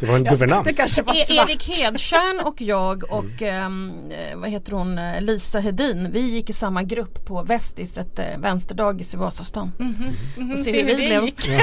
Det 0.00 0.06
var 0.06 0.16
en 0.16 0.24
guvernant. 0.30 0.64
Det 0.66 0.72
kanske 0.72 1.02
var 1.02 1.14
E- 1.14 1.24
svart. 1.28 1.48
Erik 1.48 1.68
Hedtjärn 1.68 2.40
och 2.40 2.60
jag 2.62 3.04
och 3.12 3.42
ehm, 3.42 3.92
eh, 4.10 4.36
vad 4.38 4.50
heter 4.50 4.72
hon, 4.72 4.98
eh, 4.98 5.20
Lisa 5.20 5.60
Hedin. 5.60 6.12
Vi 6.12 6.20
gick 6.20 6.50
i 6.50 6.52
samma 6.52 6.82
grupp 6.82 7.26
på 7.26 7.42
Vestis, 7.42 7.98
ett 7.98 8.18
eh, 8.18 8.24
vänsterdagis 8.38 9.14
i 9.14 9.16
Vasastan. 9.16 9.72
Mhm, 9.78 10.52
Och 10.52 10.58
se 10.58 10.64
se 10.64 10.82
hur 10.82 10.88
hur 10.88 10.96
det 10.96 11.20
det 11.20 11.32
blev. 11.46 11.60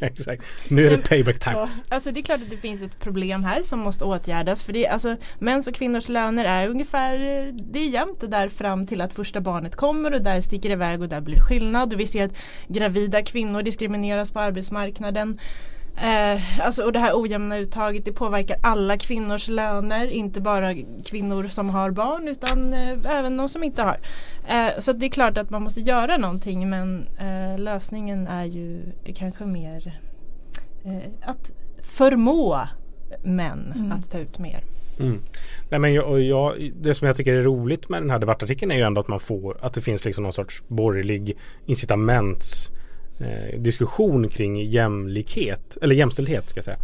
Exakt. 0.00 0.42
Nu 0.68 0.86
är 0.86 0.90
det 0.90 0.98
payback 0.98 1.38
time. 1.38 1.68
Alltså 1.88 2.10
det 2.10 2.20
är 2.20 2.22
klart 2.24 2.40
att 2.40 2.50
det 2.50 2.56
finns 2.56 2.82
ett 2.82 3.00
problem 3.00 3.44
här 3.44 3.62
som 3.62 3.78
måste 3.78 4.04
åtgärdas. 4.04 4.62
För 4.64 4.72
det, 4.72 4.86
är- 4.86 4.92
alltså, 4.92 5.16
mäns 5.38 5.66
och 5.66 5.74
kvinnors 5.82 6.08
löner 6.08 6.44
är 6.44 6.68
ungefär, 6.68 7.14
eh, 7.14 7.54
det 7.54 7.78
är 7.78 7.88
jämnt 7.88 8.20
det 8.20 8.26
där 8.26 8.48
fram 8.48 8.86
till 8.86 9.00
att 9.00 9.14
första 9.14 9.40
barnet 9.40 9.76
kommer 9.76 10.14
och 10.14 10.22
där 10.22 10.40
sticker 10.40 10.68
det 10.68 10.72
iväg 10.72 11.02
och 11.02 11.08
där 11.08 11.20
blir 11.20 11.34
det 11.34 11.42
skillnad. 11.42 11.92
Och 11.92 12.00
vi 12.00 12.06
ser 12.06 12.24
att 12.24 12.36
gravida 12.68 13.22
kvinnor 13.22 13.62
diskrimineras 13.62 14.30
på 14.30 14.40
arbetsmarknaden. 14.40 15.40
Eh, 15.96 16.60
alltså, 16.66 16.82
och 16.82 16.92
det 16.92 16.98
här 16.98 17.12
ojämna 17.14 17.58
uttaget 17.58 18.04
det 18.04 18.12
påverkar 18.12 18.56
alla 18.62 18.96
kvinnors 18.96 19.48
löner, 19.48 20.06
inte 20.06 20.40
bara 20.40 20.74
kvinnor 21.04 21.48
som 21.48 21.70
har 21.70 21.90
barn 21.90 22.28
utan 22.28 22.74
eh, 22.74 23.18
även 23.18 23.36
de 23.36 23.48
som 23.48 23.62
inte 23.62 23.82
har. 23.82 23.96
Eh, 24.48 24.80
så 24.80 24.92
det 24.92 25.06
är 25.06 25.10
klart 25.10 25.38
att 25.38 25.50
man 25.50 25.62
måste 25.62 25.80
göra 25.80 26.16
någonting 26.16 26.70
men 26.70 27.06
eh, 27.18 27.58
lösningen 27.58 28.26
är 28.26 28.44
ju 28.44 28.82
kanske 29.14 29.44
mer 29.44 29.92
eh, 30.84 31.28
att 31.30 31.50
förmå 31.82 32.60
män 33.22 33.92
att 33.92 34.10
ta 34.10 34.18
ut 34.18 34.38
mer. 34.38 34.64
Mm. 35.02 35.18
Nej, 35.70 35.80
men 35.80 35.94
jag, 35.94 36.20
jag, 36.22 36.70
det 36.80 36.94
som 36.94 37.06
jag 37.06 37.16
tycker 37.16 37.34
är 37.34 37.42
roligt 37.42 37.88
med 37.88 38.02
den 38.02 38.10
här 38.10 38.18
debattartikeln 38.18 38.70
är 38.70 38.76
ju 38.76 38.82
ändå 38.82 39.00
att 39.00 39.08
man 39.08 39.20
får 39.20 39.56
att 39.60 39.74
det 39.74 39.80
finns 39.80 40.04
liksom 40.04 40.24
någon 40.24 40.32
sorts 40.32 40.62
borgerlig 40.68 41.36
incitaments 41.66 42.70
eh, 43.20 43.60
diskussion 43.60 44.28
kring 44.28 44.70
jämlikhet 44.70 45.76
eller 45.82 45.94
jämställdhet 45.94 46.48
ska 46.50 46.58
jag 46.58 46.64
säga. 46.64 46.78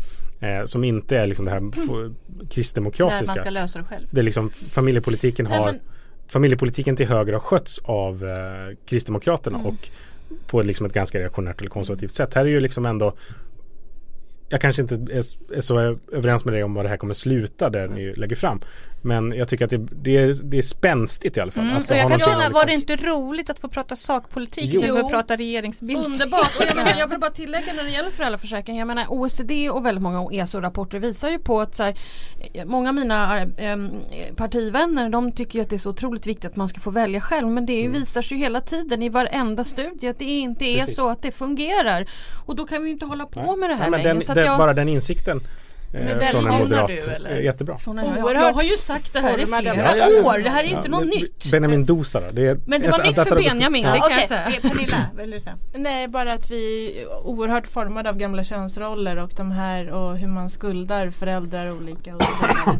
Eh, 0.61 0.65
som 0.65 0.85
inte 0.85 1.19
är 1.19 1.27
liksom 1.27 1.45
det 1.45 1.51
här 1.51 1.63
f- 1.73 1.79
Där 1.87 1.95
man 1.95 2.15
kristdemokratiska. 2.51 3.35
ska 3.35 3.51
lösa 3.51 3.79
det 3.79 3.85
själv. 3.85 4.07
Det 4.11 4.21
är 4.21 4.25
liksom 4.25 4.51
familjepolitiken 4.51 5.47
Nej, 5.51 5.59
har 5.59 5.67
men- 5.67 5.81
familjepolitiken 6.29 6.97
till 6.97 7.07
höger 7.07 7.33
har 7.33 7.41
skötts 7.41 7.79
av 7.85 8.25
eh, 8.25 8.77
Kristdemokraterna 8.87 9.59
Mm. 9.59 9.67
och 9.71 9.89
på 10.47 10.63
liksom 10.63 10.87
ett 10.87 10.93
ganska 10.93 11.19
reaktionärt 11.19 11.61
eller 11.61 11.71
konservativt 11.71 12.13
sätt. 12.13 12.35
Här 12.35 12.43
är 12.45 12.49
ju 12.49 12.61
liksom 12.61 12.87
ändå 12.87 13.13
jag 14.49 14.61
kanske 14.61 14.83
inte 14.83 14.95
är, 14.95 15.25
är 15.57 15.61
så 15.61 15.99
överens 16.13 16.45
med 16.45 16.55
dig 16.55 16.65
om 16.65 16.75
vad 16.75 16.85
det 16.85 16.89
här 16.89 16.97
kommer 16.97 17.15
sluta 17.15 17.71
där 17.71 17.89
ni 17.89 18.13
lägger 18.13 18.37
fram. 18.37 18.61
Men 19.03 19.33
jag 19.33 19.49
tycker 19.49 19.65
att 19.65 19.71
det, 19.71 19.87
det, 20.03 20.17
är, 20.17 20.35
det 20.45 20.59
är 20.59 20.63
spänstigt 20.63 21.37
i 21.37 21.41
alla 21.41 21.51
fall. 21.51 21.65
Mm. 21.65 21.77
Att 21.77 21.91
jag 21.91 22.09
kan 22.11 22.21
känna, 22.21 22.37
var 22.37 22.67
det 22.67 22.77
liksom- 22.77 22.95
inte 22.95 22.97
roligt 22.97 23.51
att 23.51 23.59
få 23.59 23.69
prata 23.69 23.97
sakpolitik 23.97 24.65
Jo. 24.65 24.75
istället 24.75 24.95
för 24.95 24.99
att 25.01 25.05
Jo. 25.05 25.11
prata 25.11 25.37
regeringsbildning? 25.37 26.13
Underbart! 26.13 26.57
Och 26.59 26.65
jag, 26.69 26.77
menar, 26.77 26.95
jag 26.99 27.07
vill 27.07 27.19
bara 27.19 27.31
tillägga 27.43 27.73
när 27.73 27.85
det 27.85 27.91
gäller 27.91 28.11
föräldraförsäkringen. 28.11 28.79
Jag 28.79 28.87
menar 28.87 29.07
OECD 29.09 29.71
och 29.71 29.87
väldigt 29.87 30.03
många 30.03 30.29
ESO-rapporter 30.33 30.99
visar 30.99 31.31
ju 31.31 31.39
på 31.39 31.61
att 31.61 31.77
så 31.77 31.83
här, 31.83 31.95
många 32.67 32.89
av 32.89 32.95
mina 32.95 33.43
eh, 33.43 33.77
partivänner 34.37 35.09
de 35.09 35.33
tycker 35.33 35.59
ju 35.59 35.63
att 35.63 35.71
det 35.71 35.77
är 35.77 35.79
så 35.79 35.91
otroligt 35.91 36.27
viktigt 36.27 36.51
att 36.51 36.57
man 36.57 36.69
ska 36.69 36.81
få 36.81 36.91
välja 36.91 37.21
själv. 37.21 37.49
Men 37.49 37.67
det 37.67 37.89
visar 37.89 38.23
sig 38.23 38.37
ju 38.37 38.43
hela 38.43 38.61
tiden 38.61 39.03
i 39.03 39.09
varenda 39.09 39.65
studie 39.65 40.09
att 40.09 40.19
det 40.19 40.25
inte 40.25 40.65
är 40.65 40.79
Precis. 40.81 40.97
så 40.97 41.09
att 41.09 41.23
det 41.23 41.33
fungerar. 41.33 42.07
Och 42.47 42.57
då 42.57 42.65
kan 42.67 42.83
vi 42.83 42.89
ju 42.89 42.93
inte 42.93 43.07
hålla 43.07 43.27
på 43.27 43.57
med 43.57 43.71
det 43.71 43.75
här 43.75 43.83
Nej, 43.83 43.91
men 43.91 44.01
längre. 44.03 44.15
den, 44.15 44.23
så 44.23 44.33
att 44.33 44.37
den, 44.37 44.47
jag, 44.47 44.59
Bara 44.59 44.75
den 44.75 44.89
insikten 44.89 45.41
eh, 45.93 46.05
Men 46.05 46.21
från 46.21 46.47
en 46.47 46.59
moderat 46.59 46.89
du, 46.89 47.11
eller? 47.11 47.41
jättebra. 47.41 47.79
Från 47.79 47.99
en- 47.99 48.07
jag, 48.07 48.19
jag, 48.19 48.25
Oerhört 48.25 48.55
har 48.55 48.63
ju 48.63 48.77
sagt 48.77 49.13
det 49.13 49.21
här 49.21 49.39
i 49.41 49.47
flera 49.47 49.75
Ja, 49.75 49.97
ja, 49.97 50.09
ja. 50.11 50.23
år. 50.35 50.39
Det 50.39 50.51
här 50.51 50.65
är 50.65 50.69
inte 50.69 50.89
något 50.89 51.01
men 51.01 51.09
nytt. 51.09 51.51
Benjamin 51.51 51.87
Dosa 51.87 52.21
då? 52.21 52.27
Det 52.33 52.47
är 52.47 52.59
Men 52.67 52.81
det 52.83 52.91
var 52.91 52.99
ett- 52.99 53.07
nytt 53.17 53.29
för 53.29 53.37
Benjamin, 53.37 53.83
Ja. 53.85 53.93
det 53.93 53.99
kan 53.99 54.07
Okej, 54.07 54.19
jag 54.21 54.29
säga. 54.29 54.47
eh, 54.47 54.71
Pernilla, 54.71 55.05
vill 55.17 55.31
du 55.31 55.41
säga? 55.41 55.57
Nej, 55.75 56.09
bara 56.09 56.33
att 56.33 56.51
vi 56.51 56.93
är 57.03 57.27
oerhört 57.27 57.67
formade 57.67 58.11
av 58.11 58.17
gamla 58.17 58.45
könsroller 58.45 59.17
och 59.17 59.31
de 59.37 59.51
här 59.51 59.91
och 59.91 60.17
hur 60.19 60.29
man 60.29 60.51
skuldar 60.51 61.11
föräldrar 61.11 61.71
olika 61.73 62.17
och 62.17 62.23
så. 62.23 62.71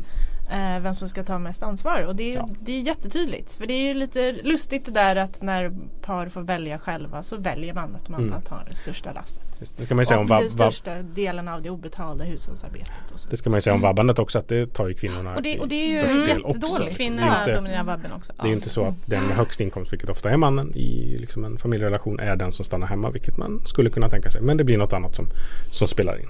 Eh, 0.51 0.81
vem 0.81 0.97
som 0.97 1.09
ska 1.09 1.25
ta 1.25 1.39
mest 1.39 1.63
ansvar 1.63 2.03
och 2.03 2.17
det 2.17 2.33
är, 2.33 2.37
Ja. 2.37 2.49
det 2.61 2.73
är 2.73 2.81
jättetydligt. 2.83 3.55
För 3.55 3.67
det 3.67 3.75
är 3.75 3.89
ju 3.89 3.95
lite 3.95 4.33
lustigt 4.33 4.85
det 4.85 4.91
där 4.91 5.17
att 5.17 5.43
när 5.43 5.73
par 6.03 6.29
får 6.29 6.41
välja 6.41 6.79
själva 6.79 7.23
så 7.23 7.37
väljer 7.37 7.75
man 7.75 7.97
att 7.97 8.09
mamma 8.09 8.27
Mm. 8.27 8.43
tar 8.43 8.67
det 8.71 8.77
största 8.77 9.13
lasset. 9.13 9.48
Det 9.77 9.83
ska 9.85 9.95
man 9.95 10.03
ju 10.03 10.07
säga 10.07 10.19
om 10.19 10.25
och 10.25 10.29
vab, 10.29 10.41
den 10.41 10.51
största 10.51 11.03
delen 11.03 11.49
av 11.49 11.63
det 11.63 11.71
obetalda 11.71 12.25
hushållsarbetet. 12.25 12.93
Och 13.15 13.21
så. 13.21 13.29
Det 13.29 13.37
ska 13.37 13.51
man 13.51 13.57
ju 13.57 13.63
säga 13.63 13.75
om 13.75 13.81
vabbandet 13.81 14.19
också 14.19 14.39
att 14.39 14.49
det 14.49 14.73
tar 14.75 14.89
ju 14.89 14.95
kvinnorna 14.95 15.35
Och 15.37 15.43
det- 15.43 15.59
och 15.61 15.69
det 15.69 15.75
är 15.75 15.87
ju 15.87 16.01
störst 16.01 16.27
del 16.27 16.45
också. 16.45 16.61
jättedåligt. 16.61 16.97
Kvinnorna 16.97 17.39
inte- 17.41 17.55
dominerar 17.55 17.85
vabben 17.85 18.13
också. 18.13 18.33
Det 18.37 18.43
är 18.43 18.47
ju 18.47 18.53
inte 18.55 18.71
så 18.71 18.85
att 18.85 18.95
den 19.07 19.23
med 19.27 19.37
högst 19.37 19.61
inkomst, 19.61 19.93
vilket 19.93 20.11
ofta 20.11 20.31
är 20.31 20.37
mannen 20.37 20.73
i 20.77 21.17
liksom 21.19 21.45
en 21.45 21.59
familjerelation, 21.59 22.21
är 22.21 22.37
den 22.37 22.53
som 22.53 22.65
stannar 22.65 22.87
hemma, 22.87 23.11
vilket 23.11 23.37
man 23.37 23.61
skulle 23.67 23.91
kunna 23.91 24.09
tänka 24.09 24.31
sig. 24.31 24.41
Men 24.43 24.57
det 24.57 24.65
blir 24.65 24.79
något 24.79 24.93
annat 24.93 25.15
som, 25.15 25.27
som 25.71 25.89
spelar 25.89 26.21
in. 26.21 26.29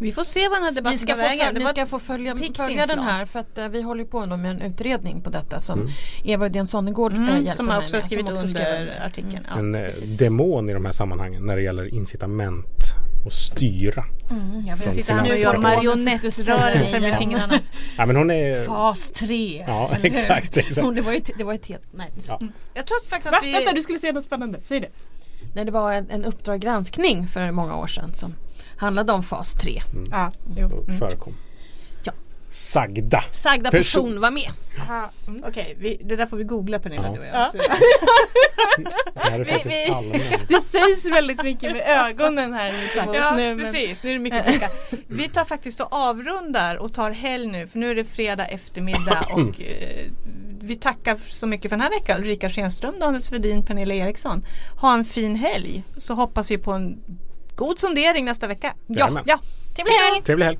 Vi 0.00 0.12
får 0.12 0.24
se 0.24 0.48
vad 0.48 0.56
den 0.58 0.64
här 0.64 0.72
debatten 0.72 0.98
tar 1.06 1.16
vägen. 1.16 1.54
ni 1.54 1.64
ska 1.64 1.86
få 1.86 1.98
följa, 1.98 2.36
följa 2.56 2.86
den 2.86 2.98
här 2.98 3.26
för 3.26 3.38
att 3.40 3.58
eh, 3.58 3.68
vi 3.68 3.82
håller 3.82 4.04
på 4.04 4.26
med 4.26 4.50
en 4.50 4.60
utredning 4.62 5.20
på 5.20 5.30
detta 5.30 5.60
som 5.60 5.74
Mm. 5.80 5.92
Eva 6.24 6.46
Udén 6.46 6.66
Sonnegård 6.66 7.12
eh, 7.12 7.18
Mm, 7.18 7.34
hjälper 7.36 7.52
som 7.56 7.66
mig 7.66 7.78
också 7.78 7.94
har 7.96 8.00
med, 8.00 8.04
skrivit 8.04 8.26
som 8.26 8.34
också 8.36 8.46
under 8.46 8.80
under. 8.80 9.06
artikeln. 9.06 9.46
Ja, 9.50 9.58
en 9.58 9.74
eh, 9.74 9.84
precis. 9.84 10.16
demon 10.18 10.70
i 10.70 10.72
de 10.72 10.84
här 10.84 10.92
sammanhangen 10.92 11.46
när 11.46 11.56
det 11.56 11.62
gäller 11.62 11.94
incitament 11.94 12.63
och 13.26 13.32
styra. 13.32 14.04
Mm, 14.30 14.62
jag 14.66 14.78
Från 14.78 14.86
vet. 14.86 14.94
Sitter 14.94 15.12
han 15.12 15.26
och 15.26 15.32
finansdepartementet. 15.32 15.84
gör 15.84 15.94
Nu 15.96 16.04
marionettrörelser 16.04 17.00
med 17.00 17.18
fingrarna. 17.18 17.54
Ja, 17.98 18.06
men 18.06 18.16
hon 18.16 18.30
är... 18.30 18.64
Fas 18.64 19.10
3. 19.10 19.64
Ja, 19.66 19.90
exakt, 20.02 20.56
exakt. 20.56 20.84
Hon, 20.84 20.94
det, 20.94 21.00
var 21.02 21.12
ju, 21.12 21.18
ett- 21.18 21.30
det 21.38 21.44
var 21.44 21.54
ett 21.54 21.66
helt... 21.66 21.82
Nej, 21.92 22.10
Ja. 22.28 22.40
Jag 22.74 22.86
tror 22.86 23.04
faktiskt 23.08 23.32
Va? 23.32 23.38
att 23.38 23.44
vi... 23.46 23.52
Vänta 23.52 23.72
du 23.72 23.82
skulle 23.82 23.98
säga 23.98 24.12
något 24.12 24.24
spännande, 24.24 24.58
säg 24.64 24.80
det. 24.80 24.88
nej, 25.54 25.64
det 25.64 25.70
var 25.70 25.92
en, 25.92 26.10
en 26.10 26.24
Uppdrag 26.24 26.60
granskning 26.60 27.28
för 27.28 27.50
många 27.50 27.76
år 27.76 27.86
sedan 27.86 28.14
som 28.14 28.34
handlade 28.76 29.12
om 29.12 29.22
fas 29.22 29.52
3. 29.52 29.82
Ja, 30.10 30.32
jo. 30.56 30.66
och 30.66 30.84
Mm. 30.88 30.98
förekom. 30.98 31.32
Ja. 32.54 32.58
Sagda. 32.58 33.24
Sagda 33.34 33.70
Person. 33.70 34.04
person 34.04 34.20
var 34.20 34.30
med. 34.30 34.50
Mm. 35.28 35.40
Okej, 35.48 35.76
vi, 35.78 36.00
det 36.04 36.16
där 36.16 36.26
får 36.26 36.36
vi 36.36 36.44
googla 36.44 36.78
Pernilla 36.78 37.02
Ja. 37.06 37.12
du 37.14 37.20
och 37.20 37.26
jag. 37.26 37.34
Ja. 37.34 37.52
Det 39.36 39.62
vi- 39.64 39.92
allmän. 39.92 40.20
Det 40.48 40.60
sägs 40.60 41.04
väldigt 41.04 41.42
mycket 41.42 41.72
med 41.72 41.82
ögonen 41.86 42.52
här 42.54 42.74
Ja 43.14 43.34
nu. 43.36 43.54
Men... 43.54 43.58
precis, 43.58 43.98
nu 44.02 44.10
är 44.10 44.14
det 44.14 44.20
mycket 44.20 44.46
peka. 44.46 44.68
Vi 45.06 45.28
tar 45.28 45.44
faktiskt 45.44 45.80
och 45.80 45.92
avrundar 45.92 46.76
och 46.76 46.92
tar 46.94 47.10
helg 47.10 47.46
nu 47.46 47.66
för 47.66 47.78
nu 47.78 47.90
är 47.90 47.94
det 47.94 48.04
fredag 48.04 48.46
eftermiddag 48.46 49.26
och 49.32 49.60
eh, 49.60 50.10
vi 50.60 50.76
tackar 50.76 51.18
så 51.30 51.46
mycket 51.46 51.68
för 51.68 51.76
den 51.76 51.80
här 51.82 51.90
veckan. 51.90 52.20
Ulrika 52.20 52.50
Schenström, 52.50 52.98
Daniel 53.00 53.22
Svedin, 53.22 53.62
Pernilla 53.62 53.94
Eriksson. 53.94 54.46
Ha 54.80 54.94
en 54.94 55.04
fin 55.04 55.36
helg 55.36 55.82
så 55.96 56.14
hoppas 56.14 56.50
vi 56.50 56.58
på 56.58 56.72
en 56.72 56.98
god 57.56 57.78
sondering 57.78 58.24
nästa 58.24 58.46
vecka. 58.46 58.74
Jajamän. 58.86 59.24
ja. 59.26 59.38
Trevlig 59.74 59.92
helg! 59.92 60.22
Trevlig 60.24 60.46
helg. 60.46 60.58